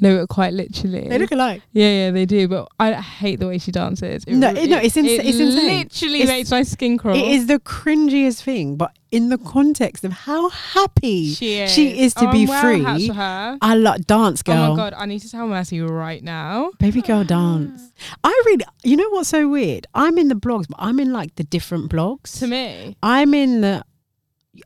No, 0.00 0.26
quite 0.26 0.54
literally. 0.54 1.08
They 1.08 1.18
look 1.18 1.30
alike. 1.32 1.60
yeah, 1.72 1.90
yeah, 2.06 2.10
they 2.10 2.24
do. 2.24 2.48
But 2.48 2.68
I 2.80 2.92
hate 2.94 3.38
the 3.40 3.46
way 3.48 3.58
she 3.58 3.70
dances. 3.70 4.24
It 4.26 4.34
No, 4.34 4.52
re- 4.52 4.60
it- 4.62 4.70
no, 4.70 4.78
it's 4.78 4.96
ins- 4.96 5.08
it 5.08 5.26
it's 5.26 5.38
insane. 5.38 5.78
Literally 5.80 6.20
It's- 6.22 6.28
makes 6.38 6.50
my 6.50 6.62
skin 6.62 6.96
crawl. 6.96 7.16
It 7.16 7.28
is 7.32 7.46
the 7.46 7.58
cringiest 7.60 8.42
thing, 8.42 8.76
but 8.76 8.96
in 9.10 9.28
the 9.28 9.38
context 9.38 10.04
of 10.04 10.12
how 10.12 10.48
happy 10.50 11.34
She 11.34 11.54
is. 11.56 11.72
she 11.72 11.98
is 12.00 12.14
to 12.14 12.28
Oh, 12.28 12.32
be 12.32 12.46
free. 12.46 12.82
hats 12.82 13.06
for 13.08 13.14
her. 13.14 13.58
I 13.60 13.74
love 13.74 14.06
dance 14.06 14.42
girl. 14.42 14.56
Oh 14.56 14.70
my 14.70 14.76
god, 14.76 14.94
I 14.96 15.04
need 15.06 15.20
to 15.20 15.30
tell 15.30 15.46
Mercy 15.46 15.80
right 15.80 16.22
now. 16.22 16.70
Baby 16.78 17.02
girl 17.02 17.24
dance. 17.24 17.82
I 18.24 18.42
really, 18.46 18.64
you 18.84 18.96
know 18.96 19.08
what's 19.10 19.28
so 19.28 19.48
weird? 19.48 19.86
I'm 19.94 20.16
in 20.18 20.28
the 20.28 20.34
blogs, 20.36 20.66
but 20.68 20.76
I'm 20.78 20.98
in 20.98 21.12
like 21.12 21.34
the 21.36 21.44
different 21.44 21.90
blogs. 21.90 22.38
To 22.38 22.46
me, 22.46 22.96
I'm 23.02 23.34
in 23.34 23.60
the, 23.60 23.84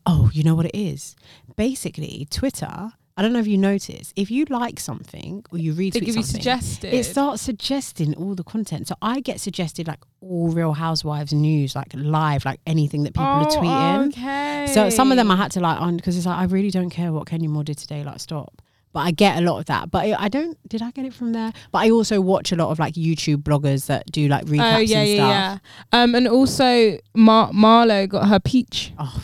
oh, 0.07 0.31
you 0.33 0.43
know 0.45 0.55
what 0.55 0.67
it 0.67 0.77
is? 0.77 1.17
Basically, 1.57 2.27
Twitter, 2.31 2.93
I 3.16 3.22
don't 3.22 3.33
know 3.35 3.40
if 3.40 3.46
you 3.46 3.59
notice, 3.59 4.12
if 4.16 4.31
you 4.31 4.46
like 4.48 4.81
something 4.81 5.44
or 5.53 5.59
you 5.59 5.75
read, 5.75 5.92
they 5.92 6.01
give 6.01 6.09
you 6.16 6.22
something, 6.22 6.40
suggested. 6.40 6.94
it 6.94 7.05
starts 7.05 7.42
suggesting 7.42 8.14
all 8.14 8.35
the 8.35 8.42
content. 8.44 8.88
So 8.88 8.94
I 9.03 9.20
get 9.20 9.38
suggested 9.40 9.87
like 9.87 10.01
all 10.22 10.48
Real 10.48 10.72
Housewives 10.72 11.33
news, 11.33 11.77
like 11.77 11.88
live, 11.94 12.44
like 12.46 12.61
anything 12.66 13.03
that 13.03 13.12
people 13.12 13.27
are 13.27 13.46
Oh, 13.46 13.57
tweeting. 13.61 14.09
Okay. 14.09 14.66
So 14.72 14.88
some 14.88 15.11
of 15.11 15.16
them 15.18 15.31
I 15.31 15.37
had 15.37 15.51
to 15.53 15.61
like 15.61 15.79
on 15.81 15.96
because 15.96 16.16
it's 16.16 16.25
like 16.27 16.38
I 16.38 16.44
really 16.44 16.70
don't 16.70 16.90
care 16.90 17.12
what 17.12 17.27
Kenya 17.27 17.48
Moore 17.51 17.64
did 17.64 17.77
today. 17.79 18.03
Like 18.03 18.20
stop. 18.20 18.62
But 18.94 19.01
I 19.01 19.11
get 19.11 19.38
a 19.38 19.40
lot 19.40 19.59
of 19.59 19.64
that. 19.66 19.90
But 19.90 20.05
I 20.07 20.25
I 20.25 20.29
don't. 20.29 20.57
Did 20.68 20.81
I 20.83 20.90
get 20.90 21.05
it 21.07 21.14
from 21.14 21.33
there? 21.33 21.53
But 21.70 21.79
I 21.81 21.90
also 21.90 22.20
watch 22.20 22.51
a 22.53 22.57
lot 22.57 22.70
of 22.70 22.79
like 22.79 22.94
YouTube 22.94 23.42
bloggers 23.42 23.87
that 23.87 24.11
do 24.12 24.29
like 24.29 24.44
recaps 24.46 24.75
Oh 24.75 24.79
yeah, 24.79 24.98
and 25.01 25.09
yeah, 25.09 25.14
stuff. 25.16 25.61
yeah. 25.92 26.03
Um, 26.03 26.14
and 26.14 26.29
also 26.29 26.98
Mar- 27.14 27.53
Marlo 27.53 28.09
got 28.09 28.29
her 28.29 28.38
peach. 28.40 28.92
Oh, 28.98 29.22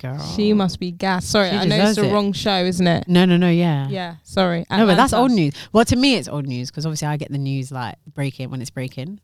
girl. 0.00 0.18
She 0.34 0.52
must 0.52 0.80
be 0.80 0.90
gas. 0.90 1.26
Sorry, 1.26 1.50
She 1.50 1.56
I 1.56 1.64
know 1.64 1.76
it's 1.76 1.88
deserves 1.90 1.96
the 1.96 2.08
it. 2.08 2.12
wrong 2.12 2.32
show, 2.32 2.64
isn't 2.64 2.86
it? 2.86 3.06
No, 3.08 3.24
no, 3.24 3.36
no. 3.36 3.48
Yeah. 3.48 3.88
Yeah. 3.88 4.16
Sorry. 4.24 4.64
No, 4.70 4.86
but 4.86 4.96
that's 4.96 5.12
Atlanta. 5.12 5.22
old 5.22 5.30
news. 5.32 5.54
Well, 5.72 5.84
to 5.84 5.96
me, 5.96 6.16
it's 6.16 6.28
old 6.28 6.46
news 6.46 6.70
because 6.70 6.86
obviously 6.86 7.08
I 7.08 7.16
get 7.16 7.30
the 7.30 7.38
news 7.38 7.70
like 7.70 7.96
breaking 8.12 8.50
when 8.50 8.60
it's 8.60 8.70
breaking. 8.70 9.20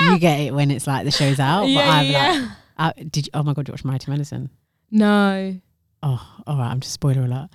you 0.00 0.18
get 0.18 0.40
it 0.40 0.54
when 0.54 0.70
it's 0.70 0.86
like 0.86 1.04
the 1.04 1.10
show's 1.10 1.38
out. 1.40 1.62
But 1.62 1.68
Yeah, 1.70 1.90
I'm 1.90 2.06
yeah. 2.06 2.48
like, 2.78 2.98
uh, 2.98 3.02
did 3.10 3.26
you, 3.26 3.30
oh 3.34 3.42
my 3.42 3.52
god, 3.52 3.68
you 3.68 3.72
watch 3.72 3.84
Married 3.84 4.00
to 4.02 4.10
Medicine? 4.10 4.50
No. 4.90 5.58
Oh, 6.02 6.36
all 6.46 6.58
right. 6.58 6.70
I'm 6.70 6.80
just 6.80 6.92
spoiler 6.94 7.22
alert. 7.22 7.48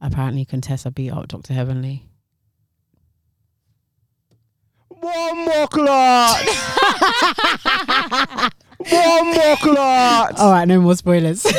Apparently, 0.00 0.44
Contessa 0.44 0.90
beat 0.90 1.10
up 1.10 1.28
Doctor 1.28 1.54
Heavenly. 1.54 2.04
One 4.88 5.44
more 5.44 5.68
clot. 5.68 6.42
One 8.90 9.26
more 9.34 9.56
clot. 9.56 10.38
All 10.38 10.50
right, 10.52 10.66
no 10.66 10.80
more 10.80 10.96
spoilers. 10.96 11.46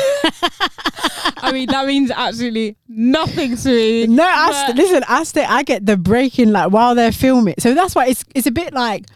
I 1.40 1.52
mean, 1.52 1.68
that 1.68 1.86
means 1.86 2.10
absolutely 2.10 2.76
nothing 2.88 3.56
to 3.56 3.68
me. 3.68 4.06
No, 4.06 4.24
I 4.24 4.66
st- 4.66 4.76
listen. 4.76 5.04
I 5.08 5.24
stay. 5.24 5.44
I 5.44 5.62
get 5.62 5.86
the 5.86 5.96
breaking 5.96 6.52
like 6.52 6.70
while 6.72 6.94
they're 6.94 7.12
filming. 7.12 7.54
So 7.58 7.74
that's 7.74 7.94
why 7.94 8.06
it's 8.06 8.24
it's 8.34 8.46
a 8.46 8.50
bit 8.50 8.74
like 8.74 9.06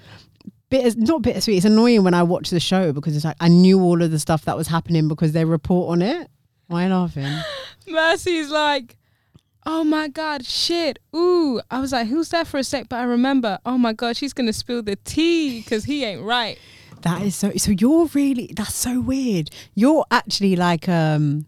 bit 0.70 0.96
not 0.96 1.22
bittersweet. 1.22 1.58
It's 1.58 1.66
annoying 1.66 2.04
when 2.04 2.14
I 2.14 2.22
watch 2.22 2.50
the 2.50 2.60
show 2.60 2.92
because 2.92 3.14
it's 3.16 3.24
like 3.24 3.36
I 3.40 3.48
knew 3.48 3.80
all 3.80 4.02
of 4.02 4.10
the 4.10 4.18
stuff 4.18 4.44
that 4.46 4.56
was 4.56 4.68
happening 4.68 5.08
because 5.08 5.32
they 5.32 5.44
report 5.44 5.90
on 5.92 6.02
it. 6.02 6.28
Why 6.68 6.88
laughing? 6.88 7.30
Mercy's 7.86 8.50
like, 8.50 8.96
oh 9.66 9.84
my 9.84 10.08
god, 10.08 10.46
shit. 10.46 10.98
Ooh. 11.14 11.60
I 11.70 11.80
was 11.80 11.92
like, 11.92 12.08
who's 12.08 12.30
there 12.30 12.44
for 12.44 12.58
a 12.58 12.64
sec? 12.64 12.88
But 12.88 13.00
I 13.00 13.04
remember, 13.04 13.58
oh 13.66 13.76
my 13.76 13.92
god, 13.92 14.16
she's 14.16 14.32
gonna 14.32 14.52
spill 14.52 14.82
the 14.82 14.96
tea 14.96 15.60
because 15.60 15.84
he 15.84 16.04
ain't 16.04 16.22
right. 16.22 16.58
That 17.02 17.22
is 17.22 17.34
so. 17.36 17.52
So 17.56 17.72
you're 17.72 18.06
really. 18.14 18.50
That's 18.54 18.74
so 18.74 19.00
weird. 19.00 19.50
You're 19.74 20.04
actually 20.10 20.56
like 20.56 20.88
um. 20.88 21.46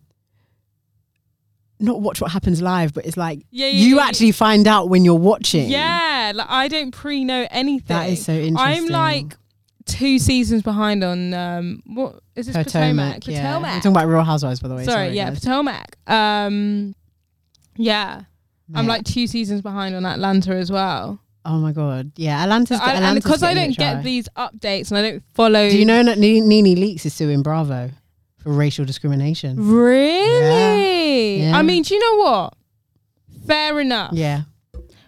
Not 1.81 2.01
watch 2.01 2.21
what 2.21 2.31
happens 2.31 2.63
live, 2.63 2.95
but 2.95 3.05
it's 3.05 3.17
like 3.17 3.41
Yeah, 3.51 3.67
yeah, 3.67 3.85
you 3.85 3.97
yeah, 3.97 4.05
actually 4.05 4.33
find 4.33 4.67
out 4.67 4.89
when 4.89 5.05
you're 5.05 5.15
watching. 5.17 5.69
Yeah, 5.69 6.33
like 6.35 6.47
I 6.49 6.69
don't 6.69 6.93
pre 6.93 7.25
know 7.25 7.47
anything. 7.51 7.97
that 7.97 8.09
is 8.09 8.25
so 8.25 8.33
interesting. 8.33 8.59
I'm 8.59 8.87
like 8.87 9.37
two 9.85 10.19
seasons 10.19 10.63
behind 10.63 11.05
on 11.05 11.35
um 11.35 11.83
what 11.85 12.21
is 12.37 12.47
this 12.47 12.57
Potomac? 12.57 13.17
Potomac. 13.23 13.27
Yeah. 13.27 13.59
We're 13.59 13.77
talking 13.77 13.91
about 13.91 14.07
Real 14.07 14.23
Housewives, 14.23 14.61
by 14.61 14.69
the 14.69 14.77
way. 14.77 14.85
Sorry, 14.85 15.09
yeah, 15.09 15.31
guys. 15.31 15.41
Potomac. 15.41 15.97
Um 16.07 16.95
yeah. 17.77 18.23
I'm 18.75 18.87
like 18.87 19.05
two 19.05 19.27
seasons 19.27 19.61
behind 19.61 19.95
on 19.95 20.07
Atlanta 20.07 20.55
as 20.55 20.71
well. 20.73 21.21
Oh 21.47 21.59
my 21.59 21.73
god, 21.73 22.13
yeah. 22.17 22.43
Atlanta's, 22.43 22.81
I- 22.81 22.95
and 22.95 23.15
because 23.23 23.43
I 23.43 23.53
don't 23.55 23.77
get 23.77 24.03
these 24.03 24.29
updates 24.37 24.91
and 24.91 24.99
I 24.99 25.03
don't 25.03 25.23
follow 25.35 25.69
Do 25.69 25.79
you 25.79 25.85
know 25.85 26.03
that 26.03 26.19
Nene 26.19 26.49
Nene 26.49 26.75
Leakes 26.77 27.05
is 27.05 27.13
suing 27.15 27.43
Bravo 27.43 27.91
for 28.39 28.51
racial 28.53 28.85
discrimination? 28.85 29.57
Really? 29.59 31.43
Yeah. 31.43 31.57
I 31.59 31.63
mean, 31.63 31.83
do 31.83 31.95
you 31.95 32.01
know 32.01 32.25
what? 32.25 32.55
Fair 33.47 33.79
enough. 33.81 34.13
Yeah, 34.15 34.43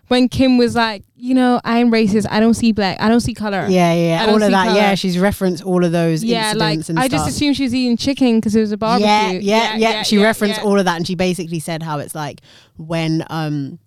When 0.09 0.29
Kim 0.29 0.59
was 0.59 0.75
like, 0.75 1.05
you 1.15 1.35
know, 1.35 1.59
I'm 1.65 1.91
racist. 1.91 2.27
I 2.31 2.39
don't 2.39 2.53
see 2.53 2.73
black. 2.73 3.01
I 3.01 3.09
don't 3.09 3.21
see 3.21 3.33
color. 3.33 3.67
yeah, 3.71 3.95
yeah. 3.95 4.27
All 4.29 4.35
of 4.35 4.51
that. 4.51 4.67
colour. 4.67 4.77
Yeah, 4.77 4.95
she's 4.95 5.19
referenced 5.19 5.65
all 5.65 5.83
of 5.85 5.93
those 5.93 6.23
Yeah, 6.23 6.53
like 6.55 6.75
incidents 6.77 6.89
and 6.91 6.99
stuff. 6.99 7.05
I 7.05 7.09
just 7.09 7.29
assumed 7.31 7.57
she 7.57 7.63
was 7.63 7.75
eating 7.75 7.97
chicken 7.97 8.37
because 8.37 8.55
it 8.55 8.61
was 8.61 8.73
a 8.73 8.77
barbecue. 8.77 9.07
yeah, 9.07 9.31
yeah, 9.41 9.77
yeah, 9.77 10.03
She 10.03 10.17
yeah, 10.19 10.25
referenced 10.25 10.59
yeah. 10.61 10.65
all 10.67 10.79
of 10.79 10.85
that, 10.85 10.97
and 10.99 11.07
she 11.07 11.15
basically 11.15 11.61
said 11.61 11.83
how 11.83 11.99
it's 12.01 12.15
like 12.15 12.43
when 12.77 13.25
um 13.31 13.79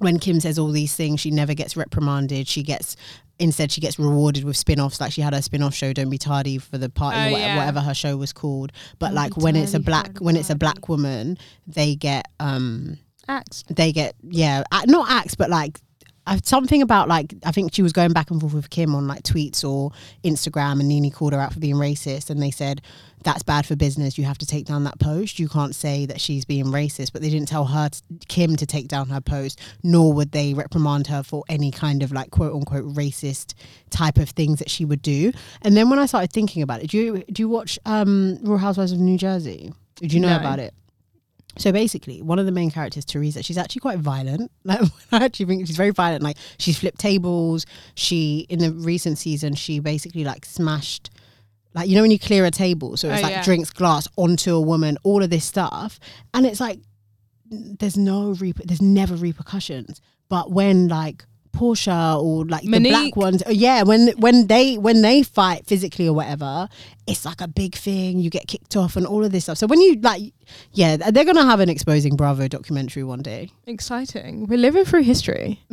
when 0.00 0.18
Kim 0.18 0.40
says 0.40 0.58
all 0.58 0.68
these 0.72 0.94
things, 0.96 1.20
she 1.20 1.30
never 1.30 1.54
gets 1.54 1.76
reprimanded. 1.76 2.46
She 2.48 2.62
gets 2.62 2.96
instead 3.38 3.72
she 3.72 3.80
gets 3.80 3.98
rewarded 3.98 4.44
with 4.44 4.54
spin-offs 4.54 5.00
like 5.00 5.10
she 5.12 5.22
had 5.22 5.32
her 5.32 5.40
spin-off 5.40 5.74
show 5.74 5.94
don't 5.94 6.10
be 6.10 6.18
tardy 6.18 6.58
for 6.58 6.76
the 6.76 6.90
party 6.90 7.16
Oh, 7.18 7.28
or 7.28 7.32
wha- 7.32 7.38
yeah. 7.38 7.56
whatever 7.56 7.80
her 7.80 7.94
show 7.94 8.14
was 8.18 8.34
called 8.34 8.70
but 8.98 9.06
Don't 9.06 9.14
like 9.14 9.36
when 9.38 9.56
it's 9.56 9.72
a 9.72 9.80
black 9.80 10.18
when 10.18 10.36
it's 10.36 10.50
a 10.50 10.54
black 10.54 10.90
woman 10.90 11.38
they 11.66 11.94
get 11.96 12.26
um 12.38 12.98
Axed. 13.28 13.74
they 13.74 13.92
get 13.92 14.14
yeah 14.28 14.62
not 14.86 15.10
acts 15.10 15.36
but 15.36 15.48
like 15.48 15.80
something 16.42 16.82
about 16.82 17.08
like 17.08 17.34
I 17.44 17.52
think 17.52 17.74
she 17.74 17.82
was 17.82 17.92
going 17.92 18.12
back 18.12 18.30
and 18.30 18.40
forth 18.40 18.54
with 18.54 18.70
Kim 18.70 18.94
on 18.94 19.06
like 19.08 19.22
tweets 19.22 19.68
or 19.68 19.90
Instagram 20.24 20.80
and 20.80 20.88
Nene 20.88 21.10
called 21.10 21.32
her 21.32 21.40
out 21.40 21.52
for 21.52 21.60
being 21.60 21.74
racist 21.76 22.30
and 22.30 22.42
they 22.42 22.50
said 22.50 22.82
that's 23.22 23.42
bad 23.42 23.66
for 23.66 23.76
business. 23.76 24.16
You 24.16 24.24
have 24.24 24.38
to 24.38 24.46
take 24.46 24.64
down 24.64 24.84
that 24.84 24.98
post. 24.98 25.38
You 25.38 25.46
can't 25.48 25.74
say 25.74 26.06
that 26.06 26.20
she's 26.22 26.46
being 26.46 26.64
racist. 26.66 27.12
But 27.12 27.20
they 27.20 27.28
didn't 27.28 27.48
tell 27.48 27.66
her 27.66 27.90
t- 27.90 28.00
Kim 28.28 28.56
to 28.56 28.64
take 28.64 28.88
down 28.88 29.08
her 29.10 29.20
post 29.20 29.60
nor 29.82 30.12
would 30.12 30.32
they 30.32 30.54
reprimand 30.54 31.06
her 31.08 31.22
for 31.22 31.44
any 31.48 31.70
kind 31.70 32.02
of 32.02 32.12
like 32.12 32.30
quote 32.30 32.54
unquote 32.54 32.86
racist 32.94 33.54
type 33.90 34.16
of 34.18 34.30
things 34.30 34.58
that 34.58 34.70
she 34.70 34.84
would 34.84 35.02
do. 35.02 35.32
And 35.62 35.76
then 35.76 35.90
when 35.90 35.98
I 35.98 36.06
started 36.06 36.32
thinking 36.32 36.62
about 36.62 36.82
it 36.82 36.90
do 36.90 36.96
you 36.98 37.24
do 37.30 37.42
you 37.42 37.48
watch 37.48 37.78
um 37.86 38.38
Real 38.42 38.58
Housewives 38.58 38.92
of 38.92 38.98
New 38.98 39.18
Jersey? 39.18 39.72
Did 39.96 40.12
you 40.12 40.20
know 40.20 40.28
No. 40.30 40.36
about 40.38 40.58
it 40.58 40.72
so 41.58 41.72
basically, 41.72 42.22
one 42.22 42.38
of 42.38 42.46
the 42.46 42.52
main 42.52 42.70
characters, 42.70 43.04
Teresa, 43.04 43.42
she's 43.42 43.58
actually 43.58 43.80
quite 43.80 43.98
violent. 43.98 44.50
Like 44.64 44.80
I 45.12 45.24
actually 45.24 45.46
think 45.46 45.66
she's 45.66 45.76
very 45.76 45.90
violent. 45.90 46.22
Like 46.22 46.36
she's 46.58 46.78
flipped 46.78 46.98
tables. 47.00 47.66
She 47.94 48.46
in 48.48 48.58
the 48.60 48.70
recent 48.72 49.18
season, 49.18 49.54
she 49.54 49.78
basically 49.80 50.22
like 50.24 50.44
smashed, 50.44 51.10
like 51.74 51.88
you 51.88 51.96
know 51.96 52.02
when 52.02 52.10
you 52.10 52.18
clear 52.18 52.44
a 52.44 52.50
table, 52.50 52.96
so 52.96 53.08
it's 53.10 53.18
Oh, 53.20 53.22
like 53.22 53.32
yeah. 53.32 53.42
drinks 53.44 53.70
glass 53.70 54.06
onto 54.16 54.54
a 54.54 54.60
woman. 54.60 54.96
All 55.02 55.22
of 55.22 55.30
this 55.30 55.44
stuff, 55.44 55.98
and 56.34 56.46
it's 56.46 56.60
like 56.60 56.80
there's 57.50 57.96
no 57.96 58.32
reper- 58.34 58.64
there's 58.64 58.82
never 58.82 59.16
repercussions. 59.16 60.00
But 60.28 60.52
when 60.52 60.86
like 60.88 61.24
Portia 61.52 62.16
or 62.20 62.44
like 62.44 62.62
the 62.62 62.78
black 62.90 63.16
ones. 63.16 63.42
Uh, 63.46 63.50
Yeah, 63.50 63.82
when 63.82 64.08
when 64.18 64.46
they 64.46 64.78
when 64.78 65.02
they 65.02 65.22
fight 65.22 65.66
physically 65.66 66.06
or 66.08 66.12
whatever, 66.14 66.68
it's 67.06 67.24
like 67.24 67.40
a 67.40 67.48
big 67.48 67.74
thing. 67.74 68.18
You 68.20 68.30
get 68.30 68.46
kicked 68.46 68.76
off 68.76 68.96
and 68.96 69.06
all 69.06 69.24
of 69.24 69.32
this 69.32 69.44
stuff. 69.44 69.58
So 69.58 69.66
when 69.66 69.80
you 69.80 69.96
like, 70.00 70.32
yeah, 70.72 70.96
they're 70.96 71.24
gonna 71.24 71.44
have 71.44 71.60
an 71.60 71.68
exposing 71.68 72.16
Bravo 72.16 72.48
documentary 72.48 73.04
one 73.04 73.22
day. 73.22 73.50
Exciting. 73.66 74.46
We're 74.46 74.58
living 74.58 74.84
through 74.84 75.02
history. 75.02 75.60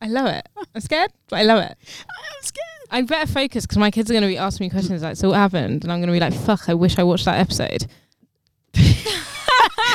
I 0.00 0.06
love 0.08 0.26
it. 0.26 0.48
I'm 0.74 0.80
scared, 0.80 1.10
but 1.28 1.40
I 1.40 1.42
love 1.42 1.62
it. 1.62 1.76
I'm 2.08 2.42
scared. 2.42 2.64
I 2.90 3.02
better 3.02 3.30
focus 3.30 3.64
because 3.66 3.78
my 3.78 3.90
kids 3.90 4.10
are 4.10 4.14
going 4.14 4.22
to 4.22 4.28
be 4.28 4.38
asking 4.38 4.66
me 4.66 4.70
questions 4.70 5.02
like, 5.02 5.16
"So 5.16 5.30
what 5.30 5.36
happened?" 5.38 5.82
And 5.82 5.92
I'm 5.92 5.98
going 5.98 6.06
to 6.06 6.12
be 6.12 6.20
like, 6.20 6.32
"Fuck! 6.34 6.68
I 6.68 6.74
wish 6.74 6.98
I 6.98 7.02
watched 7.02 7.24
that 7.24 7.38
episode." 7.40 7.86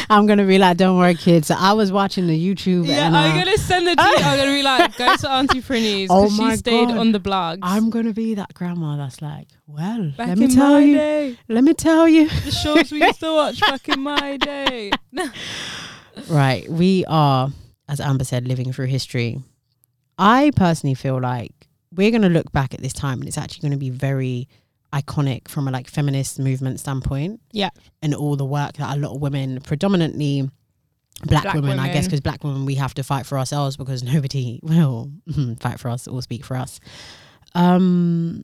I'm 0.10 0.26
gonna 0.26 0.46
be 0.46 0.58
like, 0.58 0.78
don't 0.78 0.98
worry, 0.98 1.16
kids. 1.16 1.48
So 1.48 1.56
I 1.58 1.74
was 1.74 1.92
watching 1.92 2.28
the 2.28 2.38
YouTube. 2.38 2.88
Yeah, 2.88 3.08
and, 3.08 3.16
I'm 3.18 3.32
uh, 3.32 3.44
going 3.44 3.56
to 3.56 3.62
send 3.62 3.88
the. 3.88 3.96
T- 3.96 4.02
I'm 4.02 4.38
going 4.38 4.50
to 4.50 4.56
be 4.56 4.64
like, 4.64 4.98
"Go 4.98 5.16
to 5.16 5.32
Auntie 5.38 5.62
Prinny's 5.62 6.10
Oh 6.12 6.24
because 6.24 6.38
my 6.40 6.52
she 6.52 6.58
stayed 6.58 6.88
God. 6.90 6.98
on 6.98 7.12
the 7.12 7.20
blogs." 7.20 7.60
I'm 7.62 7.90
gonna 7.90 8.14
be 8.14 8.36
that 8.36 8.54
grandma 8.54 8.98
that's 8.98 9.22
like, 9.22 9.48
well, 9.68 10.12
back 10.18 10.28
let 10.30 10.38
me 10.38 10.46
in 10.46 10.52
tell 10.52 10.74
my 10.74 10.80
you, 10.80 10.96
day, 10.96 11.38
let 11.48 11.64
me 11.64 11.74
tell 11.74 12.08
you. 12.08 12.30
the 12.30 12.52
shows 12.52 12.92
we 12.92 13.02
used 13.04 13.20
to 13.22 13.32
watch 13.34 13.60
back 13.62 13.88
in 13.90 14.02
my 14.02 14.38
day. 14.38 14.92
Right, 16.30 16.70
we 16.70 17.06
are, 17.08 17.50
as 17.90 18.00
Amber 18.00 18.24
said, 18.24 18.48
living 18.48 18.72
through 18.72 18.86
history. 18.86 19.42
I 20.18 20.52
personally 20.56 20.94
feel 20.94 21.20
like 21.20 21.52
we're 21.92 22.12
gonna 22.12 22.30
look 22.30 22.52
back 22.52 22.74
at 22.74 22.82
this 22.82 22.94
time, 22.94 23.20
and 23.20 23.28
it's 23.28 23.38
actually 23.38 23.68
gonna 23.68 23.78
be 23.80 23.90
very 23.90 24.48
iconic 24.94 25.48
from 25.48 25.68
a 25.68 25.72
like 25.72 25.90
feminist 25.90 26.40
movement 26.40 26.80
standpoint. 26.80 27.42
Yeah. 27.52 27.70
and 28.02 28.14
all 28.14 28.36
the 28.36 28.46
work 28.46 28.74
that 28.74 28.96
a 28.96 29.00
lot 29.00 29.16
of 29.16 29.22
women, 29.22 29.60
predominantly. 29.62 30.50
Black, 31.26 31.44
Black 31.44 31.56
women, 31.56 31.80
I 31.80 31.94
guess, 31.94 32.06
because 32.06 32.20
black 32.20 32.44
women, 32.44 32.66
we 32.66 32.76
have 32.76 32.94
to 32.96 33.04
fight 33.04 33.26
for 33.26 33.38
ourselves 33.38 33.78
because 33.78 34.04
nobody 34.14 34.60
will 34.62 35.10
fight 35.60 35.80
for 35.80 35.90
us 35.90 36.08
or 36.08 36.22
speak 36.22 36.44
for 36.44 36.58
us. 36.58 36.80
Um, 37.56 38.44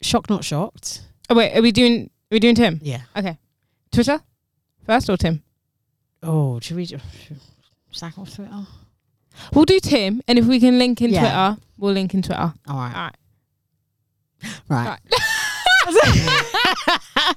Shocked, 0.00 0.30
not 0.30 0.44
shocked. 0.44 1.02
Oh 1.30 1.34
wait, 1.34 1.56
are 1.56 1.62
we 1.62 1.72
doing? 1.72 2.04
Are 2.30 2.34
we 2.34 2.40
doing 2.40 2.54
Tim? 2.54 2.78
Yeah. 2.82 3.02
Okay. 3.16 3.38
Twitter 3.92 4.20
first 4.84 5.08
or 5.10 5.16
Tim? 5.16 5.42
Oh, 6.22 6.58
should 6.60 6.76
we 6.76 6.84
just 6.86 7.04
sack 7.90 8.18
off 8.18 8.34
Twitter? 8.34 8.66
We'll 9.54 9.64
do 9.64 9.78
Tim, 9.80 10.20
and 10.26 10.38
if 10.38 10.46
we 10.46 10.58
can 10.60 10.78
link 10.78 11.00
in 11.00 11.10
Yeah. 11.10 11.20
Twitter, 11.20 11.56
we'll 11.76 11.92
link 11.94 12.12
in 12.14 12.22
Twitter. 12.22 12.52
All 12.66 12.76
right. 12.76 13.12
All 14.44 14.76
right. 14.76 14.98
Right. 15.88 17.36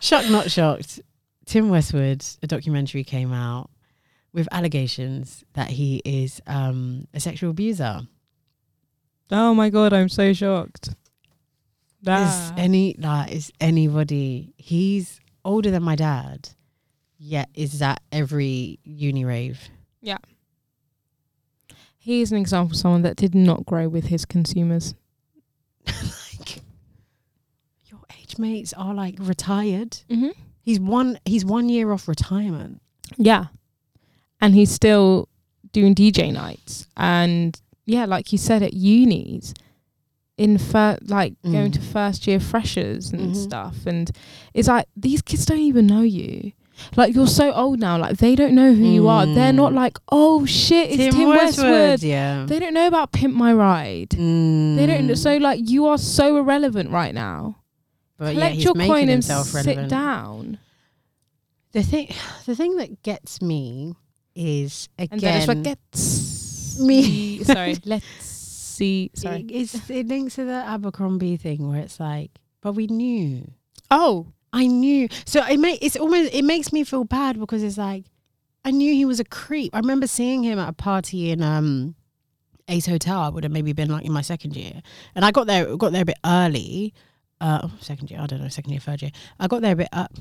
shocked, 0.00 0.30
not 0.30 0.50
shocked. 0.50 1.00
Tim 1.46 1.68
Westwood, 1.70 2.24
a 2.42 2.46
documentary 2.46 3.04
came 3.04 3.32
out 3.32 3.70
with 4.32 4.48
allegations 4.52 5.44
that 5.54 5.70
he 5.70 6.02
is 6.04 6.40
um, 6.46 7.06
a 7.14 7.20
sexual 7.20 7.50
abuser. 7.50 8.02
Oh 9.30 9.54
my 9.54 9.70
god, 9.70 9.92
I'm 9.92 10.08
so 10.08 10.32
shocked. 10.32 10.90
Is 12.06 12.52
any 12.56 12.94
like 12.98 13.32
is 13.32 13.52
anybody? 13.60 14.54
He's 14.56 15.20
older 15.44 15.70
than 15.70 15.82
my 15.82 15.96
dad, 15.96 16.50
yet 17.18 17.48
is 17.54 17.82
at 17.82 18.00
every 18.12 18.78
uni 18.84 19.24
rave. 19.24 19.68
Yeah. 20.00 20.18
He 21.96 22.22
is 22.22 22.32
an 22.32 22.38
example 22.38 22.74
of 22.74 22.78
someone 22.78 23.02
that 23.02 23.16
did 23.16 23.34
not 23.34 23.66
grow 23.66 23.88
with 23.88 24.06
his 24.06 24.24
consumers. 24.24 24.94
like 25.86 26.62
your 27.86 28.00
age 28.18 28.38
mates 28.38 28.72
are 28.74 28.94
like 28.94 29.16
retired. 29.18 29.90
Mm-hmm. 30.08 30.30
He's 30.62 30.78
one. 30.78 31.18
He's 31.24 31.44
one 31.44 31.68
year 31.68 31.92
off 31.92 32.06
retirement. 32.06 32.80
Yeah. 33.16 33.46
And 34.40 34.54
he's 34.54 34.70
still 34.70 35.28
doing 35.72 35.94
DJ 35.94 36.32
nights. 36.32 36.86
And 36.96 37.60
yeah, 37.86 38.04
like 38.04 38.32
you 38.32 38.38
said, 38.38 38.62
at 38.62 38.74
unis, 38.74 39.52
in 40.38 40.56
fir- 40.56 40.98
like 41.06 41.34
going 41.42 41.70
Mm. 41.70 41.74
to 41.74 41.80
first 41.80 42.26
year 42.26 42.40
freshers 42.40 43.12
and 43.12 43.32
Mhm. 43.34 43.36
stuff. 43.36 43.84
And 43.86 44.10
it's 44.54 44.68
like, 44.68 44.86
these 44.96 45.20
kids 45.20 45.44
don't 45.44 45.58
even 45.58 45.86
know 45.86 46.02
you. 46.02 46.52
Like, 46.96 47.12
you're 47.14 47.26
so 47.26 47.52
old 47.52 47.80
now. 47.80 47.98
Like, 47.98 48.18
they 48.18 48.36
don't 48.36 48.54
know 48.54 48.72
who 48.72 48.84
you 48.86 49.08
are. 49.08 49.26
They're 49.26 49.52
not 49.52 49.72
Mm. 49.72 49.76
like, 49.76 49.98
oh 50.12 50.46
shit, 50.46 50.92
it's 50.92 51.16
Tim, 51.16 51.28
Westwood. 51.28 52.02
Yeah. 52.04 52.46
They 52.46 52.60
don't 52.60 52.72
know 52.72 52.86
about 52.86 53.10
Pimp 53.10 53.34
My 53.34 53.52
Ride. 53.52 54.10
They 54.10 54.86
don't. 54.86 55.08
Mm. 55.08 55.18
So, 55.18 55.36
like, 55.38 55.68
you 55.68 55.86
are 55.86 55.98
so 55.98 56.36
irrelevant 56.36 56.90
right 56.90 57.12
now. 57.12 57.56
But 58.16 58.26
yeah, 58.26 58.32
Collect 58.34 58.54
he's 58.54 58.64
your 58.64 58.74
coin 58.74 59.08
and 59.08 59.24
sit 59.24 59.54
relevant. 59.54 59.90
down. 59.90 60.58
The 61.72 61.82
thing, 61.82 62.08
the 62.46 62.54
thing 62.54 62.76
that 62.76 63.02
gets 63.02 63.42
me 63.42 63.94
is 64.36 64.88
And 64.98 65.08
then 65.10 65.18
again 65.18 65.38
it's 65.38 65.48
like, 65.48 65.64
let's 65.66 66.78
Me. 66.80 67.42
Sorry, 67.44 67.76
let's 67.84 68.04
see. 68.78 69.10
Sorry. 69.14 69.40
It, 69.40 69.50
it's, 69.50 69.90
it 69.90 70.06
links 70.06 70.36
to 70.36 70.44
the 70.44 70.52
Abercrombie 70.52 71.36
thing 71.36 71.68
where 71.68 71.80
it's 71.80 72.00
like, 72.00 72.30
but 72.60 72.72
we 72.72 72.86
knew. 72.86 73.50
Oh, 73.90 74.32
I 74.52 74.66
knew. 74.66 75.08
So 75.26 75.44
it 75.44 75.58
may, 75.58 75.74
it's 75.74 75.96
almost 75.96 76.32
it 76.34 76.44
makes 76.44 76.72
me 76.72 76.84
feel 76.84 77.04
bad 77.04 77.38
because 77.38 77.62
it's 77.62 77.78
like 77.78 78.04
I 78.64 78.70
knew 78.70 78.92
he 78.94 79.04
was 79.04 79.20
a 79.20 79.24
creep. 79.24 79.74
I 79.74 79.78
remember 79.78 80.06
seeing 80.06 80.42
him 80.42 80.58
at 80.58 80.68
a 80.68 80.72
party 80.72 81.30
in 81.30 81.42
um 81.42 81.94
Ace 82.68 82.86
Hotel. 82.86 83.20
I 83.20 83.28
would 83.28 83.44
have 83.44 83.52
maybe 83.52 83.72
been 83.72 83.90
like 83.90 84.04
in 84.04 84.12
my 84.12 84.22
second 84.22 84.56
year, 84.56 84.82
and 85.14 85.24
I 85.24 85.30
got 85.30 85.46
there 85.46 85.76
got 85.76 85.92
there 85.92 86.02
a 86.02 86.06
bit 86.06 86.18
early. 86.24 86.94
Uh, 87.40 87.68
second 87.80 88.10
year, 88.10 88.20
I 88.20 88.26
don't 88.26 88.42
know, 88.42 88.48
second 88.48 88.72
year, 88.72 88.80
third 88.80 89.00
year. 89.00 89.12
I 89.38 89.46
got 89.46 89.62
there 89.62 89.72
a 89.72 89.76
bit 89.76 89.88
up. 89.92 90.12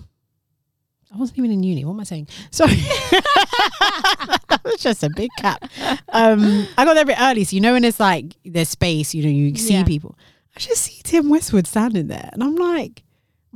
I 1.14 1.18
wasn't 1.18 1.40
even 1.40 1.52
in 1.52 1.64
uni. 1.64 1.86
What 1.86 1.94
am 1.94 2.00
I 2.02 2.04
saying? 2.04 2.28
Sorry, 2.52 2.74
that 2.76 4.62
was 4.64 4.76
just 4.82 5.04
a 5.04 5.10
big 5.16 5.30
cap. 5.38 5.64
Um, 6.10 6.68
I 6.78 6.86
got 6.86 6.94
there 6.96 7.04
a 7.04 7.06
bit 7.08 7.18
early, 7.20 7.44
so 7.44 7.56
you 7.56 7.62
know 7.62 7.74
when 7.74 7.84
it's 7.86 8.00
like 8.00 8.36
there's 8.46 8.70
space, 8.70 9.14
you 9.14 9.24
know, 9.24 9.30
you 9.30 9.56
see 9.56 9.74
Yeah. 9.74 9.84
people. 9.84 10.18
I 10.56 10.60
just 10.60 10.82
see 10.84 11.02
Tim 11.04 11.30
Westwood 11.30 11.68
standing 11.68 12.08
there, 12.08 12.30
and 12.34 12.44
I'm 12.44 12.56
like, 12.56 13.04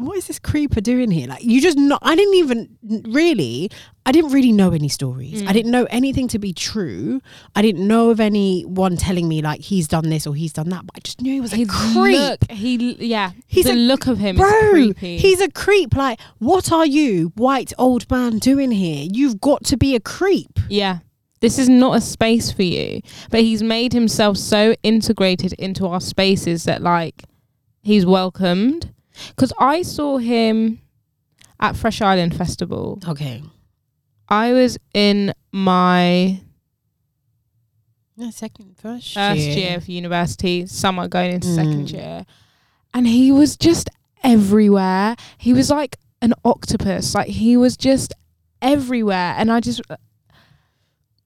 what 0.05 0.17
is 0.17 0.27
this 0.27 0.39
creeper 0.39 0.81
doing 0.81 1.11
here? 1.11 1.27
Like, 1.27 1.43
you 1.43 1.61
just 1.61 1.77
not. 1.77 1.99
I 2.01 2.15
didn't 2.15 2.35
even 2.35 2.77
really. 3.09 3.69
I 4.05 4.11
didn't 4.11 4.31
really 4.31 4.51
know 4.51 4.71
any 4.71 4.87
stories. 4.89 5.43
I 5.43 5.45
Mm. 5.45 5.53
didn't 5.53 5.71
know 5.71 5.85
anything 5.91 6.27
to 6.29 6.39
be 6.39 6.53
true. 6.53 7.21
I 7.55 7.61
didn't 7.61 7.85
know 7.87 8.09
of 8.09 8.19
anyone 8.19 8.97
telling 8.97 9.27
me 9.27 9.41
like 9.43 9.61
he's 9.61 9.87
done 9.87 10.09
this 10.09 10.25
or 10.25 10.33
he's 10.35 10.53
done 10.53 10.69
that. 10.69 10.85
But 10.87 10.95
I 10.95 10.99
just 11.03 11.21
knew 11.21 11.33
he 11.33 11.39
was 11.41 11.53
a 11.53 11.57
his 11.57 11.69
creep. 11.69 12.17
look. 12.17 12.51
He 12.51 12.93
yeah. 12.99 13.31
He's 13.47 13.65
the 13.65 13.73
a- 13.73 13.75
look 13.75 14.07
of 14.07 14.17
him 14.17 14.37
Bro, 14.37 14.47
is 14.49 14.69
creepy. 14.71 15.17
he's 15.17 15.39
a 15.39 15.49
creep. 15.51 15.95
Like, 15.95 16.19
what 16.39 16.71
are 16.71 16.85
you, 16.85 17.31
white 17.35 17.73
old 17.77 18.09
man, 18.09 18.39
doing 18.39 18.71
here? 18.71 19.07
You've 19.11 19.39
got 19.39 19.63
to 19.65 19.77
be 19.77 19.95
a 19.95 19.99
creep. 19.99 20.59
yeah. 20.69 20.99
This 21.41 21.57
is 21.57 21.67
not 21.69 21.97
a 21.97 22.01
space 22.01 22.51
for 22.51 22.61
you. 22.61 23.01
But 23.31 23.39
he's 23.41 23.63
made 23.63 23.93
himself 23.93 24.37
so 24.37 24.75
integrated 24.83 25.53
into 25.53 25.87
our 25.87 25.99
spaces 25.99 26.65
that 26.65 26.83
like 26.83 27.23
he's 27.81 28.05
welcomed. 28.05 28.91
Because 29.29 29.53
I 29.60 29.81
saw 29.84 30.17
him 30.17 30.81
at 31.60 31.75
Fresh 31.75 32.01
Island 32.01 32.36
Festival. 32.36 32.99
Okay. 33.07 33.43
I 34.29 34.53
was 34.53 34.77
in 34.93 35.34
my 35.51 36.41
No, 38.17 38.29
second, 38.31 38.77
first, 38.77 39.13
first 39.13 39.39
year. 39.39 39.57
year 39.57 39.77
of 39.77 39.88
university, 39.89 40.65
summer 40.67 41.07
going 41.07 41.34
into 41.34 41.47
second 41.53 41.88
Mm. 41.88 41.93
year, 41.93 42.25
and 42.93 43.07
he 43.07 43.31
was 43.31 43.57
just 43.57 43.89
everywhere. 44.23 45.15
He 45.38 45.53
was 45.53 45.69
like 45.69 45.97
an 46.21 46.34
octopus. 46.45 47.15
Like 47.15 47.27
he 47.29 47.57
was 47.57 47.75
just 47.77 48.13
everywhere, 48.62 49.34
and 49.38 49.51
I 49.51 49.60
just. 49.60 49.81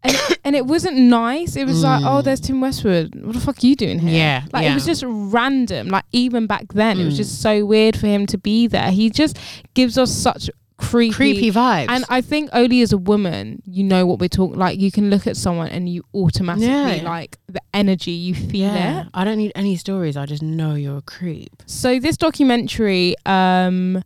And, 0.05 0.37
and 0.45 0.55
it 0.55 0.65
wasn't 0.65 0.97
nice. 0.97 1.55
It 1.55 1.65
was 1.65 1.83
like, 1.83 2.03
oh, 2.03 2.21
Mm. 2.21 2.23
there's 2.23 2.39
Tim 2.39 2.61
Westwood. 2.61 3.13
What 3.23 3.33
the 3.33 3.39
fuck 3.41 3.63
are 3.63 3.67
you 3.67 3.75
doing 3.75 3.99
here? 3.99 4.11
Yeah, 4.17 4.45
Like 4.53 4.65
it 4.67 4.73
was 4.73 4.85
just 4.85 5.03
random. 5.05 5.87
Like 5.89 6.05
even 6.11 6.47
back 6.47 6.73
then, 6.73 6.99
it 6.99 7.05
was 7.05 7.15
Mm. 7.15 7.17
just 7.17 7.41
so 7.41 7.65
weird 7.65 7.97
for 7.97 8.07
him 8.07 8.25
to 8.27 8.37
be 8.37 8.67
there. 8.67 8.91
He 8.91 9.09
just 9.09 9.37
gives 9.73 9.97
us 9.97 10.11
such 10.11 10.49
creepy, 10.77 11.13
Creepy 11.13 11.51
vibes. 11.51 11.85
and 11.87 12.03
I 12.09 12.19
think 12.19 12.49
only 12.51 12.81
as 12.81 12.91
a 12.91 12.97
woman, 12.97 13.61
you 13.65 13.81
know 13.83 14.05
what 14.05 14.19
we're 14.19 14.27
talking. 14.27 14.57
Like 14.59 14.77
you 14.77 14.91
can 14.91 15.09
look 15.09 15.25
at 15.25 15.37
someone 15.37 15.69
and 15.69 15.87
you 15.87 16.03
automatically 16.13 16.67
Yeah. 16.67 17.01
like 17.05 17.37
the 17.47 17.61
energy. 17.73 18.11
You 18.11 18.35
feel 18.35 18.73
yeah, 18.73 19.01
it. 19.03 19.07
I 19.13 19.23
don't 19.23 19.37
need 19.37 19.53
any 19.55 19.77
stories. 19.77 20.17
I 20.17 20.25
just 20.25 20.43
know 20.43 20.75
you're 20.75 20.97
a 20.97 21.01
creep. 21.01 21.63
So 21.65 21.97
this 21.99 22.17
documentary 22.17 23.15
um, 23.25 24.03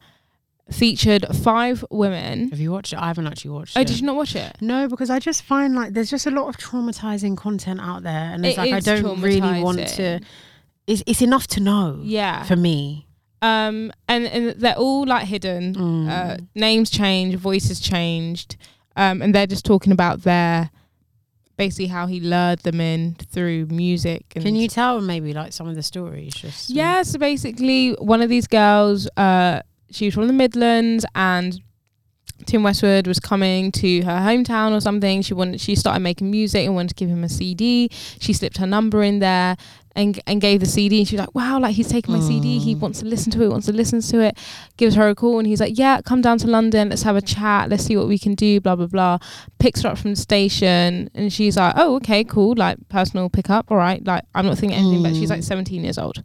featured 0.71 1.25
five 1.43 1.83
women. 1.89 2.49
Have 2.49 2.59
you 2.59 2.71
watched 2.71 2.93
it? 2.93 2.99
I 2.99 3.07
haven't 3.07 3.27
actually 3.27 3.51
watched 3.51 3.77
Oh, 3.77 3.81
it. 3.81 3.87
did 3.87 3.99
you 3.99 4.05
not 4.05 4.15
watch 4.15 4.35
it? 4.35 4.55
No, 4.61 4.87
because 4.87 5.09
I 5.09 5.19
just 5.19 5.43
find 5.43 5.75
like 5.75 5.93
there's 5.93 6.09
just 6.09 6.27
a 6.27 6.31
lot 6.31 6.47
of 6.47 6.57
traumatizing 6.57 7.35
content 7.37 7.79
out 7.81 8.03
there, 8.03 8.13
and 8.33 8.45
it's 8.45 8.57
It 8.57 8.61
like 8.61 8.73
I 8.73 8.79
don't 8.79 9.21
really 9.21 9.61
want 9.61 9.87
to. 9.87 10.19
It's 10.87 11.03
it's 11.05 11.21
enough 11.21 11.47
to 11.47 11.59
know. 11.59 11.99
Yeah. 12.03 12.43
For 12.43 12.55
me. 12.55 13.05
Um, 13.41 13.91
and 14.07 14.25
and 14.25 14.49
they're 14.59 14.75
all 14.75 15.05
like 15.05 15.25
hidden. 15.27 15.73
Mm. 15.75 16.09
Uh, 16.09 16.37
names 16.55 16.89
changed, 16.89 17.37
voices 17.39 17.79
changed, 17.79 18.57
um, 18.95 19.21
and 19.21 19.33
they're 19.33 19.47
just 19.47 19.63
talking 19.65 19.93
about 19.93 20.23
their 20.23 20.69
basically 21.55 21.87
how 21.87 22.07
he 22.07 22.19
lured 22.21 22.59
them 22.59 22.79
in 22.81 23.15
through 23.15 23.65
music. 23.67 24.23
And 24.35 24.43
Can 24.45 24.55
you 24.55 24.67
tell 24.69 25.01
maybe 25.01 25.33
like 25.33 25.51
some 25.53 25.67
of 25.67 25.75
the 25.75 25.83
stories? 25.83 26.33
Just 26.33 26.69
Yeah, 26.69 27.03
so 27.03 27.19
basically, 27.19 27.91
one 27.99 28.21
of 28.21 28.29
these 28.29 28.47
girls, 28.47 29.07
uh, 29.17 29.61
she 29.91 30.05
was 30.05 30.13
from 30.13 30.27
the 30.27 30.33
Midlands, 30.33 31.05
and 31.15 31.61
Tim 32.45 32.63
Westwood 32.63 33.05
was 33.05 33.19
coming 33.19 33.71
to 33.73 34.01
her 34.03 34.17
hometown 34.19 34.75
or 34.75 34.79
something. 34.79 35.21
She 35.21 35.33
wanted, 35.33 35.59
she 35.59 35.75
started 35.75 35.99
making 36.01 36.31
music 36.31 36.65
and 36.65 36.73
wanted 36.75 36.89
to 36.89 36.95
give 36.95 37.09
him 37.09 37.23
a 37.23 37.29
CD. 37.29 37.89
She 38.19 38.31
slipped 38.33 38.57
her 38.57 38.67
number 38.67 39.03
in 39.03 39.19
there 39.19 39.57
and 39.95 40.19
and 40.25 40.39
gave 40.39 40.61
the 40.61 40.65
CD. 40.65 40.99
And 40.99 41.07
she 41.07 41.15
was 41.17 41.21
like, 41.25 41.35
"Wow, 41.35 41.59
like 41.59 41.75
he's 41.75 41.89
taking 41.89 42.13
my 42.13 42.21
CD. 42.21 42.59
He 42.59 42.75
Mm. 42.75 42.79
wants 42.79 42.99
to 42.99 43.05
listen 43.05 43.31
to 43.33 43.41
it. 43.43 43.49
Wants 43.49 43.65
to 43.65 43.73
listen 43.73 43.99
to 44.01 44.21
it." 44.21 44.37
Gives 44.77 44.95
her 44.95 45.09
a 45.09 45.15
call, 45.15 45.39
and 45.39 45.47
he's 45.47 45.59
like, 45.59 45.77
"Yeah, 45.77 45.99
come 46.01 46.21
down 46.21 46.37
to 46.37 46.47
London. 46.47 46.89
Let's 46.89 47.03
have 47.03 47.17
a 47.17 47.21
chat. 47.21 47.69
Let's 47.69 47.83
see 47.83 47.97
what 47.97 48.07
we 48.07 48.17
can 48.17 48.35
do." 48.35 48.61
Blah 48.61 48.75
blah 48.77 48.87
blah. 48.87 49.17
Picks 49.57 49.81
her 49.81 49.89
up 49.89 49.97
from 49.97 50.11
the 50.11 50.15
station, 50.21 51.09
and 51.13 51.33
she's 51.33 51.57
like, 51.57 51.73
"Oh, 51.75 51.95
okay, 51.95 52.23
cool. 52.23 52.53
Like 52.55 52.77
personal 52.87 53.29
pickup. 53.29 53.69
All 53.69 53.77
right. 53.77 54.05
Like 54.05 54.23
I'm 54.33 54.45
not 54.45 54.57
thinking 54.57 54.77
anything, 54.79 55.03
but 55.03 55.13
she's 55.15 55.29
Mm. 55.29 55.33
like 55.35 55.43
17 55.43 55.83
years 55.83 55.97
old." 55.97 56.23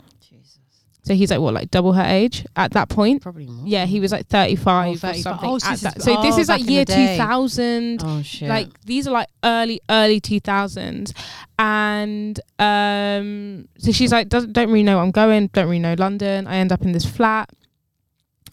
Jesus. 1.04 1.08
So 1.08 1.14
he's 1.14 1.30
like 1.30 1.40
what, 1.40 1.54
like 1.54 1.70
double 1.70 1.92
her 1.92 2.02
age 2.02 2.46
at 2.56 2.72
that 2.72 2.88
point? 2.88 3.22
Probably 3.22 3.46
more. 3.46 3.66
Yeah, 3.66 3.84
he 3.86 4.00
was 4.00 4.10
like 4.12 4.26
35 4.28 4.86
Oh, 5.04 5.08
or 5.08 5.14
something. 5.14 5.48
Oh, 5.50 5.58
so 5.58 5.66
at 5.68 5.70
this 5.72 5.80
that. 5.82 5.96
is- 5.98 6.04
So 6.04 6.22
this 6.22 6.34
oh, 6.36 6.40
is 6.40 6.48
like 6.48 6.60
back 6.60 6.60
in 6.60 6.66
the 6.66 6.72
year 6.72 6.84
2000. 6.84 8.02
Oh 8.04 8.22
shit. 8.22 8.48
Like 8.48 8.68
these 8.84 9.06
are 9.06 9.12
like 9.12 9.28
early, 9.44 9.80
early 9.90 10.20
2000s. 10.20 11.12
And 11.58 12.40
um, 12.58 13.68
so 13.78 13.92
she's 13.92 14.12
like, 14.12 14.28
doesn't, 14.28 14.52
don't 14.52 14.68
really 14.68 14.82
know 14.82 14.96
where 14.96 15.04
I'm 15.04 15.10
going, 15.10 15.48
don't 15.52 15.66
really 15.66 15.78
know 15.78 15.94
London. 15.98 16.46
I 16.46 16.56
end 16.56 16.72
up 16.72 16.82
in 16.82 16.92
this 16.92 17.04
flat. 17.04 17.50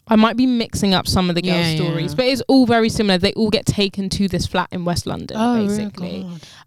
I 0.08 0.16
might 0.18 0.36
be 0.36 0.46
mixing 0.46 0.94
up 0.94 1.08
some 1.08 1.30
of 1.30 1.36
the 1.36 1.42
girls' 1.42 1.56
Yeah, 1.56 1.70
yeah. 1.72 1.84
stories, 1.90 2.16
but 2.16 2.26
it's 2.26 2.42
all 2.50 2.66
very 2.66 2.90
similar. 2.90 3.18
They 3.18 3.32
all 3.34 3.50
get 3.50 3.66
taken 3.66 4.10
to 4.10 4.28
this 4.28 4.46
flat 4.46 4.68
in 4.72 4.84
West 4.84 5.06
London, 5.08 5.38
oh, 5.40 5.66
basically? 5.66 6.24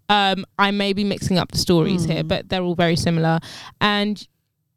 God. 0.09 0.37
um 0.37 0.45
i 0.59 0.69
may 0.71 0.93
be 0.93 1.03
mixing 1.03 1.37
up 1.39 1.51
the 1.51 1.57
stories 1.57 2.05
here 2.05 2.23
Mm. 2.23 2.27
but 2.27 2.49
they're 2.49 2.61
all 2.61 2.75
very 2.75 2.95
similar 2.95 3.39
and 3.81 4.27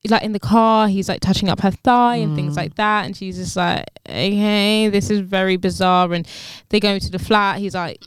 like 0.09 0.23
in 0.23 0.33
the 0.33 0.39
car 0.41 0.89
he's 0.89 1.09
like 1.09 1.21
touching 1.21 1.49
up 1.49 1.61
her 1.61 1.71
thigh 1.73 2.17
and 2.17 2.35
things 2.37 2.55
Mm. 2.55 2.57
like 2.57 2.75
that. 2.77 3.05
And 3.05 3.17
she's 3.17 3.37
just 3.37 3.57
like 3.57 3.85
okay 4.09 4.89
this 4.89 5.11
is 5.11 5.21
very 5.21 5.57
bizarre. 5.57 6.13
And 6.13 6.27
they 6.69 6.81
go 6.81 6.99
to 6.99 7.11
the 7.11 7.19
flat. 7.19 7.59
He's 7.59 7.75
like 7.75 8.03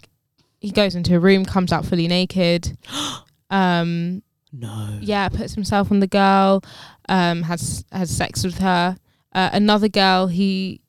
he 0.60 0.72
goes 0.72 0.96
into 0.96 1.16
a 1.16 1.20
room 1.20 1.44
comes 1.46 1.72
out 1.74 1.86
fully 1.86 2.08
naked. 2.08 2.78
Um 3.50 4.24
No. 4.54 4.98
yeah 5.02 5.28
puts 5.30 5.54
himself 5.56 5.92
on 5.92 6.00
the 6.00 6.08
girl 6.08 6.64
um 7.10 7.44
has 7.44 7.84
has 7.92 8.10
sex 8.10 8.44
with 8.44 8.60
her. 8.60 8.96
Uh, 9.34 9.50
another 9.54 9.88
girl 9.90 10.28
he 10.28 10.82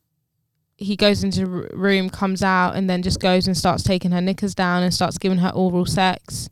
he 0.77 0.95
goes 0.95 1.23
into 1.23 1.43
a 1.43 1.49
r- 1.63 1.69
room 1.73 2.09
comes 2.09 2.41
out 2.43 2.75
and 2.75 2.89
then 2.89 3.01
just 3.03 3.19
goes 3.19 3.47
and 3.47 3.55
starts 3.57 3.83
taking 3.83 4.11
her 4.11 4.21
knickers 4.21 4.55
down 4.55 4.83
and 4.83 4.93
starts 4.93 5.17
giving 5.17 5.37
her 5.39 5.49
oral 5.49 5.85
sex. 5.85 6.49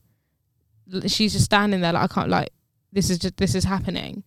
She's 1.08 1.32
just 1.34 1.46
standing 1.46 1.80
there 1.82 1.94
like 1.94 2.12
i 2.12 2.14
can't 2.14 2.30
like 2.30 2.50
this 2.92 3.10
is 3.10 3.18
just 3.18 3.38
this 3.38 3.56
is 3.56 3.64
happening 3.64 4.24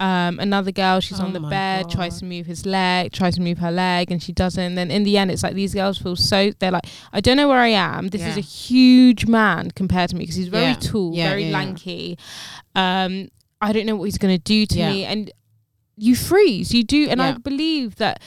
um 0.00 0.40
another 0.40 0.72
girl 0.72 0.98
she's 1.00 1.20
Oh 1.20 1.24
on 1.24 1.32
the 1.34 1.40
bed 1.40 1.90
tries 1.90 2.18
to 2.20 2.24
move 2.24 2.46
his 2.46 2.64
leg 2.64 3.12
tries 3.12 3.34
to 3.36 3.42
move 3.42 3.58
her 3.58 3.70
leg 3.70 4.10
and 4.10 4.22
she 4.22 4.32
doesn't 4.32 4.62
and 4.62 4.76
then 4.78 4.90
in 4.90 5.02
the 5.04 5.18
end 5.18 5.30
it's 5.30 5.42
like 5.42 5.54
these 5.54 5.74
girls 5.74 5.98
feel 5.98 6.16
so 6.16 6.50
they're 6.58 6.70
like 6.70 6.86
i 7.12 7.20
don't 7.20 7.36
know 7.36 7.48
where 7.48 7.58
i 7.58 7.68
am 7.68 8.08
this 8.08 8.22
is 8.22 8.36
a 8.38 8.40
huge 8.40 9.26
man 9.26 9.70
compared 9.72 10.08
to 10.10 10.16
me 10.16 10.20
because 10.22 10.36
he's 10.36 10.48
very 10.48 10.64
Yeah. 10.72 10.74
tall 10.80 11.12
Yeah, 11.14 11.28
very 11.28 11.42
yeah, 11.44 11.50
yeah. 11.50 11.56
lanky 11.58 12.18
um 12.74 13.28
i 13.60 13.72
don't 13.72 13.84
know 13.86 13.94
what 13.96 14.04
he's 14.04 14.18
going 14.18 14.34
to 14.36 14.42
do 14.42 14.64
to 14.66 14.78
Yeah. 14.78 14.90
me 14.90 15.04
and 15.04 15.30
you 15.96 16.16
freeze 16.16 16.72
you 16.72 16.82
do 16.82 17.08
and 17.10 17.20
i 17.20 17.32
believe 17.32 17.96
that 17.96 18.22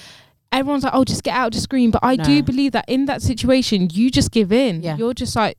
everyone's 0.52 0.84
like 0.84 0.94
oh 0.94 1.04
just 1.04 1.24
get 1.24 1.36
out 1.36 1.48
of 1.48 1.54
the 1.54 1.60
screen. 1.62 1.90
but 1.90 2.02
i 2.04 2.16
No. 2.16 2.24
do 2.24 2.44
believe 2.44 2.74
that 2.74 2.86
in 2.88 3.06
that 3.06 3.24
situation 3.24 3.90
you 3.92 4.12
just 4.12 4.30
give 4.32 4.52
in 4.52 4.84
Yeah. 4.84 4.96
you're 4.96 5.16
just 5.16 5.36
like 5.36 5.58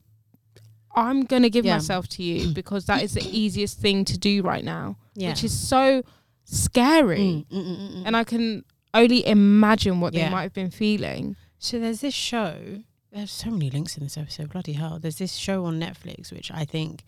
i'm 0.95 1.25
going 1.25 1.43
to 1.43 1.51
give 1.51 1.65
Yeah. 1.65 1.75
myself 1.75 2.07
to 2.11 2.23
you 2.23 2.55
because 2.55 2.85
that 2.87 3.03
is 3.03 3.15
the 3.15 3.23
easiest 3.43 3.81
thing 3.81 4.05
to 4.05 4.17
do 4.17 4.43
right 4.43 4.65
now 4.65 4.97
Yeah. 5.15 5.31
which 5.31 5.45
is 5.45 5.53
so 5.57 6.03
scary 6.45 7.19
Mm, 7.19 7.47
mm, 7.49 7.65
mm, 7.65 7.77
mm, 7.79 7.93
mm. 7.97 8.03
and 8.07 8.17
i 8.17 8.25
can 8.25 8.65
only 8.93 9.27
imagine 9.27 10.01
what 10.01 10.13
Yeah. 10.15 10.27
they 10.27 10.31
might 10.31 10.43
have 10.43 10.53
been 10.53 10.71
feeling 10.71 11.37
So 11.59 11.79
there's 11.79 12.01
this 12.01 12.15
show. 12.15 12.83
There's 13.11 13.31
so 13.31 13.51
many 13.51 13.71
links 13.71 13.97
in 13.97 14.03
this 14.05 14.17
episode. 14.19 14.51
Bloody 14.51 14.73
hell! 14.75 14.99
There's 14.99 15.17
this 15.19 15.35
show 15.35 15.65
on 15.65 15.81
Netflix 15.81 16.31
which 16.33 16.51
I 16.51 16.65
think 16.67 17.05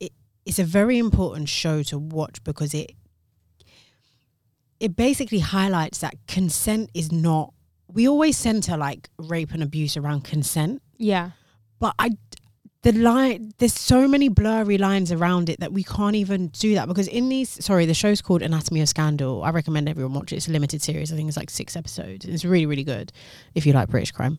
it 0.00 0.12
it's 0.44 0.58
a 0.58 0.64
very 0.64 0.98
important 0.98 1.48
show 1.48 1.82
to 1.84 1.96
watch 1.98 2.42
because 2.44 2.74
it 2.74 2.90
it 4.80 4.94
basically 4.96 5.38
highlights 5.38 5.98
that 5.98 6.14
consent 6.26 6.90
is 6.92 7.10
not. 7.10 7.52
We 7.88 8.08
always 8.08 8.36
center 8.36 8.76
like 8.76 9.08
rape 9.18 9.52
and 9.52 9.62
abuse 9.62 9.96
around 9.96 10.22
consent, 10.24 10.82
yeah 10.98 11.30
but 11.78 11.94
I 11.98 12.10
the 12.82 12.92
line 12.92 13.52
there's 13.58 13.74
so 13.74 14.06
many 14.06 14.28
blurry 14.28 14.78
lines 14.78 15.10
around 15.10 15.48
it 15.48 15.58
that 15.60 15.72
we 15.72 15.82
can't 15.82 16.14
even 16.14 16.48
do 16.48 16.74
that 16.74 16.86
because 16.86 17.08
in 17.08 17.28
these 17.28 17.64
sorry 17.64 17.84
the 17.86 17.94
show's 17.94 18.22
called 18.22 18.42
Anatomy 18.42 18.80
of 18.80 18.88
Scandal. 18.88 19.42
I 19.42 19.50
recommend 19.50 19.88
everyone 19.88 20.14
watch 20.14 20.32
it. 20.32 20.36
It's 20.36 20.48
a 20.48 20.52
limited 20.52 20.82
series. 20.82 21.12
I 21.12 21.16
think 21.16 21.28
it's 21.28 21.36
like 21.36 21.50
six 21.50 21.74
episodes. 21.76 22.24
It's 22.24 22.44
really 22.44 22.66
really 22.66 22.84
good 22.84 23.12
if 23.54 23.66
you 23.66 23.72
like 23.72 23.88
British 23.88 24.12
crime. 24.12 24.38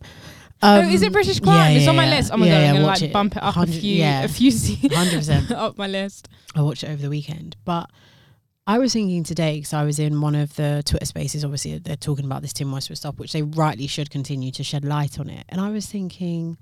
Oh 0.64 0.80
Um, 0.80 0.86
is 0.90 1.04
it 1.04 1.12
british 1.14 1.40
crime? 1.40 1.56
yeah, 1.72 1.78
it's 1.78 1.84
yeah, 1.84 1.90
on 1.92 1.96
my 1.98 2.06
yeah. 2.06 2.16
list. 2.18 2.32
Oh 2.34 2.38
my 2.38 2.48
god 2.48 2.54
i'm 2.64 2.76
gonna 2.78 2.86
like 2.88 3.02
it. 3.04 3.14
bump 3.14 3.36
it 3.38 3.44
up 3.44 3.58
a 3.58 3.68
few 3.68 4.04
a 4.04 4.28
few 4.28 4.50
se- 4.50 4.88
100%. 4.90 5.52
up 5.56 5.78
my 5.78 5.86
list. 5.88 6.30
I 6.56 6.62
watched 6.62 6.84
it 6.84 6.90
over 6.90 7.02
the 7.02 7.10
weekend 7.10 7.58
but 7.66 7.90
I 8.66 8.80
was 8.80 8.92
thinking 8.92 9.24
today 9.24 9.58
because 9.58 9.74
I 9.74 9.84
was 9.84 10.00
in 10.00 10.20
one 10.20 10.34
of 10.36 10.56
the 10.56 10.82
Twitter 10.86 11.06
spaces 11.06 11.44
obviously 11.44 11.78
they're 11.78 11.96
talking 11.96 12.26
about 12.26 12.42
this 12.42 12.54
Tim 12.54 12.72
Westwood 12.72 12.98
stuff 12.98 13.18
which 13.20 13.34
they 13.34 13.44
rightly 13.44 13.86
should 13.88 14.10
continue 14.10 14.52
to 14.54 14.64
shed 14.64 14.84
light 14.84 15.20
on 15.20 15.30
it. 15.30 15.46
And 15.50 15.62
I 15.62 15.70
was 15.70 15.86
thinking 15.86 16.58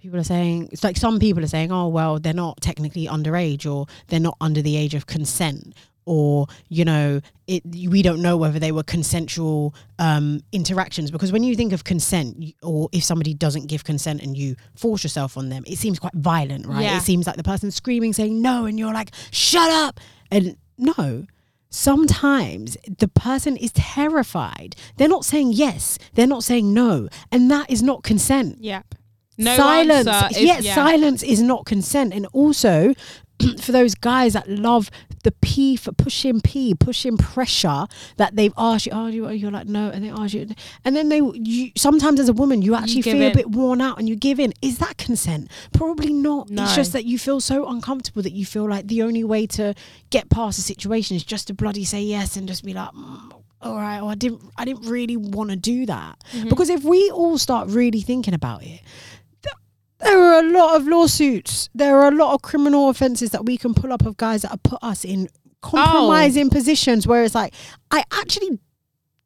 people 0.00 0.18
are 0.18 0.24
saying 0.24 0.68
it's 0.72 0.84
like 0.84 0.96
some 0.96 1.18
people 1.18 1.42
are 1.42 1.48
saying 1.48 1.72
oh 1.72 1.88
well 1.88 2.18
they're 2.18 2.32
not 2.32 2.60
technically 2.60 3.06
underage 3.06 3.70
or 3.70 3.86
they're 4.08 4.20
not 4.20 4.36
under 4.40 4.62
the 4.62 4.76
age 4.76 4.94
of 4.94 5.06
consent 5.06 5.74
or 6.08 6.46
you 6.70 6.84
know 6.84 7.20
it 7.46 7.62
we 7.90 8.00
don't 8.02 8.22
know 8.22 8.36
whether 8.36 8.58
they 8.58 8.72
were 8.72 8.82
consensual 8.82 9.74
um 9.98 10.40
interactions. 10.52 11.10
Because 11.10 11.30
when 11.30 11.42
you 11.42 11.54
think 11.54 11.72
of 11.72 11.84
consent 11.84 12.54
or 12.62 12.88
if 12.92 13.04
somebody 13.04 13.34
doesn't 13.34 13.66
give 13.66 13.84
consent 13.84 14.22
and 14.22 14.36
you 14.36 14.56
force 14.74 15.04
yourself 15.04 15.36
on 15.36 15.50
them 15.50 15.62
it 15.66 15.76
seems 15.76 15.98
quite 15.98 16.14
violent 16.14 16.66
right? 16.66 16.82
Yeah. 16.82 16.96
it 16.96 17.02
seems 17.02 17.26
like 17.26 17.36
the 17.36 17.42
person 17.42 17.70
screaming 17.70 18.14
saying 18.14 18.40
no 18.40 18.64
and 18.64 18.78
you're 18.78 18.94
like 18.94 19.10
shut 19.30 19.70
up! 19.70 20.00
And 20.30 20.56
no. 20.78 21.26
Sometimes 21.70 22.78
the 22.98 23.08
person 23.08 23.58
is 23.58 23.72
terrified. 23.72 24.74
They're 24.96 25.06
not 25.08 25.26
saying 25.26 25.52
yes. 25.52 25.98
They're 26.14 26.26
not 26.26 26.42
saying 26.42 26.72
no. 26.72 27.10
And 27.30 27.50
that 27.50 27.70
is 27.70 27.82
not 27.82 28.02
consent. 28.02 28.56
Yep 28.60 28.94
no 29.38 29.56
silence 29.56 30.06
answer 30.06 30.38
is- 30.38 30.44
yes 30.44 30.64
yeah. 30.64 30.74
silence 30.74 31.22
is 31.22 31.40
not 31.40 31.64
consent 31.64 32.12
and 32.12 32.26
also 32.32 32.94
for 33.60 33.72
those 33.72 33.94
guys 33.94 34.32
that 34.32 34.48
love 34.48 34.90
the 35.24 35.32
P 35.32 35.76
for 35.76 35.92
pushing 35.92 36.40
P, 36.40 36.74
pushing 36.74 37.16
pressure 37.16 37.86
that 38.16 38.36
they've 38.36 38.52
asked 38.56 38.86
you, 38.86 38.92
oh, 38.92 39.06
you, 39.06 39.28
you're 39.30 39.50
like, 39.50 39.66
no, 39.66 39.90
and 39.90 40.04
they 40.04 40.10
ask 40.10 40.34
you, 40.34 40.48
and 40.84 40.96
then 40.96 41.08
they, 41.08 41.20
you, 41.34 41.70
sometimes 41.76 42.20
as 42.20 42.28
a 42.28 42.32
woman, 42.32 42.62
you 42.62 42.74
actually 42.74 43.02
give 43.02 43.18
feel 43.18 43.30
a 43.30 43.34
bit 43.34 43.50
worn 43.50 43.80
out 43.80 43.98
and 43.98 44.08
you 44.08 44.16
give 44.16 44.40
in. 44.40 44.52
Is 44.62 44.78
that 44.78 44.96
consent? 44.96 45.50
Probably 45.72 46.12
not. 46.12 46.50
No. 46.50 46.64
It's 46.64 46.74
just 46.74 46.92
that 46.92 47.04
you 47.04 47.18
feel 47.18 47.40
so 47.40 47.68
uncomfortable 47.68 48.22
that 48.22 48.32
you 48.32 48.46
feel 48.46 48.68
like 48.68 48.86
the 48.86 49.02
only 49.02 49.24
way 49.24 49.46
to 49.48 49.74
get 50.10 50.30
past 50.30 50.56
the 50.58 50.62
situation 50.62 51.16
is 51.16 51.24
just 51.24 51.48
to 51.48 51.54
bloody 51.54 51.84
say 51.84 52.02
yes 52.02 52.36
and 52.36 52.48
just 52.48 52.64
be 52.64 52.74
like, 52.74 52.90
mm, 52.90 53.32
all 53.60 53.74
right, 53.74 54.00
well, 54.00 54.10
I 54.10 54.14
didn't, 54.14 54.42
I 54.56 54.64
didn't 54.64 54.88
really 54.88 55.16
want 55.16 55.50
to 55.50 55.56
do 55.56 55.84
that. 55.86 56.18
Mm-hmm. 56.32 56.48
Because 56.48 56.70
if 56.70 56.84
we 56.84 57.10
all 57.10 57.38
start 57.38 57.68
really 57.68 58.00
thinking 58.00 58.34
about 58.34 58.62
it, 58.62 58.80
there 60.00 60.22
are 60.22 60.40
a 60.40 60.48
lot 60.50 60.76
of 60.76 60.86
lawsuits. 60.86 61.68
There 61.74 61.98
are 61.98 62.08
a 62.08 62.14
lot 62.14 62.34
of 62.34 62.42
criminal 62.42 62.88
offences 62.88 63.30
that 63.30 63.44
we 63.44 63.56
can 63.56 63.74
pull 63.74 63.92
up 63.92 64.06
of 64.06 64.16
guys 64.16 64.42
that 64.42 64.50
have 64.50 64.62
put 64.62 64.78
us 64.82 65.04
in 65.04 65.28
compromising 65.60 66.50
positions 66.50 67.06
where 67.06 67.24
it's 67.24 67.34
like, 67.34 67.52
I 67.90 68.04
actually 68.12 68.60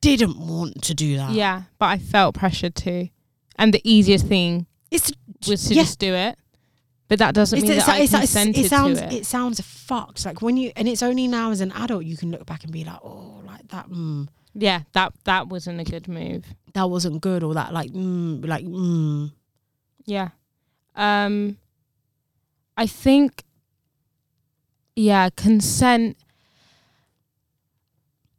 didn't 0.00 0.38
want 0.38 0.82
to 0.84 0.94
do 0.94 1.16
that. 1.16 1.32
Yeah, 1.32 1.62
but 1.78 1.86
I 1.86 1.98
felt 1.98 2.34
pressured 2.34 2.74
to. 2.76 3.08
And 3.56 3.72
the 3.74 3.80
easiest 3.84 4.26
thing 4.26 4.66
It's 4.90 5.12
was 5.46 5.66
to 5.68 5.74
yeah. 5.74 5.82
just 5.82 5.98
do 5.98 6.14
it. 6.14 6.36
But 7.08 7.18
that 7.18 7.34
doesn't 7.34 7.58
It's, 7.58 7.68
mean 7.68 7.76
it's, 7.76 7.86
that 7.86 7.96
I 7.96 7.98
it's, 7.98 8.12
it's, 8.14 8.20
consented 8.20 8.64
it 8.64 8.68
sounds 8.70 8.98
to 8.98 9.06
it. 9.06 9.12
it 9.12 9.26
sounds 9.26 9.60
fucked. 9.60 10.24
Like 10.24 10.40
when 10.40 10.56
you 10.56 10.72
and 10.74 10.88
it's 10.88 11.02
only 11.02 11.28
now 11.28 11.50
as 11.50 11.60
an 11.60 11.70
adult 11.72 12.06
you 12.06 12.16
can 12.16 12.30
look 12.30 12.46
back 12.46 12.64
and 12.64 12.72
be 12.72 12.84
like, 12.84 12.98
oh, 13.02 13.42
like 13.44 13.68
that. 13.68 13.90
Mm, 13.90 14.28
yeah, 14.54 14.80
that 14.94 15.12
that 15.24 15.48
wasn't 15.48 15.80
a 15.80 15.84
good 15.84 16.08
move. 16.08 16.46
that 16.72 16.88
wasn't 16.88 17.20
good, 17.20 17.42
or 17.42 17.52
that 17.54 17.74
like, 17.74 17.90
mm, 17.90 18.46
like, 18.46 18.64
mm. 18.64 19.30
Yeah. 20.06 20.30
Um 20.94 21.58
I 22.76 22.86
think 22.86 23.44
yeah, 24.94 25.30
consent 25.36 26.16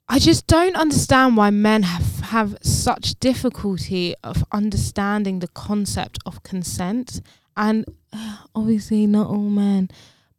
I 0.10 0.20
just 0.20 0.46
don't 0.48 0.76
understand 0.76 1.38
why 1.38 1.50
men 1.50 1.84
have 1.84 2.20
have 2.34 2.58
such 2.62 3.20
difficulty 3.20 4.16
of 4.24 4.44
understanding 4.52 5.40
the 5.40 5.48
concept 5.48 6.20
of 6.26 6.44
consent. 6.44 7.22
And 7.56 7.86
obviously, 8.56 9.08
not 9.08 9.28
all 9.28 9.50
men, 9.50 9.90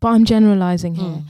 but 0.01 0.09
I'm 0.09 0.25
generalizing 0.25 0.97
here. 0.97 1.07
Mm. 1.07 1.25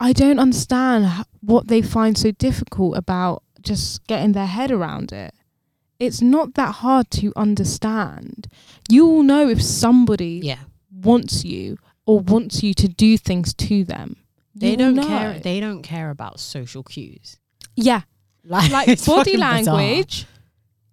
I 0.00 0.12
don't 0.12 0.38
understand 0.38 1.24
what 1.40 1.68
they 1.68 1.82
find 1.82 2.16
so 2.18 2.30
difficult 2.32 2.96
about 2.96 3.42
just 3.60 4.06
getting 4.06 4.32
their 4.32 4.46
head 4.46 4.70
around 4.70 5.12
it. 5.12 5.34
It's 6.06 6.22
not 6.22 6.54
that 6.54 6.76
hard 6.76 7.10
to 7.12 7.32
understand. 7.36 8.46
You 8.90 9.06
will 9.06 9.22
know 9.22 9.48
if 9.48 9.62
somebody 9.62 10.40
Yeah. 10.42 10.58
wants 10.90 11.44
you 11.44 11.78
or 12.06 12.20
wants 12.20 12.62
you 12.62 12.74
to 12.74 12.88
do 12.88 13.16
things 13.18 13.54
to 13.54 13.84
them. 13.84 14.16
They 14.54 14.72
You 14.72 14.76
don't 14.76 14.96
will 14.96 15.06
care. 15.06 15.38
They 15.40 15.58
don't 15.60 15.82
care 15.82 16.10
about 16.10 16.38
social 16.40 16.82
cues. 16.82 17.38
yeah, 17.76 18.02
Like, 18.44 18.70
like 18.70 18.86
body 18.86 18.96
fucking 18.96 19.32
bizarre. 19.40 19.74
language 19.76 20.26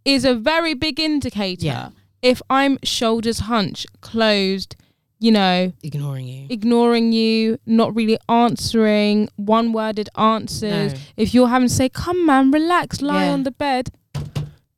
is 0.05 0.25
a 0.25 0.33
very 0.33 0.73
big 0.73 0.99
indicator. 0.99 1.65
Yeah. 1.65 1.89
If 2.21 2.41
I'm 2.49 2.77
shoulders 2.83 3.39
hunched, 3.39 3.87
closed, 4.01 4.75
you 5.19 5.31
know, 5.31 5.73
ignoring 5.83 6.27
you. 6.27 6.47
ignoring 6.49 7.11
you, 7.11 7.59
not 7.65 7.95
really 7.95 8.17
answering, 8.27 9.29
one 9.35 9.73
worded 9.73 10.09
answers. 10.17 10.93
No. 10.93 10.99
If 11.17 11.33
you're 11.33 11.49
having 11.49 11.67
to 11.67 11.73
say, 11.73 11.89
come 11.89 12.25
man, 12.25 12.49
relax, 12.51 13.01
lie 13.01 13.25
Yeah. 13.25 13.33
on 13.33 13.43
the 13.43 13.51
bed. 13.51 13.89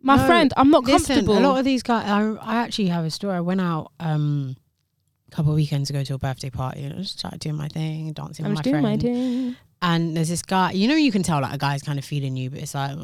My 0.05 0.17
No, 0.17 0.25
friend, 0.27 0.53
I'm 0.57 0.69
not 0.69 0.83
Listen, 0.83 1.15
comfortable. 1.15 1.39
a 1.39 1.47
lot 1.47 1.57
of 1.59 1.65
these 1.65 1.81
guys. 1.81 2.05
I, 2.09 2.21
I 2.41 2.55
actually 2.57 2.87
have 2.89 3.05
a 3.05 3.09
story. 3.09 3.35
I 3.37 3.39
went 3.41 3.61
out 3.61 3.91
um, 4.01 4.55
a 5.31 5.31
couple 5.35 5.51
of 5.51 5.55
weekends 5.55 5.89
ago 5.89 6.03
to 6.03 6.13
a 6.13 6.17
birthday 6.17 6.49
party 6.49 6.83
and 6.83 6.93
I 6.93 6.97
just 6.97 7.19
started 7.19 7.39
doing 7.39 7.55
my 7.55 7.69
thing, 7.69 8.11
dancing 8.11 8.45
I 8.45 8.49
with 8.49 8.57
was 8.57 8.59
my 8.59 8.71
doing 8.71 8.83
friend. 8.83 9.01
my 9.03 9.09
thing. 9.09 9.55
And 9.81 10.15
there's 10.15 10.29
this 10.29 10.41
guy. 10.41 10.71
You 10.71 10.87
know, 10.89 10.95
you 10.95 11.11
can 11.11 11.23
tell 11.23 11.41
like 11.41 11.53
a 11.53 11.57
guy's 11.57 11.83
kind 11.83 11.97
of 11.99 12.05
feeling 12.05 12.35
you, 12.37 12.49
but 12.49 12.59
it's 12.59 12.73
like, 12.75 12.97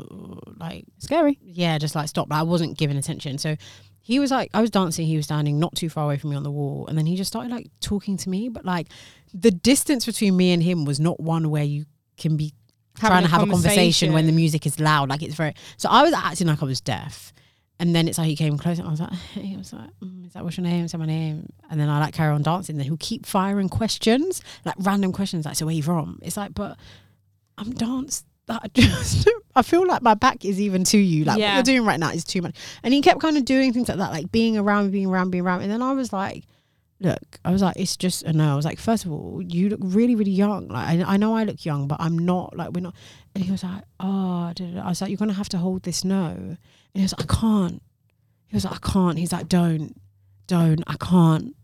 like 0.59 0.85
Scary. 0.99 1.39
yeah, 1.41 1.77
just 1.77 1.95
like 1.95 2.07
stop. 2.09 2.29
Like, 2.29 2.39
I 2.39 2.43
wasn't 2.43 2.77
giving 2.77 2.97
attention. 2.97 3.37
So 3.37 3.55
he 4.01 4.19
was 4.19 4.31
like, 4.31 4.49
I 4.53 4.59
was 4.61 4.69
dancing. 4.69 5.05
He 5.07 5.15
was 5.17 5.25
standing 5.25 5.57
not 5.59 5.75
too 5.75 5.89
far 5.89 6.03
away 6.05 6.17
from 6.17 6.29
me 6.31 6.35
on 6.35 6.43
the 6.43 6.51
wall, 6.51 6.85
and 6.87 6.97
then 6.97 7.05
he 7.05 7.15
just 7.15 7.27
started 7.29 7.51
like 7.51 7.67
talking 7.81 8.17
to 8.17 8.29
me. 8.29 8.49
But 8.49 8.63
like 8.65 8.87
the 9.33 9.51
distance 9.51 10.05
between 10.05 10.35
me 10.37 10.51
and 10.51 10.61
him 10.63 10.83
was 10.85 10.99
not 10.99 11.19
one 11.19 11.49
where 11.49 11.63
you 11.65 11.85
can 12.17 12.35
be 12.37 12.53
trying 12.99 13.23
to 13.23 13.29
have 13.29 13.41
a 13.43 13.47
conversation 13.47 14.13
when 14.13 14.25
the 14.25 14.31
music 14.31 14.65
is 14.65 14.79
loud. 14.79 15.09
Like 15.09 15.21
it's 15.23 15.35
very. 15.35 15.53
So 15.77 15.89
I 15.89 16.03
was 16.03 16.13
acting 16.13 16.47
like 16.47 16.61
I 16.61 16.65
was 16.65 16.81
deaf. 16.81 17.33
And 17.81 17.95
then 17.95 18.09
it's 18.09 18.17
like 18.17 18.27
he 18.27 18.35
came 18.35 18.57
close 18.57 18.77
and 18.77 18.87
I 18.87 18.91
was 18.91 18.99
like, 18.99 19.13
hey, 19.33 19.53
I 19.55 19.57
was 19.57 19.71
like, 19.71 19.89
mm, 20.03 20.27
is 20.27 20.33
that 20.33 20.43
what's 20.43 20.57
your 20.57 20.65
name? 20.65 20.87
Say 20.89 20.97
my 20.97 21.05
name. 21.05 21.47
And 21.69 21.79
then 21.79 21.87
I 21.87 21.99
like 21.99 22.13
carry 22.13 22.33
on 22.33 22.41
dancing. 22.43 22.75
Then 22.77 22.85
he'll 22.85 22.97
keep 22.97 23.25
firing 23.25 23.69
questions, 23.69 24.41
like 24.65 24.75
random 24.79 25.13
questions, 25.13 25.45
like, 25.45 25.55
so 25.55 25.65
where 25.65 25.73
you 25.75 25.83
from? 25.83 26.19
It's 26.21 26.35
like, 26.35 26.53
but 26.53 26.77
I'm 27.57 27.71
dance. 27.71 28.25
That 28.47 28.61
I 28.65 28.67
just, 28.73 29.29
I 29.55 29.61
feel 29.61 29.87
like 29.87 30.01
my 30.01 30.13
back 30.15 30.43
is 30.43 30.59
even 30.59 30.83
to 30.85 30.97
you. 30.97 31.23
Like 31.23 31.39
Yeah. 31.39 31.49
what 31.49 31.55
you're 31.67 31.75
doing 31.75 31.87
right 31.87 31.99
now 31.99 32.09
is 32.11 32.25
too 32.25 32.41
much. 32.41 32.55
And 32.83 32.93
he 32.93 33.01
kept 33.01 33.21
kind 33.21 33.37
of 33.37 33.45
doing 33.45 33.71
things 33.71 33.87
like 33.87 33.97
that, 33.99 34.11
like 34.11 34.29
being 34.31 34.57
around, 34.57 34.91
being 34.91 35.05
around, 35.07 35.29
being 35.29 35.45
around. 35.45 35.61
And 35.61 35.71
then 35.71 35.81
I 35.81 35.93
was 35.93 36.11
like, 36.11 36.45
look, 36.99 37.39
I 37.45 37.51
was 37.51 37.61
like, 37.61 37.77
it's 37.77 37.97
just 37.97 38.23
a 38.23 38.33
no. 38.33 38.51
I 38.51 38.55
was 38.55 38.65
like, 38.65 38.79
first 38.79 39.05
of 39.05 39.11
all, 39.11 39.41
you 39.41 39.69
look 39.69 39.79
really, 39.81 40.15
really 40.15 40.31
young. 40.31 40.67
Like 40.67 40.99
I, 40.99 41.13
I 41.13 41.17
know 41.17 41.35
I 41.35 41.43
look 41.43 41.65
young, 41.65 41.87
but 41.87 41.97
I'm 41.99 42.17
not. 42.17 42.55
Like 42.55 42.71
we're 42.71 42.81
not. 42.81 42.95
And 43.35 43.43
he 43.43 43.51
was 43.51 43.63
like, 43.63 43.83
oh. 43.99 44.53
I 44.59 44.89
was 44.89 45.01
like, 45.01 45.09
you're 45.09 45.17
gonna 45.17 45.33
have 45.33 45.49
to 45.49 45.57
hold 45.57 45.83
this 45.83 46.03
no. 46.03 46.27
And 46.27 46.57
he 46.93 47.01
was 47.01 47.13
like, 47.17 47.31
I 47.31 47.35
can't. 47.39 47.81
He 48.47 48.55
was 48.55 48.65
like, 48.65 48.75
I 48.75 48.91
can't. 48.91 49.17
He's 49.17 49.31
like, 49.31 49.47
don't, 49.47 49.95
don't, 50.47 50.83
I 50.87 50.95
can't. 50.97 51.55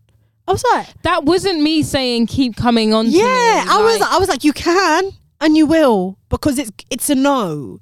I 0.48 0.52
was 0.52 0.64
like, 0.72 0.86
That 1.02 1.24
wasn't 1.24 1.60
me 1.60 1.82
saying 1.82 2.28
keep 2.28 2.56
coming 2.56 2.94
on. 2.94 3.06
to 3.06 3.10
yeah. 3.10 3.24
me. 3.24 3.70
I 3.70 3.80
was, 3.82 4.00
I 4.02 4.18
was 4.18 4.28
like, 4.28 4.44
you 4.44 4.52
can 4.52 5.10
and 5.40 5.56
you 5.56 5.66
will 5.66 6.18
because 6.28 6.58
it's 6.58 6.70
it's 6.90 7.10
a 7.10 7.14
no. 7.14 7.80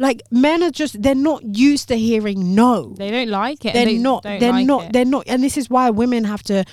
Like 0.00 0.22
men 0.30 0.62
are 0.62 0.70
just 0.70 1.00
they're 1.02 1.14
not 1.14 1.42
used 1.56 1.88
to 1.88 1.94
hearing 1.94 2.54
no. 2.54 2.94
they 2.96 3.10
don't 3.10 3.28
like 3.28 3.66
it. 3.66 3.74
They're 3.74 3.84
They 3.84 3.98
not. 3.98 4.22
They're 4.22 4.40
like 4.40 4.66
not. 4.66 4.84
it. 4.86 4.92
They're 4.94 5.04
not. 5.04 5.24
And 5.26 5.44
this 5.44 5.58
is 5.58 5.68
why 5.68 5.90
women 5.90 6.24
have 6.24 6.42
to 6.44 6.64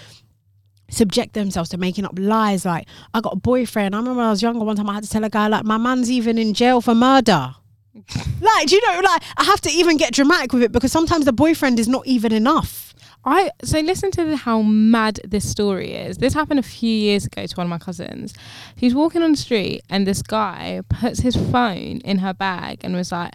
subject 0.89 1.34
themselves 1.34 1.69
to 1.71 1.78
making 1.78 2.05
up 2.05 2.13
lies. 2.17 2.63
Like 2.63 2.88
I 3.13 3.19
got 3.19 3.34
a 3.34 3.36
boyfriend. 3.36 3.93
I 3.93 3.97
remember 3.97 4.19
when 4.19 4.28
I 4.28 4.30
was 4.30 4.41
younger. 4.41 4.63
One 4.63 4.78
time 4.78 4.89
I 4.89 4.93
had 4.93 5.03
to 5.03 5.09
tell 5.09 5.25
a 5.25 5.30
guy 5.30 5.47
like 5.47 5.65
my 5.65 5.78
man's 5.78 6.09
even 6.09 6.38
in 6.38 6.53
jail 6.53 6.80
for 6.80 6.95
murder. 6.95 7.53
like 8.41 8.67
do 8.67 8.75
you 8.75 8.82
know? 8.88 9.01
Like 9.03 9.21
I 9.36 9.43
have 9.43 9.59
to 9.61 9.69
even 9.71 9.97
get 9.97 10.13
dramatic 10.13 10.53
with 10.53 10.63
it 10.63 10.71
because 10.71 10.93
sometimes 10.93 11.25
the 11.25 11.34
boyfriend 11.34 11.82
is 11.82 11.89
not 11.89 12.07
even 12.07 12.32
enough. 12.32 12.86
I 13.30 13.51
so 13.61 13.82
listen 13.82 14.09
to 14.11 14.23
the, 14.23 14.38
how 14.38 14.61
mad 14.61 15.19
this 15.28 15.47
story 15.47 15.91
is. 15.91 16.17
This 16.17 16.34
happened 16.34 16.61
a 16.61 16.63
few 16.63 16.89
years 16.89 17.25
ago 17.25 17.45
to 17.45 17.55
one 17.57 17.67
of 17.67 17.69
my 17.69 17.78
cousins. 17.78 18.34
He's 18.78 18.95
walking 18.95 19.21
on 19.21 19.32
the 19.32 19.38
street 19.38 19.82
and 19.89 20.07
this 20.07 20.21
guy 20.21 20.82
puts 20.88 21.19
his 21.19 21.36
phone 21.36 21.97
in 22.05 22.19
her 22.19 22.34
bag 22.34 22.80
and 22.86 22.95
was 22.95 23.11
like, 23.11 23.34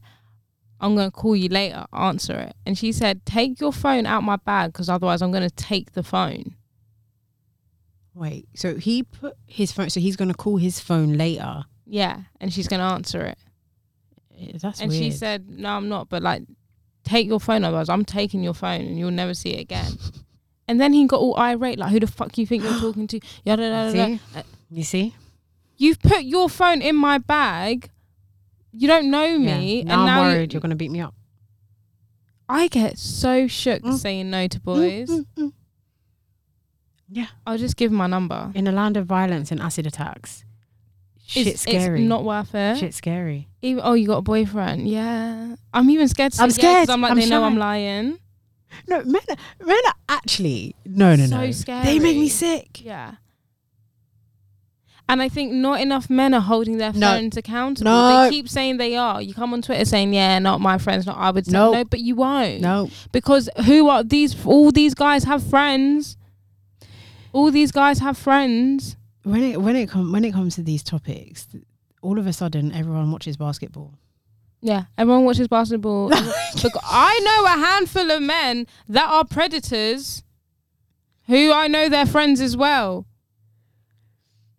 "I'm 0.80 0.96
gonna 0.96 1.10
call 1.10 1.36
you 1.36 1.50
later. 1.50 1.84
Answer 1.92 2.38
it." 2.38 2.56
And 2.64 2.78
she 2.78 2.90
said, 2.90 3.26
"Take 3.26 3.60
your 3.60 3.70
phone 3.70 4.06
out 4.06 4.24
my 4.24 4.36
bag 4.36 4.72
because 4.72 4.88
otherwise 4.88 5.20
I'm 5.20 5.30
gonna 5.30 5.50
take 5.50 5.92
the 5.92 6.02
phone." 6.02 6.56
Wait. 8.14 8.48
So 8.54 8.76
he 8.76 9.02
put 9.02 9.36
his 9.46 9.72
phone. 9.72 9.90
So 9.90 10.00
he's 10.00 10.16
gonna 10.16 10.32
call 10.32 10.56
his 10.56 10.80
phone 10.80 11.18
later. 11.18 11.64
Yeah, 11.84 12.22
and 12.40 12.50
she's 12.50 12.66
gonna 12.66 12.88
answer 12.94 13.20
it. 13.26 13.38
Eh, 14.40 14.52
That's 14.54 14.80
and 14.80 14.90
weird. 14.90 15.02
she 15.02 15.10
said, 15.10 15.50
"No, 15.50 15.68
I'm 15.68 15.90
not. 15.90 16.08
But 16.08 16.22
like, 16.22 16.44
take 17.04 17.26
your 17.26 17.40
phone. 17.40 17.64
Otherwise, 17.64 17.88
I'm 17.88 18.04
taking 18.04 18.42
your 18.42 18.54
phone, 18.54 18.80
and 18.82 18.98
you'll 18.98 19.10
never 19.10 19.34
see 19.34 19.50
it 19.50 19.60
again." 19.60 19.92
and 20.68 20.80
then 20.80 20.92
he 20.92 21.06
got 21.06 21.18
all 21.20 21.36
irate, 21.36 21.78
like, 21.78 21.90
"Who 21.90 22.00
the 22.00 22.06
fuck 22.06 22.38
you 22.38 22.46
think 22.46 22.62
you're 22.62 22.78
talking 22.86 23.06
to?" 23.08 23.20
Yada 23.44 23.62
yada 23.62 23.96
yada. 23.96 24.18
See? 24.18 24.44
You 24.70 24.84
see? 24.84 25.14
You've 25.76 26.00
put 26.00 26.22
your 26.24 26.48
phone 26.48 26.80
in 26.80 26.94
my 26.96 27.18
bag. 27.18 27.90
You 28.72 28.86
don't 28.88 29.10
know 29.10 29.38
me, 29.38 29.78
Yeah. 29.78 29.84
Now 29.84 29.92
and 29.92 30.00
I'm 30.00 30.06
now 30.06 30.28
you- 30.28 30.34
worried 30.36 30.52
you're 30.52 30.60
gonna 30.60 30.76
beat 30.76 30.90
me 30.90 31.00
up. 31.00 31.14
I 32.48 32.68
get 32.68 32.98
so 32.98 33.46
shook 33.48 33.82
Mm. 33.82 33.96
saying 33.98 34.30
no 34.30 34.46
to 34.46 34.60
boys. 34.60 35.08
Mm, 35.10 35.26
mm, 35.36 35.44
mm. 35.44 35.52
Yeah. 37.08 37.26
I'll 37.46 37.58
just 37.58 37.76
give 37.76 37.92
my 37.92 38.06
number. 38.06 38.50
In 38.54 38.66
a 38.66 38.72
land 38.72 38.96
of 38.96 39.06
violence 39.06 39.50
and 39.50 39.60
acid 39.60 39.86
attacks, 39.86 40.44
shit's 41.32 41.50
It's, 41.50 41.62
scary. 41.62 42.00
it's 42.02 42.08
not 42.08 42.24
worth 42.24 42.54
it. 42.54 42.78
Shit's 42.78 42.96
scary. 42.96 43.48
Even, 43.62 43.82
oh, 43.84 43.94
you 43.94 44.06
got 44.06 44.18
a 44.18 44.22
boyfriend? 44.22 44.88
Yeah. 44.88 45.56
I'm 45.72 45.90
even 45.90 46.08
scared 46.08 46.32
to 46.32 46.38
say 46.38 46.42
I'm 46.44 46.50
yeah, 46.50 46.54
scared. 46.54 46.90
I'm 46.90 47.00
like, 47.00 47.12
I'm 47.12 47.18
they 47.18 47.28
know 47.28 47.44
I'm 47.44 47.56
lying. 47.56 48.18
No, 48.88 49.02
men, 49.04 49.20
are- 49.28 49.36
men 49.66 49.78
are 49.86 49.94
actually 50.08 50.74
no, 50.86 51.14
no, 51.14 51.26
So 51.26 51.36
no. 51.40 51.50
scary. 51.52 51.84
They 51.84 51.98
make 51.98 52.16
me 52.16 52.28
sick. 52.28 52.84
Yeah. 52.84 53.14
And 55.08 55.20
I 55.20 55.28
think 55.28 55.52
not 55.52 55.80
enough 55.80 56.08
men 56.08 56.32
are 56.32 56.40
holding 56.40 56.78
their 56.78 56.92
No. 56.92 57.08
phones 57.10 57.36
accountable. 57.36 57.90
No. 57.90 58.24
They 58.24 58.30
keep 58.30 58.48
saying 58.48 58.78
they 58.78 58.96
are. 58.96 59.20
You 59.20 59.34
come 59.34 59.52
on 59.52 59.60
Twitter 59.60 59.84
saying, 59.84 60.14
"Yeah, 60.14 60.38
not 60.38 60.60
my 60.60 60.78
friends, 60.78 61.04
not 61.06 61.18
I 61.18 61.30
would 61.30 61.44
say 61.46 61.52
No. 61.52 61.72
no," 61.72 61.84
but 61.84 62.00
you 62.00 62.14
won't. 62.14 62.60
No, 62.62 62.88
because 63.10 63.48
who 63.66 63.88
are 63.88 64.02
these? 64.02 64.34
All 64.46 64.70
these 64.72 64.94
guys 64.94 65.24
have 65.24 65.42
friends. 65.42 66.16
All 67.32 67.50
these 67.50 67.72
guys 67.72 67.98
have 67.98 68.16
friends. 68.16 68.96
When 69.24 69.42
it 69.42 69.60
when 69.60 69.76
it 69.76 69.88
com- 69.88 70.12
when 70.12 70.24
it 70.24 70.32
comes 70.32 70.54
to 70.56 70.62
these 70.62 70.82
topics, 70.82 71.46
all 72.00 72.18
of 72.18 72.26
a 72.26 72.32
sudden 72.32 72.72
everyone 72.72 73.10
watches 73.12 73.36
basketball. 73.36 73.94
Yeah, 74.60 74.84
everyone 74.96 75.24
watches 75.24 75.48
basketball. 75.48 76.10
I 76.14 77.20
know 77.24 77.44
a 77.46 77.66
handful 77.66 78.10
of 78.10 78.22
men 78.22 78.66
that 78.88 79.08
are 79.08 79.24
predators, 79.24 80.22
who 81.26 81.52
I 81.52 81.66
know 81.66 81.88
they're 81.88 82.06
friends 82.06 82.40
as 82.40 82.56
well, 82.56 83.06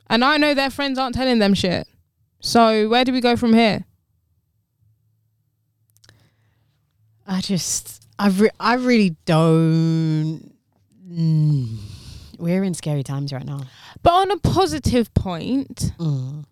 and 0.09 0.23
I 0.23 0.37
know 0.37 0.53
their 0.53 0.69
friends 0.69 0.99
aren't 0.99 1.15
telling 1.15 1.39
them 1.39 1.53
shit. 1.53 1.87
So 2.41 2.89
where 2.89 3.05
do 3.05 3.13
we 3.13 3.21
go 3.21 3.37
from 3.37 3.53
here? 3.53 3.85
I 7.25 7.39
just, 7.39 8.05
I, 8.19 8.27
re- 8.27 8.49
I 8.59 8.73
really 8.75 9.15
don't. 9.23 10.51
Mm. 11.09 11.77
We're 12.37 12.63
in 12.65 12.73
scary 12.73 13.03
times 13.03 13.31
right 13.31 13.45
now. 13.45 13.61
But 14.03 14.11
on 14.13 14.31
a 14.31 14.37
positive 14.37 15.13
point, 15.13 15.93
Mm. 15.97 16.43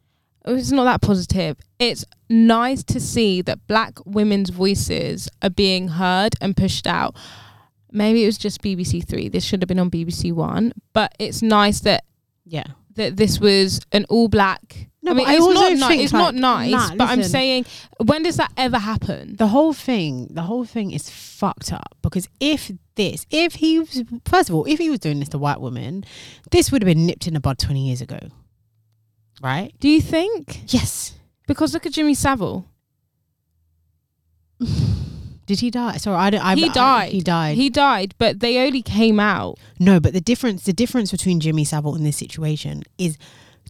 it's 0.45 0.72
not 0.72 0.86
that 0.86 1.02
positive. 1.02 1.58
It's 1.80 2.06
nice 2.30 2.84
to 2.86 2.99
see 2.99 3.41
that 3.43 3.68
black 3.68 3.99
women's 4.06 4.49
voices 4.49 5.30
are 5.41 5.49
being 5.49 5.89
heard 5.89 6.34
and 6.41 6.56
pushed 6.58 6.88
out. 6.88 7.16
Maybe 7.91 8.24
it 8.24 8.26
was 8.28 8.38
just 8.38 8.62
BBC 8.62 9.02
Three. 9.02 9.28
This 9.28 9.43
should 9.43 9.62
have 9.62 9.68
been 9.68 9.80
on 9.80 9.89
BBC 9.91 10.32
One. 10.32 10.72
But 10.93 11.14
it's 11.20 11.41
nice 11.41 11.82
that 11.82 12.06
Yeah. 12.45 12.64
That 12.95 13.17
this 13.17 13.39
was 13.39 13.79
an 13.91 14.05
all 14.09 14.27
black. 14.27 14.87
No, 15.03 15.11
I 15.11 15.13
mean, 15.15 15.27
I 15.27 15.33
it's 15.33 15.41
also 15.41 15.69
not 15.73 15.89
ni- 15.91 16.03
it's 16.03 16.13
not 16.13 16.35
nice. 16.35 16.71
nah, 16.71 16.95
but 16.95 17.09
I'm 17.09 17.23
saying, 17.23 17.65
when 18.03 18.21
does 18.23 18.37
that 18.37 18.51
ever 18.55 18.77
happen? 18.77 19.35
the 19.35 19.47
whole 19.47 19.73
thing 19.73 20.27
the 20.29 20.43
whole 20.43 20.63
thing 20.65 20.91
is 20.91 21.09
fucked 21.09 21.73
up 21.73 21.97
because 22.03 22.27
if 22.39 22.71
this 22.95 23.25
if 23.31 23.55
he 23.55 23.79
was 23.79 24.03
first 24.25 24.49
of 24.49 24.55
all 24.55 24.65
if 24.65 24.77
he 24.77 24.89
was 24.91 24.99
doing 24.99 25.19
this 25.19 25.29
to 25.29 25.39
white 25.39 25.59
women 25.59 26.03
this 26.51 26.71
would 26.71 26.83
have 26.83 26.87
been 26.87 27.05
nipped 27.07 27.25
in 27.25 27.33
the 27.33 27.39
bud 27.39 27.57
20 27.57 27.87
years 27.87 27.99
ago 28.01 28.19
right 29.41 29.73
Do 29.79 29.89
you 29.89 30.01
think? 30.01 30.71
yes 30.71 31.13
Because 31.47 31.73
look 31.73 31.85
at 31.87 31.93
Jimmy 31.93 32.13
Savile. 32.13 32.65
did 35.52 35.60
he 35.60 35.70
die 35.70 35.97
sorry 35.97 36.18
i 36.18 36.30
don't 36.30 36.45
I, 36.52 36.56
he 36.56 36.66
I- 36.66 36.74
died. 36.74 37.12
he 37.12 37.22
died 37.22 37.56
He 37.58 37.70
died, 37.70 38.10
but 38.18 38.39
they 38.39 38.54
only 38.66 38.82
came 38.82 39.20
out. 39.20 39.54
no 39.80 39.99
but 39.99 40.12
the 40.14 40.22
difference 40.32 40.64
the 40.64 40.78
difference 40.84 41.10
between 41.12 41.38
jimmy 41.45 41.66
savile 41.66 41.95
in 41.99 42.04
this 42.10 42.18
situation 42.26 42.84
is 42.97 43.18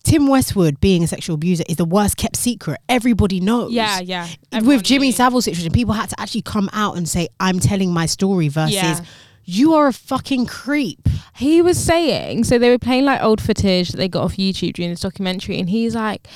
Tim 0.03 0.27
Westwood 0.27 0.79
being 0.79 1.03
a 1.03 1.07
sexual 1.07 1.35
abuser 1.35 1.63
is 1.69 1.75
the 1.75 1.85
worst 1.85 2.17
kept 2.17 2.35
secret. 2.35 2.79
Everybody 2.89 3.39
knows. 3.39 3.71
Yeah, 3.71 3.99
yeah. 3.99 4.27
With 4.51 4.81
Jimmy 4.81 5.07
knew. 5.09 5.13
Savile 5.13 5.41
situation, 5.43 5.71
people 5.71 5.93
had 5.93 6.09
to 6.09 6.19
actually 6.19 6.41
come 6.41 6.71
out 6.73 6.97
and 6.97 7.07
say, 7.07 7.27
"I'm 7.39 7.59
telling 7.59 7.93
my 7.93 8.07
story." 8.07 8.47
Versus, 8.47 8.73
Yeah. 8.73 9.01
you 9.45 9.75
are 9.75 9.85
a 9.87 9.93
fucking 9.93 10.47
creep. 10.47 11.07
he 11.35 11.61
was 11.61 11.77
saying 11.77 12.45
so 12.45 12.57
they 12.57 12.71
were 12.71 12.79
playing 12.79 13.05
like 13.05 13.21
old 13.21 13.39
footage 13.41 13.89
that 13.89 13.97
they 13.97 14.07
got 14.07 14.23
off 14.23 14.37
YouTube 14.37 14.73
during 14.73 14.89
this 14.89 15.01
documentary, 15.01 15.59
and 15.59 15.69
he's 15.69 15.93
like. 15.93 16.27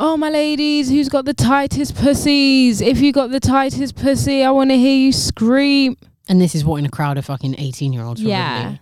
Oh 0.00 0.16
my 0.16 0.30
ladies, 0.30 0.88
who's 0.90 1.08
got 1.08 1.24
the 1.24 1.34
tightest 1.34 1.96
pussies? 1.96 2.80
If 2.80 3.00
you 3.00 3.10
got 3.10 3.32
the 3.32 3.40
tightest 3.40 3.96
pussy, 3.96 4.44
I 4.44 4.50
want 4.52 4.70
to 4.70 4.76
hear 4.76 4.96
you 4.96 5.12
scream 5.12 5.96
And 6.28 6.40
this 6.40 6.54
is 6.54 6.64
what 6.64 6.76
in 6.76 6.86
a 6.86 6.88
crowd 6.88 7.18
of 7.18 7.24
fucking 7.24 7.56
eighteen-year-olds. 7.58 8.22
Yeah. 8.22 8.60
probably. 8.60 8.80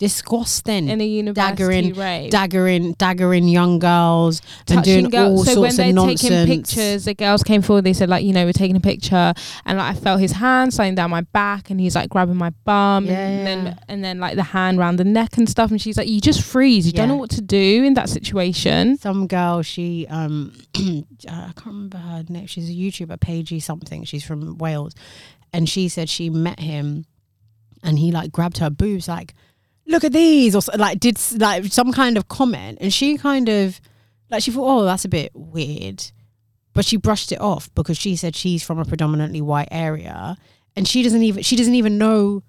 Disgusting. 0.00 0.88
in 0.88 1.00
a 1.00 1.06
university 1.06 1.92
daggering, 1.92 1.96
rape. 1.96 2.32
daggering, 2.32 2.96
daggering 2.96 3.50
young 3.50 3.78
girls 3.78 4.42
and 4.68 4.78
touching 4.78 4.82
doing 5.04 5.10
girls. 5.10 5.46
all 5.46 5.54
so 5.54 5.60
when 5.60 5.70
sorts 5.70 5.76
they're 5.76 5.88
of 5.90 5.94
nonsense. 5.94 6.20
taking 6.22 6.46
pictures, 6.62 7.04
the 7.04 7.14
girls 7.14 7.42
came 7.44 7.62
forward. 7.62 7.84
They 7.84 7.92
said 7.92 8.08
like, 8.08 8.24
you 8.24 8.32
know, 8.32 8.44
we're 8.44 8.52
taking 8.52 8.76
a 8.76 8.80
picture, 8.80 9.32
and 9.64 9.78
like 9.78 9.94
I 9.96 9.98
felt 9.98 10.20
his 10.20 10.32
hand 10.32 10.74
sliding 10.74 10.96
down 10.96 11.10
my 11.10 11.20
back, 11.20 11.70
and 11.70 11.78
he's 11.78 11.94
like 11.94 12.08
grabbing 12.10 12.36
my 12.36 12.50
bum, 12.64 13.04
Yeah, 13.06 13.12
and 13.12 13.38
yeah. 13.38 13.44
then 13.44 13.78
and 13.88 14.04
then 14.04 14.18
like 14.18 14.34
the 14.34 14.42
hand 14.42 14.78
around 14.78 14.96
the 14.96 15.04
neck 15.04 15.36
and 15.36 15.48
stuff. 15.48 15.70
And 15.70 15.80
she's 15.80 15.96
like, 15.96 16.08
you 16.08 16.20
just 16.20 16.42
freeze. 16.42 16.86
You 16.86 16.92
don't 16.92 17.08
know 17.08 17.16
what 17.16 17.30
to 17.30 17.40
do 17.42 17.84
in 17.84 17.94
that 17.94 18.08
situation. 18.08 18.96
Some 18.96 19.26
girl, 19.28 19.62
she 19.62 20.06
um, 20.08 20.52
I 20.76 21.04
can't 21.54 21.66
remember 21.66 21.98
her 21.98 22.24
name. 22.28 22.46
She's 22.46 22.68
a 22.68 22.72
YouTuber, 22.72 23.18
Paigey 23.18 23.62
something. 23.62 24.04
She's 24.04 24.24
from 24.24 24.56
Wales, 24.58 24.94
and 25.52 25.68
she 25.68 25.88
said 25.88 26.08
she 26.08 26.30
met 26.30 26.58
him, 26.60 27.04
and 27.82 27.98
he 27.98 28.10
like 28.10 28.32
grabbed 28.32 28.58
her 28.58 28.70
boobs, 28.70 29.06
like, 29.08 29.34
look 29.90 30.04
at 30.04 30.12
these, 30.12 30.54
or 30.54 30.62
like 30.76 31.00
did 31.00 31.18
like 31.36 31.66
some 31.66 31.92
kind 31.92 32.16
of 32.16 32.28
comment, 32.28 32.78
and 32.80 32.92
she 32.92 33.18
kind 33.18 33.48
of 33.48 33.80
like 34.30 34.42
she 34.42 34.50
thought, 34.50 34.80
oh, 34.80 34.84
that's 34.84 35.04
a 35.04 35.08
bit 35.08 35.32
weird, 35.34 36.10
but 36.72 36.84
she 36.84 36.96
brushed 36.96 37.32
it 37.32 37.40
off 37.40 37.72
because 37.74 37.98
she 37.98 38.16
said 38.16 38.34
she's 38.34 38.62
from 38.62 38.78
a 38.78 38.84
predominantly 38.84 39.40
white 39.40 39.68
area, 39.70 40.36
and 40.76 40.86
she 40.86 41.02
doesn't 41.02 41.22
even 41.22 41.42
she 41.42 41.56
doesn't 41.56 41.74
even 41.74 41.98
know 41.98 42.42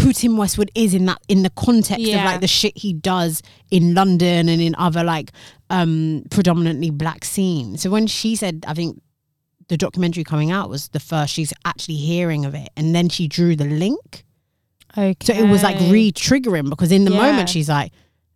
who 0.00 0.12
Tim 0.12 0.36
Westwood 0.36 0.70
is 0.74 0.92
in 0.92 1.06
that 1.06 1.18
in 1.28 1.42
the 1.42 1.50
context 1.50 2.06
of 2.06 2.24
like 2.24 2.40
the 2.40 2.46
shit 2.46 2.76
he 2.76 2.92
does 2.92 3.42
in 3.70 3.94
London 3.94 4.48
and 4.48 4.60
in 4.60 4.74
other 4.76 5.02
like 5.02 5.32
um 5.70 6.24
predominantly 6.30 6.90
black 6.90 7.24
scenes. 7.24 7.82
So 7.82 7.90
when 7.90 8.06
she 8.06 8.36
said 8.36 8.64
I 8.68 8.74
think 8.74 9.00
the 9.68 9.76
documentary 9.76 10.24
coming 10.24 10.50
out 10.50 10.68
was 10.68 10.88
the 10.88 11.00
first 11.00 11.32
she's 11.32 11.52
actually 11.64 11.96
hearing 11.96 12.44
of 12.44 12.54
it 12.54 12.68
and 12.76 12.94
then 12.94 13.08
she 13.08 13.28
drew 13.28 13.56
the 13.56 13.64
link. 13.64 14.24
Okay. 14.96 15.16
So 15.22 15.32
it 15.32 15.48
was 15.48 15.62
like 15.62 15.78
re-triggering 15.90 16.70
because 16.70 16.90
in 16.92 17.04
the 17.04 17.12
Yeah. 17.12 17.22
moment 17.22 17.48
she's 17.48 17.68
like 17.68 17.92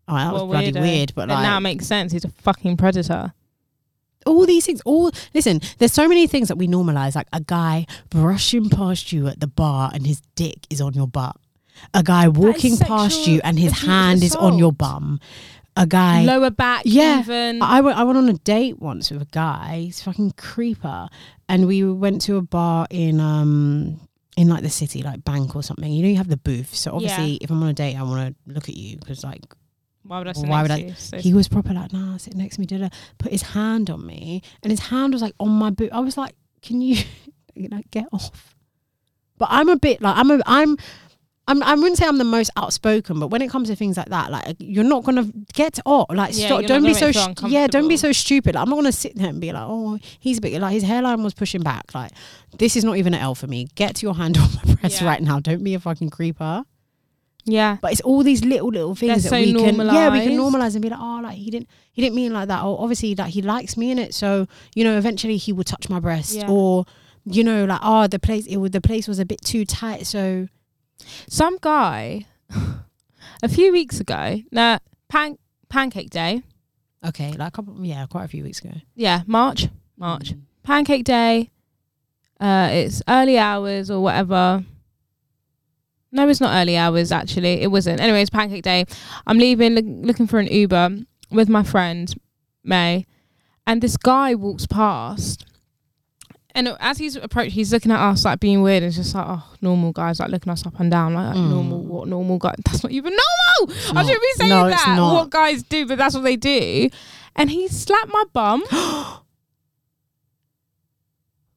Oh, 0.09 0.17
that 0.17 0.33
was 0.33 0.43
Well, 0.43 0.49
bloody 0.51 0.73
weirdo. 0.73 0.81
weird, 0.83 1.13
but 1.15 1.31
It 1.31 1.35
like 1.35 1.43
now 1.45 1.61
makes 1.61 1.87
sense. 1.87 2.13
He's 2.13 2.25
a 2.25 2.29
fucking 2.29 2.77
predator. 2.77 3.33
all 4.27 4.47
these 4.47 4.65
things 4.67 4.81
all 4.85 5.11
listen 5.35 5.61
there's 5.79 5.93
so 5.93 6.07
many 6.09 6.29
things 6.29 6.47
that 6.47 6.57
we 6.57 6.69
normalize 6.69 7.17
like 7.17 7.27
a 7.33 7.41
guy 7.41 7.85
brushing 8.09 8.69
past 8.71 9.13
you 9.13 9.27
at 9.27 9.41
the 9.41 9.49
bar 9.49 9.91
and 9.93 10.07
his 10.07 10.23
dick 10.37 10.59
is 10.71 10.81
on 10.81 10.93
your 10.95 11.09
butt 11.09 11.35
a 11.93 12.05
guy 12.05 12.29
walking 12.29 12.77
past 12.77 13.17
sexual 13.17 13.35
you 13.35 13.41
and 13.43 13.59
his 13.59 13.73
abuse 13.73 13.85
hand 13.87 14.23
is 14.23 14.37
on 14.37 14.59
your 14.59 14.69
assault. 14.69 14.79
bum 14.79 15.21
a 15.77 15.87
guy 15.89 16.23
Lower 16.23 16.51
back, 16.51 16.83
Yeah. 16.85 17.19
even. 17.21 17.63
I 17.63 17.81
went, 17.81 17.99
I 17.99 18.05
went 18.05 18.17
on 18.19 18.29
a 18.29 18.35
date 18.35 18.79
once 18.79 19.11
with 19.11 19.23
a 19.23 19.29
guy 19.33 19.83
he's 19.87 20.01
a 20.01 20.05
fucking 20.05 20.35
creeper 20.37 21.09
and 21.49 21.67
we 21.67 21.83
went 21.83 22.21
to 22.23 22.37
a 22.37 22.43
bar 22.43 22.87
in 22.91 23.19
um 23.19 23.99
in 24.37 24.49
like 24.49 24.63
the 24.63 24.71
city 24.71 25.03
like 25.03 25.23
bank 25.25 25.55
or 25.55 25.63
something 25.63 25.93
you 25.93 26.03
know 26.03 26.09
you 26.09 26.17
have 26.17 26.29
the 26.29 26.37
booth 26.39 26.75
so 26.75 26.93
obviously 26.93 27.33
Yeah. 27.33 27.39
if 27.43 27.51
i'm 27.51 27.63
on 27.63 27.69
a 27.69 27.73
date 27.75 27.97
i 27.97 28.03
want 28.03 28.35
to 28.35 28.53
look 28.53 28.69
at 28.69 28.77
you 28.77 28.97
because 28.97 29.23
like 29.25 29.43
why 30.05 30.19
would 30.19 30.27
I? 30.27 30.33
Sit 30.33 30.49
why 30.49 30.63
next 30.63 30.71
would 30.71 30.71
I- 30.73 30.85
you? 30.89 30.95
So 30.97 31.17
he 31.19 31.33
was 31.33 31.47
proper 31.49 31.73
like, 31.73 31.93
nah, 31.93 32.17
sit 32.17 32.35
next 32.35 32.57
to 32.57 32.61
me, 32.63 32.67
did 32.67 32.93
put 33.19 33.31
his 33.31 33.43
hand 33.43 33.89
on 33.89 34.05
me, 34.05 34.43
and 34.63 34.73
his 34.73 34.81
hand 34.81 35.13
was 35.13 35.23
like 35.23 35.33
on 35.39 35.51
my 35.51 35.71
boot. 35.71 35.91
I 35.93 36.01
was 36.01 36.17
like, 36.17 36.35
can 36.61 36.81
you, 36.81 36.97
you 37.55 37.69
know, 37.69 37.81
get 37.93 38.07
off? 38.13 38.57
But 39.39 39.47
I'm 39.53 39.69
a 39.69 39.77
bit 39.77 40.03
like 40.03 40.17
I'm 40.17 40.31
a 40.33 40.41
I'm. 40.45 40.77
I'm, 41.49 41.61
I 41.65 41.75
wouldn't 41.75 41.99
say 41.99 42.07
I'm 42.07 42.19
the 42.19 42.25
most 42.25 42.51
outspoken, 42.57 43.19
but 43.19 43.27
when 43.29 43.43
it 43.43 43.51
comes 43.51 43.69
to 43.69 43.75
things 43.75 43.97
like 43.97 44.09
that, 44.11 44.31
like 44.31 44.57
you're 44.61 44.85
not 44.85 45.03
gonna 45.03 45.25
get 45.53 45.81
off. 45.85 46.07
Like, 46.11 46.39
Yeah, 46.39 46.47
stop, 46.47 46.65
don't 46.67 46.85
be 46.85 46.95
so 46.95 47.11
yeah, 47.49 47.67
don't 47.67 47.89
be 47.89 47.97
so 47.97 48.13
stupid. 48.13 48.55
Like, 48.55 48.63
I'm 48.63 48.69
not 48.71 48.77
gonna 48.77 48.93
sit 48.93 49.17
there 49.17 49.29
and 49.29 49.41
be 49.41 49.53
like, 49.53 49.65
oh, 49.67 49.99
he's 50.21 50.39
a 50.39 50.41
bit 50.41 50.61
like 50.61 50.73
his 50.73 50.85
hairline 50.85 51.23
was 51.25 51.35
pushing 51.35 51.61
back. 51.63 51.93
Like, 51.95 52.13
this 52.59 52.77
is 52.77 52.85
not 52.85 52.97
even 52.97 53.13
an 53.13 53.21
L 53.21 53.35
for 53.35 53.49
me. 53.49 53.67
Get 53.75 54.03
your 54.03 54.15
hand 54.15 54.39
on 54.39 54.49
my 54.65 54.75
breast 54.75 55.01
Yeah. 55.01 55.09
right 55.09 55.21
now. 55.23 55.41
Don't 55.41 55.65
be 55.65 55.75
a 55.75 55.81
fucking 55.81 56.11
creeper. 56.11 56.65
yeah. 57.45 57.79
But 57.83 57.91
it's 57.91 58.01
all 58.03 58.23
these 58.23 58.45
little 58.45 58.69
little 58.69 58.95
things 58.95 59.25
They're 59.25 59.41
that 59.41 59.47
so 59.55 59.61
we 59.61 59.73
can 59.75 59.87
yeah 59.93 60.11
we 60.11 60.21
can 60.23 60.39
normalize 60.39 60.75
and 60.75 60.83
be 60.83 60.91
like 60.91 61.01
oh 61.01 61.21
like 61.25 61.37
he 61.37 61.51
didn't 61.51 61.69
he 61.93 62.01
didn't 62.03 62.15
mean 62.15 62.33
like 62.33 62.47
that 62.49 62.63
or 62.65 62.81
obviously 62.81 63.17
like 63.17 63.33
he 63.33 63.43
likes 63.43 63.77
me 63.77 63.91
in 63.91 63.99
it 63.99 64.15
so 64.15 64.47
you 64.77 64.85
know 64.85 64.97
eventually 64.97 65.37
he 65.39 65.53
would 65.53 65.67
touch 65.67 65.89
my 65.91 65.99
breast 65.99 66.35
Yeah. 66.35 66.49
or 66.49 66.85
you 67.25 67.43
know 67.43 67.65
like 67.65 67.81
oh 67.83 68.07
the 68.07 68.21
place 68.21 68.47
it 68.47 68.59
was 68.59 68.71
the 68.71 68.81
place 68.81 69.09
was 69.09 69.19
a 69.19 69.25
bit 69.27 69.41
too 69.41 69.65
tight 69.65 70.07
so 70.07 70.47
Some 71.29 71.59
guy 71.61 72.27
a 73.43 73.49
few 73.49 73.73
weeks 73.73 74.01
ago, 74.01 74.39
now 74.51 74.79
pan- 75.09 75.39
pancake 75.69 76.11
day. 76.11 76.43
okay 77.07 77.33
like 77.33 77.49
a 77.49 77.51
couple 77.51 77.75
yeah 77.85 78.07
quite 78.07 78.25
a 78.25 78.29
few 78.29 78.45
weeks 78.45 78.61
ago 78.61 78.75
Yeah, 78.95 79.23
March. 79.27 79.69
March. 79.97 80.33
Mm. 80.35 80.41
Pancake 80.63 81.05
day. 81.05 81.51
Uh 82.41 82.69
it's 82.73 83.03
early 83.09 83.39
hours 83.39 83.91
or 83.91 84.01
whatever. 84.03 84.65
No, 86.15 86.29
it's 86.29 86.41
not 86.41 86.55
early 86.61 86.77
hours 86.77 87.11
actually. 87.11 87.63
It 87.63 87.71
wasn't. 87.71 88.01
Anyway, 88.01 88.21
it's 88.21 88.31
pancake 88.31 88.63
day. 88.63 88.85
I'm 89.27 89.39
leaving 89.39 89.75
look, 89.75 89.85
looking 89.87 90.27
for 90.27 90.39
an 90.39 90.47
Uber 90.49 90.99
with 91.31 91.49
my 91.49 91.63
friend 91.63 92.15
May 92.63 93.07
and 93.67 93.81
this 93.81 93.97
guy 93.97 94.35
walks 94.35 94.67
past 94.67 95.47
and 96.55 96.69
as 96.81 96.99
he's 96.99 97.17
approached 97.17 97.53
he's 97.55 97.73
looking 97.73 97.91
at 97.93 98.01
us 98.01 98.25
like 98.25 98.39
being 98.41 98.63
weird 98.63 98.83
it's 98.83 98.97
just 98.97 99.15
like 99.15 99.25
oh 99.29 99.43
normal 99.61 99.91
guys 99.93 100.21
like 100.21 100.29
looking 100.31 100.53
us 100.53 100.67
up 100.67 100.79
and 100.81 100.91
down 100.91 101.15
like 101.15 101.35
Mm. 101.35 101.51
normal 101.51 101.81
what 101.83 102.09
normal 102.09 102.39
guy 102.39 102.55
that's 102.65 102.83
not 102.83 102.93
even 102.93 103.13
normal 103.13 103.77
I 103.91 103.93
not. 103.95 104.05
shouldn't 104.07 104.23
be 104.23 104.33
saying 104.37 104.51
No, 104.51 104.67
it's 104.67 104.85
that 104.85 104.97
not. 104.97 105.15
what 105.15 105.31
guys 105.31 105.63
do 105.63 105.87
but 105.87 105.99
that's 105.99 106.15
what 106.15 106.25
they 106.25 106.37
do 106.37 106.89
and 107.37 107.51
he 107.51 107.69
slapped 107.69 108.11
my 108.13 108.25
bum 108.33 108.63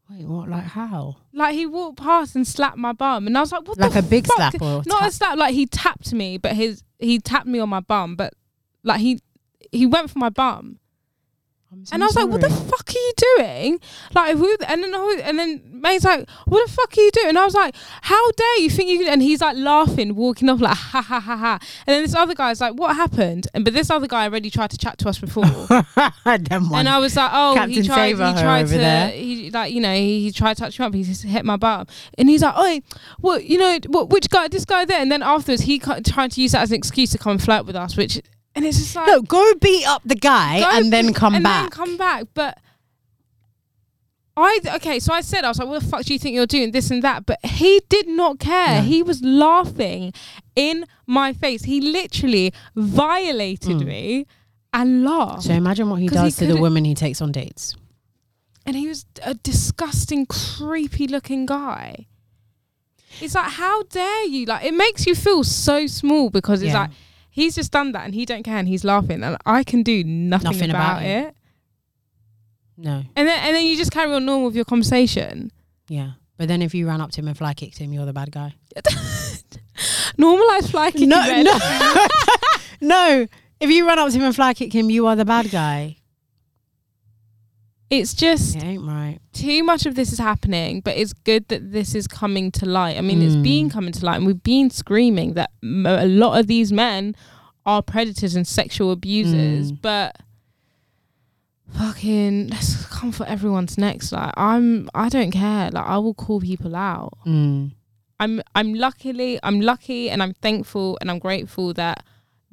wait 0.10 0.26
what 0.28 0.50
like 0.50 0.64
how 0.66 1.16
like 1.34 1.56
he 1.56 1.66
walked 1.66 1.98
past 1.98 2.36
and 2.36 2.48
slapped 2.48 2.78
my 2.78 2.92
bum 2.94 3.26
and 3.28 3.38
I 3.38 3.42
was 3.42 3.52
like 3.52 3.68
what 3.68 3.78
like 3.80 3.96
a 3.96 4.02
big 4.04 4.28
fuck? 4.28 4.38
slap 4.38 4.62
or 4.62 4.84
not 4.86 5.00
tap? 5.00 5.10
a 5.10 5.12
slap 5.12 5.38
like 5.38 5.54
he 5.54 5.66
tapped 5.66 6.14
me 6.14 6.38
but 6.38 6.54
his 6.54 6.84
he 7.00 7.20
tapped 7.20 7.48
me 7.48 7.60
on 7.60 7.70
my 7.70 7.80
bum 7.80 8.16
but 8.16 8.34
like 8.84 9.00
he 9.02 9.20
he 9.72 9.86
went 9.86 10.10
for 10.12 10.20
my 10.20 10.30
bum 10.30 10.80
so 11.84 11.94
and 11.94 12.04
I 12.04 12.06
was 12.08 12.16
like, 12.16 12.28
"What 12.28 12.42
the 12.42 12.50
fuck 12.50 12.90
are 12.90 12.94
you 12.94 13.14
doing?" 13.38 13.80
Like, 14.14 14.38
who? 14.38 14.56
And 14.68 14.84
then, 14.84 14.94
who- 14.94 15.20
and 15.20 15.38
then 15.40 15.62
May's 15.74 16.04
like, 16.06 16.28
"What 16.46 16.66
the 16.68 16.72
fuck 16.74 16.98
are 16.98 17.02
you 17.02 17.12
doing?" 17.12 17.30
And 17.30 17.38
I 17.40 17.46
was 17.46 17.54
like, 17.54 17.76
"How 18.04 18.32
dare 18.32 18.60
you 18.60 18.70
think 18.70 18.90
you?" 18.90 19.00
Can? 19.00 19.08
And 19.08 19.22
he's 19.22 19.42
like 19.42 19.58
laughing, 19.58 20.16
walking 20.16 20.50
off 20.50 20.62
like, 20.62 20.76
"Ha 20.78 21.02
ha 21.02 21.20
ha 21.20 21.36
ha!" 21.38 21.60
And 21.86 21.94
then 21.96 22.02
this 22.04 22.16
other 22.16 22.34
guy's 22.36 22.62
like, 22.62 22.76
"What 22.76 22.96
happened?" 22.96 23.48
And 23.54 23.64
but 23.66 23.74
this 23.74 23.90
other 23.90 24.08
guy 24.08 24.24
already 24.26 24.50
tried 24.50 24.70
to 24.72 24.78
chat 24.78 24.98
to 25.00 25.10
us 25.10 25.20
before, 25.20 25.44
and 26.80 26.90
I 26.90 27.00
was 27.00 27.16
like, 27.16 27.32
"Oh, 27.34 27.54
he 27.70 27.76
tried. 27.88 28.10
He 28.36 28.42
tried 28.42 28.62
to. 28.68 28.78
there. 28.78 29.10
He 29.10 29.52
like, 29.52 29.74
you 29.74 29.82
know, 29.82 29.94
he, 29.96 30.22
he 30.22 30.32
tried 30.32 30.56
to 30.56 30.64
touch 30.64 30.80
me 30.80 30.86
up. 30.86 30.94
He 30.94 31.04
just 31.04 31.24
hit 31.24 31.46
my 31.46 31.58
bum, 31.58 31.88
and 32.18 32.30
he's 32.30 32.42
like, 32.42 32.54
"Oh, 32.56 32.80
what? 33.20 33.44
You 33.46 33.58
know, 33.58 33.80
what? 33.88 34.10
Which 34.10 34.30
guy? 34.30 34.48
This 34.48 34.66
guy 34.66 34.86
there?" 34.86 35.00
And 35.02 35.12
then 35.12 35.24
afterwards, 35.24 35.64
he 35.64 35.80
tried 35.80 36.32
to 36.32 36.42
use 36.42 36.54
that 36.54 36.62
as 36.64 36.72
an 36.72 36.78
excuse 36.78 37.12
to 37.12 37.18
come 37.18 37.34
and 37.34 37.42
flirt 37.44 37.66
with 37.66 37.76
us, 37.76 37.96
which, 37.98 38.22
and 38.56 38.66
it's 38.66 38.78
just 38.78 38.96
like, 38.96 39.08
no 39.08 39.22
go 39.22 39.54
beat 39.62 39.86
up 39.88 40.02
the 40.06 40.16
guy 40.16 40.78
and 40.78 40.92
then 40.92 41.14
come 41.14 41.36
and 41.36 41.44
back 41.44 41.64
then 41.64 41.70
come 41.72 41.98
back. 41.98 42.24
But 42.34 42.58
I 44.38 44.60
okay, 44.76 45.00
so 45.00 45.14
I 45.14 45.22
said 45.22 45.46
I 45.46 45.48
was 45.48 45.60
like, 45.60 45.68
"What 45.70 45.82
the 45.82 45.88
fuck 45.88 46.04
do 46.04 46.12
you 46.14 46.20
think 46.20 46.36
you're 46.36 46.46
doing?" 46.46 46.72
This 46.72 46.92
and 46.92 47.02
that, 47.04 47.26
but 47.26 47.40
he 47.46 47.82
did 47.88 48.08
not 48.08 48.38
care. 48.40 48.82
No. 48.82 48.88
He 48.88 49.02
was 49.02 49.22
laughing 49.22 50.12
in 50.58 50.86
my 51.08 51.32
face. 51.32 51.64
He 51.64 51.80
literally 51.80 52.52
violated 52.76 53.78
Mm. 53.78 53.86
me 53.86 54.26
and 54.74 55.04
laughed. 55.06 55.44
so 55.44 55.54
imagine 55.54 55.90
what 55.90 56.02
he 56.02 56.08
does 56.10 56.36
to 56.38 56.46
the 56.48 56.58
women 56.60 56.84
he 56.84 56.94
takes 56.94 57.22
on 57.22 57.32
dates 57.32 57.78
and 58.66 58.76
he 58.76 58.90
was 58.90 59.06
a 59.24 59.36
disgusting, 59.36 60.26
creepy 60.26 61.08
looking 61.08 61.46
guy. 61.46 62.08
It's 63.22 63.36
like, 63.36 63.52
how 63.52 63.84
dare 63.84 64.26
you? 64.26 64.46
Like, 64.46 64.66
it 64.66 64.74
makes 64.74 65.06
you 65.08 65.16
feel 65.16 65.46
so 65.46 65.88
small 65.88 66.30
because 66.30 66.62
it's 66.62 66.74
Yeah. 66.74 66.82
like 66.82 66.90
he's 67.40 67.54
just 67.56 67.72
done 67.72 67.92
that 67.92 68.06
and 68.06 68.14
he 68.16 68.24
don't 68.26 68.44
care 68.44 68.58
and 68.58 68.68
he's 68.68 68.84
laughing 68.84 69.22
and 69.24 69.36
I 69.46 69.64
can 69.64 69.84
do 69.84 70.04
nothing, 70.04 70.52
Nothing 70.52 70.70
about, 70.70 70.98
about 71.00 71.04
it. 71.04 71.28
it. 71.28 71.36
no 72.78 73.04
And 73.16 73.28
then 73.28 73.40
and 73.46 73.56
then 73.56 73.66
you 73.66 73.76
just 73.78 73.92
carry 73.92 74.12
on 74.14 74.26
normal 74.26 74.46
with 74.48 74.56
your 74.56 74.66
conversation. 74.66 75.52
yeah 75.90 76.12
but 76.38 76.48
then 76.48 76.62
if 76.62 76.74
you 76.74 76.88
ran 76.88 77.02
up 77.02 77.12
to 77.12 77.20
him 77.22 77.28
and 77.28 77.38
fly 77.38 77.54
kicked 77.54 77.78
him 77.78 77.92
you're 77.94 78.06
the 78.06 78.14
bad 78.22 78.32
guy 78.32 78.54
Normalize 80.18 80.70
fly 80.72 80.92
kicking 80.92 81.10
no, 81.10 81.20
men. 81.22 81.44
no, 81.46 82.08
no. 82.82 83.28
If 83.60 83.70
you 83.70 83.86
run 83.88 84.00
up 84.00 84.10
to 84.12 84.16
him 84.18 84.24
and 84.24 84.36
fly 84.36 84.54
kick 84.54 84.72
him, 84.74 84.90
you 84.90 85.08
are 85.08 85.16
the 85.18 85.26
bad 85.26 85.52
guy. 85.52 85.98
It's 87.90 88.14
just 88.16 88.56
It 88.56 88.64
ain't 88.64 88.84
right. 88.84 89.20
too 89.32 89.64
much 89.64 89.86
of 89.86 89.94
this 89.96 90.12
is 90.12 90.18
happening, 90.18 90.82
but 90.82 90.98
it's 90.98 91.14
good 91.14 91.48
that 91.50 91.72
this 91.72 91.94
is 91.94 92.08
coming 92.08 92.52
to 92.54 92.66
light. 92.66 92.98
I 92.98 93.02
mean, 93.02 93.22
it's 93.22 93.36
been 93.36 93.70
coming 93.70 93.94
to 93.94 94.06
light, 94.06 94.18
and 94.18 94.26
we've 94.26 94.42
been 94.42 94.70
screaming 94.72 95.34
that 95.36 95.52
a 95.64 96.08
lot 96.08 96.40
of 96.40 96.48
these 96.48 96.72
men 96.74 97.16
are 97.66 97.82
predators 97.84 98.36
and 98.36 98.48
sexual 98.48 98.92
abusers, 98.92 99.72
Mm. 99.72 99.82
but 99.82 100.18
fucking 101.72 102.48
let's 102.50 102.86
come 102.88 103.12
for 103.12 103.26
everyone's 103.26 103.78
next. 103.78 104.12
Like 104.12 104.34
I'm, 104.38 104.90
I 104.94 105.10
don't 105.10 105.32
care. 105.32 105.70
Like 105.72 105.86
I 105.86 105.98
will 105.98 106.14
call 106.14 106.42
people 106.42 106.76
out. 106.76 107.14
Mm. 107.26 107.72
I'm, 108.20 108.42
I'm 108.56 108.74
luckily, 108.74 109.40
I'm 109.44 109.60
lucky, 109.62 110.10
and 110.10 110.24
I'm 110.24 110.34
thankful, 110.34 110.98
and 111.02 111.12
I'm 111.12 111.20
grateful 111.20 111.74
that 111.74 112.04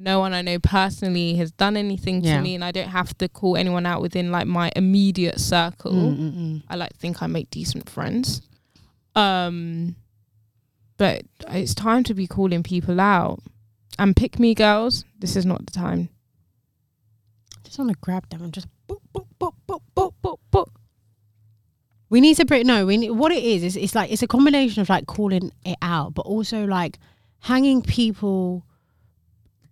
no 0.02 0.18
one 0.18 0.32
I 0.34 0.42
know 0.42 0.58
personally 0.58 1.34
has 1.36 1.52
done 1.52 1.76
anything 1.76 2.24
Yeah. 2.24 2.36
to 2.36 2.42
me, 2.42 2.54
and 2.54 2.64
I 2.64 2.72
don't 2.72 2.88
have 2.88 3.16
to 3.18 3.28
call 3.28 3.56
anyone 3.56 3.86
out 3.86 4.02
within 4.02 4.30
like 4.32 4.46
my 4.46 4.70
immediate 4.74 5.38
circle. 5.40 5.92
Mm, 5.92 6.18
mm, 6.18 6.34
mm. 6.36 6.62
I 6.68 6.74
like 6.76 6.94
think 6.96 7.22
I 7.22 7.26
make 7.28 7.50
decent 7.50 7.88
friends. 7.88 8.42
Um, 9.14 9.94
but 10.96 11.22
it's 11.48 11.74
time 11.74 12.02
to 12.04 12.14
be 12.14 12.26
calling 12.26 12.62
people 12.62 13.00
out. 13.00 13.40
And 13.98 14.16
pick 14.16 14.38
me, 14.38 14.54
girls. 14.54 15.04
This 15.18 15.36
is 15.36 15.44
not 15.46 15.64
the 15.66 15.72
time. 15.72 16.08
Just 17.64 17.78
want 17.78 17.90
to 17.90 17.96
grab 18.00 18.28
them 18.30 18.42
and 18.42 18.52
just 18.52 18.66
boop, 18.88 19.00
boop, 19.14 19.26
boop, 19.40 19.52
boop, 19.68 19.80
boop, 19.94 20.12
boop, 20.22 20.38
boop. 20.52 20.66
We 22.08 22.20
need 22.20 22.36
to 22.36 22.44
break. 22.44 22.66
No, 22.66 22.84
we 22.86 22.96
need, 22.96 23.10
what 23.10 23.32
it 23.32 23.42
is 23.42 23.62
is 23.62 23.76
it's 23.76 23.94
like 23.94 24.10
it's 24.10 24.22
a 24.22 24.26
combination 24.26 24.82
of 24.82 24.88
like 24.88 25.06
calling 25.06 25.52
it 25.64 25.78
out, 25.80 26.14
but 26.14 26.22
also 26.26 26.64
like 26.66 26.98
hanging 27.40 27.82
people, 27.82 28.64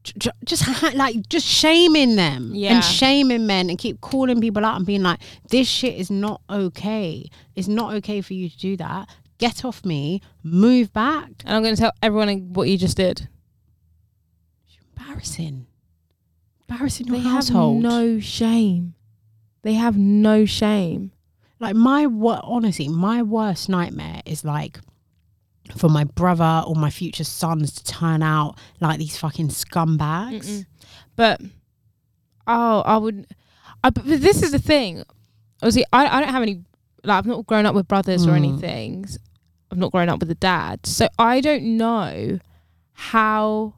just 0.03 0.67
like 0.95 1.29
just 1.29 1.47
shaming 1.47 2.17
them 2.17 2.53
Yeah. 2.55 2.75
and 2.77 2.85
shaming 2.85 3.47
men 3.47 3.69
and 3.69 3.79
keep 3.79 4.01
calling 4.01 4.41
people 4.41 4.65
out 4.65 4.77
and 4.77 4.87
being 4.87 5.03
like, 5.03 5.21
this 5.51 5.69
shit 5.69 5.95
is 5.97 6.11
not 6.11 6.41
okay. 6.49 7.29
It's 7.55 7.69
not 7.69 7.95
okay 7.97 8.21
for 8.23 8.33
you 8.35 8.49
to 8.49 8.59
do 8.59 8.77
that. 8.79 9.09
Get 9.39 9.65
off 9.65 9.85
me. 9.85 10.21
Move 10.43 10.93
back. 10.93 11.31
And 11.45 11.55
I'm 11.57 11.63
going 11.63 11.75
to 11.75 11.81
tell 11.81 11.93
everyone 12.03 12.53
what 12.53 12.69
you 12.69 12.77
just 12.79 12.97
did. 12.97 13.29
Embarrassing. 14.99 15.67
Embarrassing 16.69 17.07
your 17.09 17.17
They 17.17 17.23
household. 17.23 17.83
have 17.83 17.93
no 17.93 18.21
shame. 18.21 18.95
They 19.63 19.75
have 19.75 19.97
no 19.97 20.45
shame. 20.45 21.13
like 21.59 21.77
my 21.77 22.07
wor- 22.07 22.41
honestly 22.43 22.89
my 22.89 23.23
worst 23.23 23.69
nightmare 23.69 24.23
is 24.25 24.45
like 24.45 24.79
for 25.77 25.89
my 25.89 26.05
brother 26.05 26.63
or 26.67 26.75
my 26.75 26.91
future 26.91 27.25
sons 27.25 27.73
to 27.75 27.85
turn 27.85 28.23
out 28.23 28.59
like 28.81 28.99
these 28.99 29.17
fucking 29.19 29.49
scumbags 29.49 30.47
Mm-mm. 30.49 30.67
But 31.17 31.41
oh, 32.47 32.81
I 32.81 32.97
would. 32.97 33.27
I, 33.85 33.91
but 33.91 34.05
this 34.05 34.43
is 34.43 34.53
the 34.53 34.59
thing. 34.59 35.03
Obviously, 35.63 35.85
I 35.93 36.07
I 36.07 36.21
don't 36.21 36.31
have 36.31 36.43
any. 36.43 36.63
Like 37.05 37.19
I've 37.19 37.27
not 37.27 37.47
grown 37.47 37.67
up 37.67 37.75
with 37.75 37.89
brothers 37.89 38.27
or 38.27 38.31
Mm. 38.31 38.37
anything. 38.37 39.07
I've 39.71 39.79
not 39.79 39.93
grown 39.93 40.09
up 40.09 40.21
with 40.21 40.31
a 40.31 40.35
dad, 40.35 40.85
so 40.87 41.09
I 41.19 41.41
don't 41.41 41.77
know 41.77 42.39
how 42.93 43.75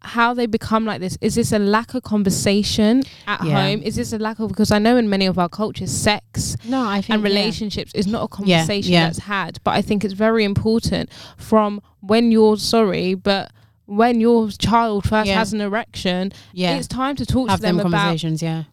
how 0.00 0.32
they 0.32 0.46
become 0.46 0.84
like 0.84 1.00
this. 1.00 1.18
Is 1.20 1.34
this 1.34 1.52
a 1.52 1.58
lack 1.58 1.94
of 1.94 2.02
conversation 2.04 3.02
at 3.26 3.42
Yeah. 3.44 3.62
home? 3.62 3.82
Is 3.82 3.96
this 3.96 4.12
a 4.12 4.18
lack 4.18 4.38
of 4.38 4.48
because 4.48 4.70
I 4.70 4.78
know 4.78 4.96
in 4.96 5.08
many 5.08 5.26
of 5.26 5.38
our 5.38 5.48
cultures, 5.48 5.90
sex 5.90 6.56
no 6.64 6.86
i 6.86 7.00
think 7.00 7.10
and 7.14 7.22
yeah. 7.22 7.28
relationships 7.28 7.92
is 7.94 8.06
not 8.06 8.22
a 8.22 8.28
conversation 8.28 8.92
yeah. 8.92 9.06
that's 9.06 9.18
had. 9.20 9.58
But 9.64 9.72
I 9.72 9.82
think 9.82 10.04
it's 10.04 10.14
very 10.14 10.44
important 10.44 11.10
from 11.36 11.80
when 12.00 12.30
you're 12.30 12.56
sorry, 12.58 13.14
but 13.14 13.50
when 13.86 14.20
your 14.20 14.50
child 14.50 15.04
first 15.08 15.28
Yeah. 15.28 15.38
has 15.38 15.52
an 15.52 15.60
erection, 15.60 16.32
yeah 16.52 16.76
it's 16.76 16.86
time 16.86 17.16
to 17.16 17.26
talk 17.26 17.48
have 17.48 17.58
to 17.58 17.62
them, 17.62 17.76
them 17.78 17.86
about. 17.86 17.98
conversations 17.98 18.42
yeah 18.42 18.64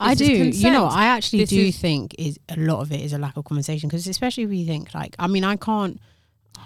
I 0.00 0.14
do. 0.14 0.24
You 0.26 0.70
know. 0.70 0.84
I 0.86 1.06
actually 1.06 1.40
This 1.40 1.50
do 1.50 1.72
think 1.72 2.14
is 2.18 2.38
a 2.48 2.56
lot 2.56 2.80
of 2.80 2.92
it 2.92 3.00
is 3.00 3.12
a 3.12 3.18
lack 3.18 3.36
of 3.36 3.44
conversation 3.44 3.88
because 3.88 4.06
especially 4.06 4.44
if 4.44 4.52
you 4.52 4.64
think 4.64 4.94
like, 4.94 5.16
I 5.18 5.26
mean, 5.26 5.42
I 5.44 5.56
can't. 5.56 6.00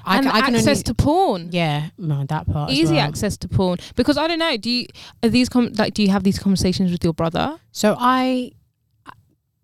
I, 0.05 0.17
and 0.19 0.27
ca- 0.27 0.33
I 0.37 0.41
can 0.43 0.55
access 0.55 0.79
only, 0.79 0.83
to 0.85 0.95
porn. 0.95 1.49
yeah, 1.53 1.91
no, 1.99 2.25
that 2.29 2.47
part. 2.51 2.71
as 2.71 2.77
Easy 2.79 2.95
well. 2.95 3.05
access 3.07 3.37
to 3.39 3.49
porn 3.49 3.79
because 3.95 4.17
I 4.19 4.27
don't 4.29 4.39
know. 4.39 4.57
Do 4.57 4.71
you 4.71 4.87
are 5.23 5.29
these 5.29 5.49
com- 5.49 5.73
like 5.79 5.95
do 5.95 6.03
you 6.03 6.09
have 6.11 6.23
these 6.25 6.39
conversations 6.39 6.91
with 6.91 7.03
your 7.05 7.13
brother? 7.15 7.59
So 7.73 7.97
I, 7.99 8.53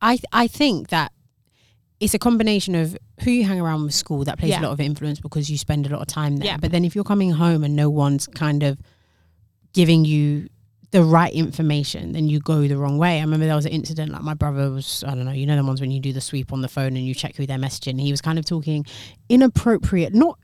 I, 0.01 0.19
I 0.33 0.47
think 0.47 0.89
that 0.89 1.13
it's 2.01 2.15
a 2.15 2.19
combination 2.19 2.75
of 2.77 2.97
who 3.25 3.31
you 3.33 3.45
hang 3.45 3.61
around 3.61 3.83
with 3.85 3.95
school 3.95 4.25
that 4.25 4.39
plays 4.39 4.51
Yeah. 4.51 4.61
a 4.61 4.63
lot 4.63 4.71
of 4.73 4.81
influence 4.81 5.19
because 5.21 5.51
you 5.51 5.59
spend 5.59 5.87
a 5.87 5.89
lot 5.91 6.01
of 6.01 6.07
time 6.07 6.37
there. 6.37 6.47
Yeah. 6.47 6.57
But 6.57 6.71
then 6.71 6.85
if 6.85 6.95
you're 6.95 7.03
coming 7.05 7.33
home 7.33 7.65
and 7.65 7.75
no 7.75 7.91
one's 7.91 8.27
kind 8.29 8.63
of 8.63 8.79
giving 9.73 10.05
you 10.05 10.49
the 10.91 11.03
right 11.03 11.33
information, 11.35 12.13
then 12.13 12.29
you 12.29 12.41
go 12.41 12.67
the 12.67 12.79
wrong 12.79 12.97
way. 12.97 13.19
I 13.19 13.21
remember 13.21 13.45
there 13.47 13.55
was 13.55 13.67
an 13.67 13.73
incident 13.73 14.11
like 14.11 14.23
my 14.23 14.35
brother 14.35 14.71
was, 14.71 15.05
I 15.07 15.15
don't 15.15 15.27
know, 15.27 15.33
you 15.33 15.45
know 15.47 15.57
the 15.57 15.65
ones 15.65 15.81
when 15.81 15.91
you 15.91 16.01
do 16.01 16.13
the 16.15 16.21
sweep 16.21 16.53
on 16.53 16.63
the 16.63 16.69
phone 16.69 16.97
and 16.97 17.07
you 17.07 17.15
check 17.15 17.37
who 17.37 17.47
they're 17.47 17.59
messaging. 17.59 18.01
He 18.01 18.11
was 18.11 18.23
kind 18.23 18.39
of 18.39 18.45
talking 18.47 18.87
inappropriate, 19.29 20.15
not 20.15 20.39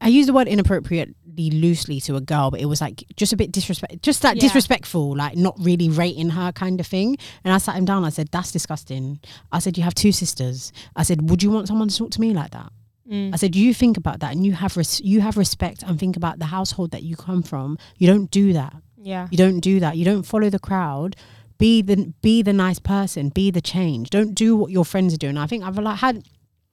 I 0.00 0.08
use 0.08 0.26
the 0.26 0.34
word 0.34 0.46
inappropriately 0.46 1.50
loosely 1.50 2.00
to 2.02 2.16
a 2.16 2.20
girl, 2.20 2.50
but 2.50 2.60
it 2.60 2.66
was 2.66 2.82
like 2.82 3.02
just 3.16 3.32
a 3.32 3.36
bit 3.36 3.50
disrespect, 3.50 4.02
just 4.02 4.22
like 4.22 4.36
Yeah. 4.36 4.42
disrespectful, 4.42 5.16
like 5.16 5.36
not 5.36 5.56
really 5.58 5.88
rating 5.88 6.30
her 6.30 6.52
kind 6.52 6.80
of 6.80 6.86
thing. 6.86 7.16
And 7.44 7.52
I 7.54 7.58
sat 7.58 7.76
him 7.76 7.86
down. 7.86 8.04
I 8.04 8.10
said, 8.10 8.28
"That's 8.30 8.52
disgusting." 8.52 9.20
I 9.52 9.58
said, 9.58 9.78
"You 9.78 9.84
have 9.84 9.94
two 9.94 10.12
sisters." 10.12 10.70
I 10.94 11.02
said, 11.02 11.30
"Would 11.30 11.42
you 11.42 11.50
want 11.50 11.66
someone 11.68 11.88
to 11.88 11.96
talk 11.96 12.10
to 12.10 12.20
me 12.20 12.34
like 12.34 12.50
that?" 12.50 12.70
Mm. 13.10 13.32
I 13.32 13.36
said, 13.36 13.56
"You 13.56 13.72
think 13.72 13.96
about 13.96 14.20
that, 14.20 14.32
and 14.32 14.44
you 14.44 14.52
have 14.52 14.76
res- 14.76 15.00
you 15.00 15.22
have 15.22 15.38
respect, 15.38 15.82
and 15.82 15.98
think 15.98 16.14
about 16.16 16.38
the 16.40 16.46
household 16.46 16.90
that 16.90 17.02
you 17.02 17.16
come 17.16 17.42
from. 17.42 17.78
You 17.96 18.06
don't 18.06 18.30
do 18.30 18.52
that. 18.52 18.74
Yeah. 19.06 19.28
You 19.30 19.38
don't 19.38 19.60
do 19.60 19.78
that. 19.80 19.96
You 19.96 20.04
don't 20.04 20.24
follow 20.24 20.50
the 20.50 20.58
crowd. 20.58 21.16
Be 21.58 21.80
the 21.80 22.12
be 22.22 22.42
the 22.42 22.52
nice 22.52 22.78
person. 22.78 23.30
Be 23.30 23.50
the 23.50 23.60
change. 23.62 24.10
Don't 24.10 24.34
do 24.34 24.56
what 24.56 24.70
your 24.70 24.84
friends 24.84 25.14
are 25.14 25.18
doing." 25.18 25.38
I 25.38 25.46
think 25.46 25.64
I've 25.64 25.78
like 25.78 25.98
had. 25.98 26.24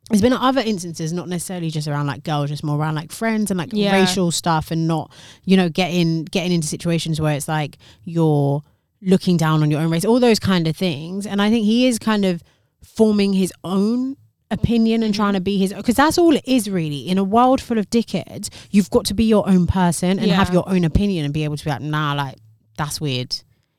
There's 0.10 0.22
been 0.22 0.34
other 0.34 0.60
instances, 0.60 1.14
not 1.14 1.30
necessarily 1.30 1.70
just 1.70 1.88
around 1.88 2.08
like 2.08 2.24
girls, 2.24 2.50
just 2.50 2.64
more 2.64 2.78
around 2.78 2.96
like 2.96 3.12
friends 3.14 3.50
and 3.52 3.58
like 3.58 3.70
Yeah. 3.72 3.94
racial 3.94 4.32
stuff, 4.32 4.72
and 4.72 4.88
not 4.88 5.12
you 5.46 5.56
know 5.56 5.70
getting 5.70 6.26
getting 6.26 6.52
into 6.52 6.68
situations 6.68 7.22
where 7.22 7.36
it's 7.36 7.48
like 7.48 7.78
you're 8.04 8.62
looking 9.02 9.38
down 9.38 9.62
on 9.64 9.72
your 9.72 9.80
own 9.82 9.90
race, 9.92 10.04
all 10.06 10.20
those 10.20 10.40
kind 10.40 10.68
of 10.68 10.76
things. 10.76 11.26
And 11.26 11.42
I 11.42 11.50
think 11.50 11.66
he 11.66 11.88
is 11.88 12.00
kind 12.00 12.26
of 12.26 12.44
forming 12.84 13.34
his 13.34 13.54
own 13.64 14.18
opinion 14.54 15.04
and 15.04 15.14
trying 15.14 15.34
to 15.34 15.42
be 15.42 15.58
his 15.58 15.74
because 15.74 15.96
that's 15.96 16.18
all 16.18 16.36
it 16.36 16.44
is 16.46 16.70
really. 16.70 17.08
In 17.10 17.18
a 17.18 17.24
world 17.24 17.60
full 17.62 17.78
of 17.78 17.90
dickheads 17.90 18.50
you've 18.72 18.90
got 18.90 19.06
to 19.06 19.14
be 19.14 19.26
your 19.26 19.48
own 19.50 19.68
person 19.68 20.20
and 20.20 20.32
have 20.32 20.54
your 20.54 20.68
own 20.70 20.84
opinion 20.84 21.26
and 21.26 21.34
be 21.34 21.44
able 21.44 21.58
to 21.58 21.64
be 21.64 21.70
like 21.70 21.82
nah 21.82 22.14
like 22.14 22.36
that's 22.78 23.02
weird. 23.02 23.36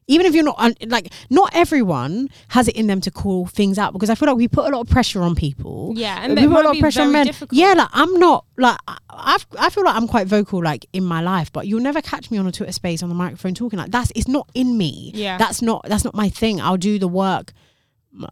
Even 0.06 0.26
if 0.26 0.34
you're 0.34 0.44
not 0.44 0.58
like 0.88 1.10
not 1.30 1.50
everyone 1.54 2.28
has 2.48 2.68
it 2.68 2.76
in 2.76 2.86
them 2.88 3.00
to 3.00 3.10
call 3.10 3.46
things 3.46 3.78
out 3.78 3.94
because 3.94 4.10
i 4.10 4.14
feel 4.14 4.28
like 4.28 4.36
we 4.36 4.46
put 4.48 4.66
a 4.66 4.76
lot 4.76 4.82
of 4.82 4.88
pressure 4.90 5.22
on 5.22 5.34
people. 5.34 5.94
Yeah, 5.96 6.18
and 6.22 6.36
we 6.38 6.46
put 6.46 6.60
a 6.64 6.68
lot 6.68 6.76
of 6.76 6.80
pressure 6.80 7.00
on 7.02 7.12
men. 7.12 7.24
difficult. 7.26 7.58
yeah 7.58 7.72
like 7.72 7.88
i'm 7.92 8.12
not 8.18 8.44
like 8.58 8.76
I, 8.86 8.98
I've, 9.08 9.46
I 9.58 9.70
feel 9.70 9.82
like 9.82 9.96
i'm 9.96 10.06
quite 10.06 10.26
vocal 10.26 10.62
like 10.62 10.84
in 10.92 11.04
my 11.04 11.22
life 11.22 11.50
but 11.50 11.66
you'll 11.66 11.80
never 11.80 12.02
catch 12.02 12.30
me 12.30 12.36
on 12.36 12.46
a 12.46 12.52
twitter 12.52 12.72
space 12.72 13.02
on 13.02 13.08
the 13.08 13.14
microphone 13.14 13.54
talking 13.54 13.78
like 13.78 13.90
that's 13.90 14.12
it's 14.14 14.28
not 14.28 14.46
in 14.52 14.76
me. 14.76 15.10
Yeah. 15.14 15.38
that's 15.38 15.62
not 15.62 15.86
that's 15.88 16.04
not 16.04 16.14
my 16.14 16.28
thing. 16.28 16.60
I'll 16.60 16.76
do 16.76 16.98
the 16.98 17.08
work 17.08 17.54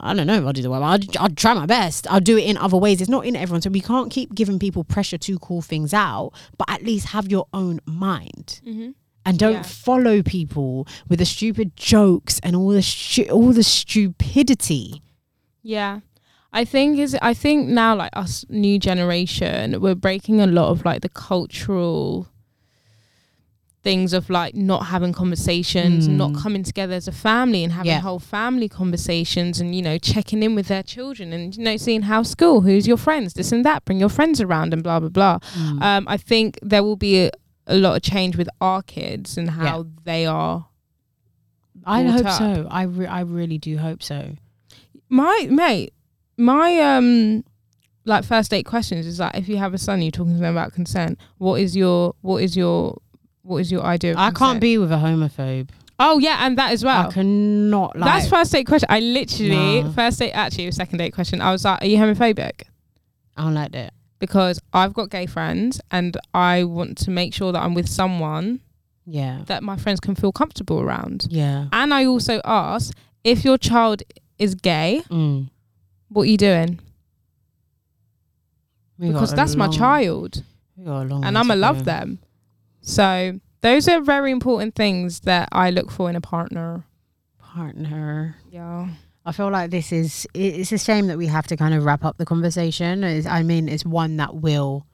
I 0.01 0.15
don't 0.15 0.27
know 0.27 0.35
if 0.39 0.45
I'll 0.45 0.53
do 0.53 0.63
the 0.63 0.71
work. 0.71 0.83
I'll, 1.19 1.29
try 1.31 1.55
my 1.55 1.67
best. 1.67 2.07
I'll 2.11 2.21
do 2.21 2.37
it 2.39 2.43
in 2.45 2.57
other 2.57 2.77
ways. 2.77 3.01
It's 3.01 3.11
not 3.11 3.27
in 3.27 3.35
everyone. 3.35 3.63
So 3.63 3.71
we 3.71 3.81
can't 3.81 4.11
keep 4.13 4.35
giving 4.35 4.59
people 4.59 4.85
pressure 4.85 5.19
to 5.19 5.39
call 5.39 5.61
things 5.63 5.93
out, 5.93 6.33
but 6.57 6.71
at 6.71 6.83
least 6.85 7.07
have 7.09 7.29
your 7.31 7.47
own 7.53 7.81
mind 7.85 8.61
hmm 8.65 8.91
and 9.25 9.39
don't 9.39 9.53
Yeah. 9.53 9.63
follow 9.63 10.21
people 10.21 10.87
with 11.09 11.21
the 11.21 11.25
stupid 11.25 11.77
jokes 11.77 12.41
and 12.43 12.57
all 12.57 12.71
the 12.71 12.83
stu- 12.83 13.29
all 13.31 13.53
the 13.53 13.63
stupidity. 13.63 15.03
Yeah. 15.63 16.01
I 16.53 16.65
think 16.65 16.99
is 16.99 17.17
I 17.23 17.33
think 17.35 17.69
now 17.69 17.95
like 17.97 18.11
us 18.15 18.45
new 18.49 18.79
generation, 18.79 19.81
we're 19.81 19.95
breaking 19.95 20.41
a 20.41 20.47
lot 20.47 20.71
of 20.71 20.85
like 20.85 21.01
the 21.03 21.09
cultural 21.09 22.27
things 23.83 24.13
of 24.13 24.31
like 24.31 24.55
not 24.55 24.87
having 24.87 25.13
conversations, 25.13 26.07
Mm. 26.09 26.13
not 26.17 26.35
coming 26.37 26.63
together 26.63 26.95
as 26.95 27.09
a 27.09 27.13
family 27.13 27.65
and 27.65 27.73
having 27.73 27.91
Yeah. 27.91 28.01
whole 28.01 28.21
family 28.21 28.69
conversations 28.69 29.61
and, 29.61 29.75
you 29.75 29.83
know, 29.83 29.99
checking 29.99 30.43
in 30.43 30.55
with 30.55 30.69
their 30.69 30.85
children 30.85 31.33
and, 31.33 31.57
you 31.57 31.65
know, 31.65 31.77
seeing 31.77 32.03
how 32.03 32.23
school, 32.23 32.61
who's 32.61 32.87
your 32.87 32.97
friends, 32.97 33.35
this 33.35 33.51
and 33.51 33.65
that, 33.65 33.85
bring 33.85 33.99
your 33.99 34.09
friends 34.09 34.41
around 34.41 34.73
and 34.73 34.83
blah 34.85 35.01
blah 35.01 35.09
blah. 35.09 35.39
Mm. 35.59 35.83
Um, 35.83 36.05
I 36.09 36.17
think 36.17 36.59
there 36.63 36.83
will 36.85 36.97
be 36.97 37.25
a, 37.27 37.31
a 37.67 37.77
lot 37.77 37.97
of 37.97 38.03
change 38.03 38.37
with 38.37 38.49
our 38.61 38.83
kids 38.83 39.37
and 39.37 39.51
how 39.51 39.87
they 40.05 40.27
are 40.27 40.67
I 41.85 42.05
hope 42.05 42.27
up. 42.27 42.39
so. 42.39 42.69
I 42.71 42.83
re- 42.85 43.07
I 43.07 43.21
really 43.23 43.59
do 43.59 43.79
hope 43.79 44.03
so. 44.03 44.37
my 45.09 45.49
mate, 45.51 45.93
my 46.37 46.79
um 46.79 47.45
like 48.05 48.25
first 48.25 48.51
date 48.51 48.65
questions 48.65 49.07
is 49.07 49.19
like 49.21 49.37
if 49.37 49.49
you 49.49 49.57
have 49.57 49.75
a 49.75 49.79
son, 49.79 50.03
you're 50.03 50.11
talking 50.13 50.35
to 50.35 50.41
them 50.41 50.53
about 50.57 50.73
consent. 50.73 51.19
What 51.39 51.61
is 51.61 51.77
your 51.77 52.15
what 52.21 52.43
is 52.43 52.57
your 52.57 52.99
what 53.43 53.59
is 53.59 53.71
your 53.73 53.83
idea? 53.83 54.13
Of 54.13 54.19
I 54.19 54.31
can't 54.31 54.61
be 54.61 54.79
with 54.79 54.93
a 54.93 54.97
homophobe. 54.97 55.69
Oh 55.99 56.19
yeah, 56.19 56.39
and 56.47 56.59
that 56.59 56.73
as 56.73 56.85
well. 56.85 57.09
I 57.09 57.13
cannot 57.13 57.97
like. 57.97 58.05
That's 58.11 58.29
first 58.29 58.51
date 58.53 58.67
question. 58.67 58.89
I 58.91 59.01
literally 59.01 59.83
Nah. 59.83 59.93
first 59.93 60.19
date 60.19 60.33
actually 60.33 60.67
was 60.67 60.77
second 60.77 60.99
date 60.99 61.13
question. 61.13 61.41
I 61.41 61.53
was 61.53 61.65
like, 61.65 61.83
are 61.83 61.87
you 61.87 61.97
homophobic? 61.99 62.63
I 63.37 63.43
don't 63.45 63.55
like 63.55 63.73
that. 63.73 63.93
Because 64.19 64.61
I've 64.73 64.95
got 64.95 65.11
gay 65.11 65.27
friends 65.27 65.81
and 65.91 66.17
I 66.35 66.65
want 66.65 66.97
to 66.99 67.11
make 67.11 67.35
sure 67.35 67.53
that 67.53 67.61
I'm 67.63 67.75
with 67.75 67.89
someone 67.89 68.61
Yeah. 69.07 69.43
that 69.47 69.63
my 69.63 69.77
friends 69.77 70.01
can 70.01 70.15
feel 70.15 70.33
comfortable 70.33 70.81
around. 70.81 71.27
Yeah. 71.31 71.67
And 71.73 71.93
I 71.93 72.05
also 72.05 72.41
ask 72.45 72.93
if 73.25 73.45
your 73.45 73.59
child 73.59 74.03
is 74.39 74.55
gay, 74.55 75.03
Mm. 75.11 75.49
what 76.09 76.23
are 76.23 76.27
you 76.31 76.37
doing? 76.37 76.79
We 78.99 79.09
Because 79.09 79.35
that's 79.35 79.57
my 79.57 79.69
child. 79.69 80.43
we 80.77 80.85
got 80.85 81.03
a 81.03 81.05
long 81.07 81.25
and 81.25 81.37
I'ma 81.39 81.55
love 81.55 81.85
them. 81.85 82.19
So 82.83 83.41
those 83.63 83.89
are 83.89 84.01
very 84.01 84.31
important 84.31 84.75
things 84.75 85.21
that 85.21 85.49
I 85.53 85.71
look 85.71 85.91
for 85.91 86.11
in 86.11 86.17
a 86.17 86.21
partner. 86.21 86.85
Partner. 87.39 88.37
Yeah. 88.51 88.89
I 89.25 89.33
feel 89.33 89.51
like 89.51 89.71
this 89.71 89.93
is 89.93 90.27
it's 90.35 90.73
a 90.73 90.79
shame 90.79 91.07
that 91.07 91.17
we 91.17 91.29
have 91.29 91.47
to 91.47 91.57
kind 91.57 91.75
of 91.75 91.85
wrap 91.85 92.05
up 92.05 92.19
the 92.19 92.27
conversation. 92.27 93.05
It's, 93.05 93.27
I 93.27 93.43
mean, 93.43 93.69
it's 93.69 93.85
one 93.87 94.17
that 94.17 94.35
will 94.35 94.85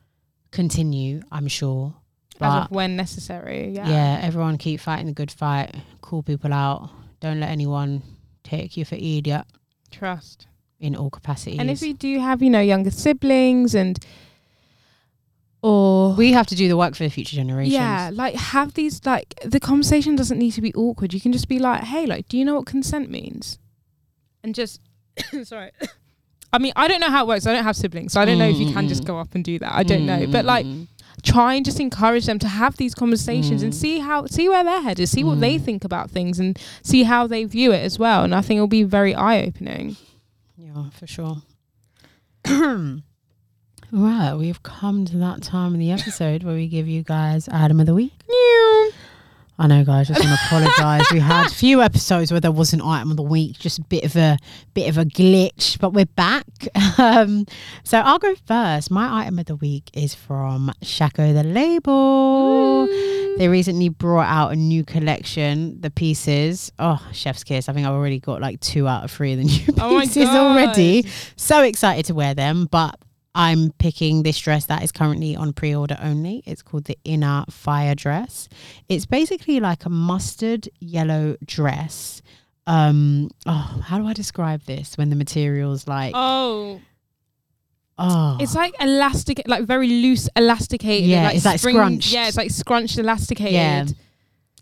continue, 0.50 1.22
I'm 1.32 1.48
sure. 1.48 1.94
As 2.34 2.38
But 2.38 2.62
of 2.64 2.70
when 2.70 2.96
necessary. 2.96 3.70
Yeah. 3.70 3.88
yeah. 3.88 4.20
everyone 4.22 4.58
keep 4.58 4.80
fighting 4.80 5.06
the 5.06 5.12
good 5.12 5.30
fight. 5.30 5.74
Call 6.02 6.22
people 6.22 6.52
out. 6.52 6.90
Don't 7.20 7.40
let 7.40 7.48
anyone 7.48 8.02
take 8.44 8.76
you 8.76 8.84
for 8.84 8.94
idiot 8.96 9.44
Trust. 9.90 10.46
in 10.78 10.94
all 10.94 11.10
capacities. 11.10 11.58
And 11.58 11.70
if 11.70 11.82
you 11.82 11.94
do 11.94 12.20
have, 12.20 12.42
you 12.42 12.50
know, 12.50 12.60
younger 12.60 12.90
siblings 12.90 13.74
and 13.74 13.98
or 15.62 16.14
we 16.14 16.32
have 16.32 16.46
to 16.46 16.54
do 16.54 16.68
the 16.68 16.76
work 16.76 16.94
for 16.94 17.02
the 17.04 17.10
future 17.10 17.36
generations. 17.36 17.72
yeah, 17.74 18.10
like 18.12 18.34
have 18.34 18.74
these 18.74 19.04
like 19.04 19.34
the 19.44 19.60
conversation 19.60 20.14
doesn't 20.16 20.38
need 20.38 20.52
to 20.52 20.60
be 20.60 20.72
awkward. 20.74 21.12
You 21.14 21.20
can 21.20 21.32
just 21.32 21.48
be 21.48 21.58
like, 21.58 21.82
"Hey, 21.84 22.06
like, 22.06 22.28
do 22.28 22.36
you 22.38 22.44
know 22.44 22.54
what 22.56 22.66
consent 22.66 23.10
means?" 23.10 23.58
And 24.44 24.54
just 24.54 24.80
sorry. 25.44 25.70
I 26.52 26.58
mean, 26.58 26.72
I 26.76 26.88
don't 26.88 27.00
know 27.00 27.10
how 27.10 27.24
it 27.24 27.28
works. 27.28 27.46
I 27.46 27.52
don't 27.52 27.64
have 27.64 27.76
siblings, 27.76 28.14
so 28.14 28.20
I 28.22 28.24
don't 28.24 28.38
know 28.38 28.48
if 28.48 28.56
you 28.56 28.72
can 28.72 28.88
just 28.88 29.02
Mm. 29.02 29.06
go 29.08 29.18
up 29.18 29.34
and 29.34 29.44
do 29.44 29.58
that. 29.58 29.74
I 29.74 29.82
don't 29.82 30.06
know, 30.06 30.26
but 30.28 30.46
like, 30.46 30.64
Mm. 30.64 30.86
try 31.22 31.52
and 31.54 31.62
just 31.64 31.78
encourage 31.78 32.24
them 32.24 32.38
to 32.38 32.48
have 32.48 32.78
these 32.78 32.94
conversations 32.94 33.62
and 33.62 33.72
Mm. 33.72 33.76
see 33.76 33.98
how 33.98 34.24
see 34.26 34.48
where 34.48 34.64
their 34.64 34.80
head 34.80 34.98
is, 34.98 35.10
see 35.10 35.24
what 35.24 35.40
they 35.40 35.58
Mm. 35.58 35.62
think 35.62 35.84
about 35.84 36.10
things, 36.10 36.38
and 36.38 36.58
see 36.82 37.02
how 37.02 37.26
they 37.26 37.44
view 37.44 37.70
it 37.72 37.82
as 37.84 37.98
well. 37.98 38.24
And 38.24 38.34
I 38.34 38.40
think 38.40 38.56
it'll 38.56 38.66
be 38.66 38.82
very 38.84 39.14
eye 39.14 39.42
opening. 39.42 39.96
Yeah, 40.56 40.88
for 40.90 41.06
sure. 41.06 41.42
right, 43.92 44.34
we've 44.34 44.62
come 44.62 45.04
to 45.06 45.16
that 45.18 45.42
time 45.42 45.74
in 45.74 45.80
the 45.80 45.90
episode 45.92 46.42
where 46.42 46.54
we 46.54 46.68
give 46.68 46.88
you 46.88 47.02
guys 47.02 47.48
item 47.48 47.80
of 47.80 47.86
the 47.86 47.94
week. 47.94 48.12
I 49.60 49.66
know, 49.66 49.84
guys. 49.84 50.06
Just 50.06 50.24
want 50.24 50.38
to 50.38 50.46
apologise. 50.46 51.10
We 51.12 51.18
had 51.18 51.46
a 51.46 51.50
few 51.50 51.82
episodes 51.82 52.30
where 52.30 52.40
there 52.40 52.52
was 52.52 52.72
an 52.72 52.80
item 52.80 53.10
of 53.10 53.16
the 53.16 53.24
week, 53.24 53.58
just 53.58 53.80
a 53.80 53.82
bit 53.82 54.04
of 54.04 54.14
a 54.14 54.38
bit 54.72 54.88
of 54.88 54.98
a 54.98 55.04
glitch, 55.04 55.80
but 55.80 55.92
we're 55.92 56.06
back. 56.06 56.44
Um, 56.98 57.44
so 57.84 57.98
I'll 57.98 58.18
go 58.20 58.34
first. 58.46 58.90
My 58.90 59.22
item 59.24 59.38
of 59.40 59.46
the 59.46 59.56
week 59.56 59.90
is 59.94 60.14
from 60.14 60.72
Shaco 60.82 61.32
the 61.34 61.42
Label. 61.42 62.86
They 63.38 63.48
recently 63.48 63.88
brought 63.88 64.28
out 64.28 64.52
a 64.52 64.56
new 64.56 64.84
collection, 64.84 65.80
the 65.80 65.90
pieces. 65.90 66.70
Oh, 66.78 67.04
chef's 67.12 67.42
kiss! 67.44 67.68
I 67.68 67.72
think 67.72 67.84
I've 67.86 67.92
already 67.94 68.20
got 68.20 68.40
like 68.40 68.60
two 68.60 68.86
out 68.86 69.02
of 69.04 69.10
three 69.10 69.32
of 69.32 69.38
the 69.38 69.44
new 69.44 69.74
Oh 69.80 69.94
my 69.96 70.02
pieces 70.04 70.24
God. 70.26 70.36
already. 70.36 71.04
So 71.36 71.62
excited 71.64 72.04
to 72.06 72.14
wear 72.14 72.34
them, 72.34 72.66
but 72.70 72.96
I'm 73.34 73.72
picking 73.78 74.22
this 74.24 74.38
dress 74.38 74.66
that 74.66 74.82
is 74.82 74.90
currently 74.90 75.36
on 75.36 75.52
pre-order 75.52 75.96
only. 76.02 76.42
It's 76.46 76.62
called 76.62 76.84
the 76.84 76.98
Inner 77.04 77.44
Fire 77.50 77.94
dress. 77.94 78.48
It's 78.88 79.06
basically 79.06 79.60
like 79.60 79.84
a 79.84 79.90
mustard 79.90 80.68
yellow 80.80 81.36
dress. 81.44 82.20
Um, 82.66 83.30
oh, 83.46 83.80
how 83.84 83.98
do 83.98 84.06
I 84.06 84.12
describe 84.12 84.62
this 84.64 84.98
when 84.98 85.08
the 85.10 85.16
material's 85.16 85.86
like 85.86 86.12
Oh, 86.16 86.80
oh, 87.98 88.36
it's 88.40 88.54
like 88.54 88.74
elastic, 88.80 89.42
like 89.46 89.64
very 89.64 89.88
loose, 89.88 90.28
elasticated. 90.36 91.08
Yeah, 91.08 91.24
like 91.24 91.36
it's 91.36 91.44
like 91.44 91.60
spring- 91.60 91.76
scrunched. 91.76 92.12
Yeah, 92.12 92.28
it's 92.28 92.36
like 92.36 92.50
scrunched, 92.50 92.98
elasticated. 92.98 93.52
yeah, 93.54 93.84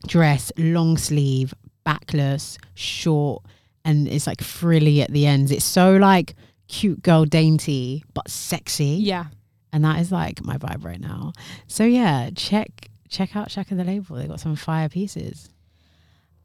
dress, 0.07 0.53
long 0.57 0.97
sleeve, 0.99 1.55
backless, 1.85 2.59
short, 2.75 3.43
and 3.85 4.07
it's 4.07 4.27
like 4.27 4.41
frilly 4.43 5.03
at 5.03 5.11
the 5.11 5.27
ends. 5.27 5.51
It's 5.51 5.64
so 5.64 5.97
like 5.97 6.35
cute 6.69 7.03
girl 7.03 7.25
dainty 7.25 8.05
but 8.14 8.29
sexy. 8.31 8.99
Yeah. 9.03 9.27
and 9.73 9.85
that 9.85 10.01
is 10.01 10.11
like 10.11 10.45
my 10.45 10.57
vibe 10.57 10.85
right 10.85 11.01
now. 11.01 11.33
So 11.67 11.85
yeah, 11.85 12.31
check 12.35 12.89
check 13.09 13.37
out 13.37 13.51
Shaka 13.51 13.75
the 13.75 13.85
label. 13.85 14.17
They 14.17 14.27
got 14.27 14.41
some 14.41 14.57
fire 14.57 14.89
pieces. 14.89 15.49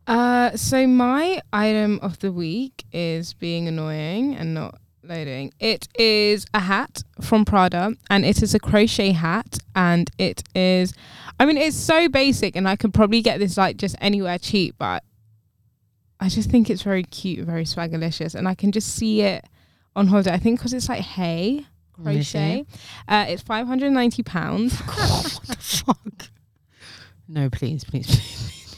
Uh, 0.07 0.55
so 0.57 0.88
my 0.88 1.41
item 1.53 1.99
of 2.01 2.19
the 2.19 2.32
week 2.32 2.86
is 2.91 3.34
being 3.34 3.67
annoying 3.67 4.36
and 4.36 4.53
not 4.53 4.80
loading. 5.03 5.53
It 5.59 5.88
is 5.97 6.45
a 6.53 6.59
hat 6.59 7.03
from 7.22 7.45
Prada, 7.45 7.93
and 8.09 8.26
it 8.26 8.41
is 8.43 8.53
a 8.53 8.59
crochet 8.59 9.11
hat, 9.11 9.59
and 9.76 10.09
it 10.17 10.43
is. 10.55 10.93
I 11.39 11.45
mean, 11.45 11.57
it's 11.57 11.78
so 11.78 12.09
basic, 12.09 12.55
and 12.55 12.67
I 12.67 12.76
could 12.76 12.93
probably 12.93 13.22
get 13.22 13.39
this 13.39 13.57
like 13.57 13.78
just 13.78 13.95
anywhere 14.01 14.38
cheap, 14.38 14.76
but 14.78 15.03
I 16.19 16.30
just 16.30 16.49
think 16.51 16.69
it's 16.69 16.84
very 16.84 17.03
cute, 17.03 17.45
very 17.45 17.63
swagalicious, 17.65 18.36
and 18.36 18.47
I 18.47 18.53
can 18.55 18.72
just 18.72 18.93
see 18.95 19.22
it 19.22 19.45
on 19.95 20.07
holiday. 20.07 20.31
I 20.33 20.37
think 20.37 20.59
because 20.59 20.73
it's 20.73 20.89
like 20.89 21.01
hay 21.01 21.65
crochet. 21.93 22.65
Uh, 23.07 23.25
it's 23.27 23.41
five 23.41 23.67
hundred 23.67 23.87
and 23.87 23.95
ninety 23.95 24.23
pounds. 24.23 24.79
what 24.79 25.41
the 25.47 25.55
fuck? 25.59 26.29
No, 27.27 27.49
please, 27.49 27.83
please, 27.83 28.07
please. 28.07 28.75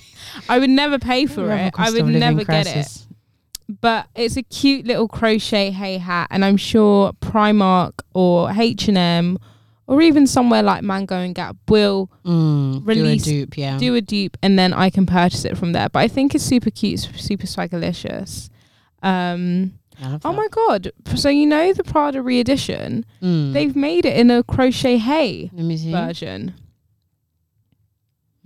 I 0.49 0.59
would 0.59 0.69
never 0.69 0.99
pay 0.99 1.25
for 1.25 1.41
Level 1.43 1.57
it. 1.57 1.67
I 1.67 1.69
cost 1.71 1.91
would 1.93 2.01
of 2.01 2.07
living 2.07 2.19
never 2.19 2.43
get 2.43 2.67
it. 2.67 2.71
crisis. 2.73 3.07
but 3.81 4.07
it's 4.15 4.35
a 4.37 4.43
cute 4.43 4.85
little 4.85 5.07
crochet 5.07 5.71
hay 5.71 5.97
hat 5.97 6.27
and 6.31 6.43
i'm 6.43 6.57
sure 6.57 7.13
primark 7.21 7.93
or 8.13 8.51
h&m 8.51 9.37
or 9.87 10.01
even 10.01 10.27
somewhere 10.27 10.61
like 10.61 10.83
mango 10.83 11.15
and 11.15 11.33
gap 11.33 11.55
will 11.69 12.09
Mm, 12.25 12.85
Release- 12.85 13.23
do 13.23 13.29
a 13.31 13.33
dupe, 13.45 13.57
yeah. 13.57 13.77
do 13.77 13.95
a 13.95 14.01
dupe 14.01 14.35
and 14.43 14.59
then 14.59 14.73
i 14.73 14.89
can 14.89 15.05
purchase 15.05 15.45
it 15.45 15.57
from 15.57 15.71
there 15.71 15.87
but 15.89 15.99
i 15.99 16.07
think 16.09 16.35
it's 16.35 16.43
super 16.43 16.69
cute 16.71 16.99
super 17.15 17.47
swagalicious 17.47 18.49
um 19.01 19.73
oh 20.25 20.33
my 20.33 20.47
god 20.49 20.91
so 21.15 21.29
you 21.29 21.45
know 21.45 21.71
the 21.73 21.83
prada 21.83 22.21
re-edition 22.21 23.05
Mm. 23.21 23.53
they've 23.53 23.75
made 23.75 24.05
it 24.05 24.17
in 24.17 24.31
a 24.31 24.43
crochet 24.43 24.97
hay 24.97 25.49
Let 25.53 25.65
me 25.65 25.77
see. 25.77 25.91
version 25.91 26.53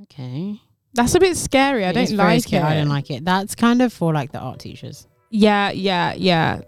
Okay, 0.04 0.62
that's 0.94 1.16
a 1.16 1.20
bit 1.20 1.36
scary 1.38 1.84
i 1.86 1.90
It 1.90 1.94
don't 1.94 2.12
like 2.18 2.44
scary. 2.44 2.64
it 2.64 2.66
I 2.68 2.76
don't 2.76 2.90
like 2.90 3.10
it. 3.10 3.26
That's 3.26 3.56
kind 3.56 3.82
of 3.82 3.92
for 3.92 4.14
like 4.14 4.32
the 4.32 4.40
art 4.40 4.60
teachers. 4.60 5.08
yeah 5.32 5.72
yeah 5.72 6.14
yeah 6.16 6.62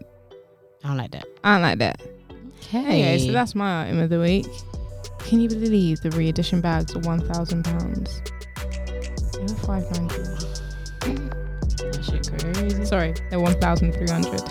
I 0.83 0.87
don't 0.87 0.97
like 0.97 1.11
that. 1.11 1.25
i 1.43 1.53
don't 1.53 1.61
like 1.61 1.79
that 1.79 2.01
Okay. 2.61 2.85
Anyway, 2.85 3.25
so 3.27 3.31
that's 3.31 3.55
my 3.55 3.85
item 3.87 3.99
of 3.99 4.09
the 4.11 4.19
week. 4.19 4.45
Can 5.19 5.39
you 5.39 5.47
believe 5.49 6.01
the 6.01 6.11
re-edition 6.11 6.61
bags 6.61 6.93
are 6.95 6.99
one 6.99 7.19
thousand 7.27 7.63
pounds? 7.63 8.21
They 9.33 9.41
were 9.41 9.47
five 9.65 9.89
ninety. 9.97 10.21
That 11.99 12.05
shit 12.05 12.55
crazy. 12.55 12.85
Sorry, 12.85 13.13
they're 13.29 13.39
one 13.39 13.59
thousand 13.59 13.93
three 13.93 14.07
hundred. 14.07 14.41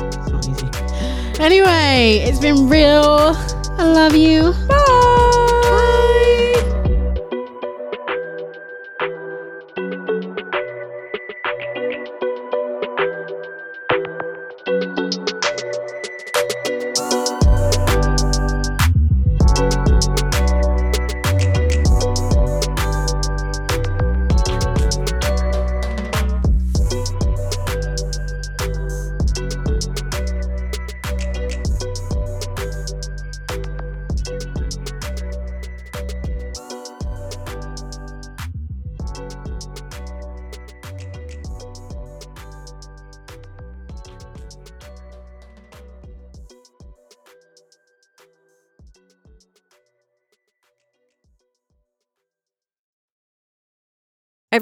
It's 0.00 0.28
not 0.30 0.48
easy. 0.48 1.42
Anyway, 1.42 2.24
it's 2.26 2.40
been 2.40 2.68
real. 2.68 3.34
I 3.78 3.84
love 3.84 4.14
you. 4.14 4.52
Bye. 4.68 5.27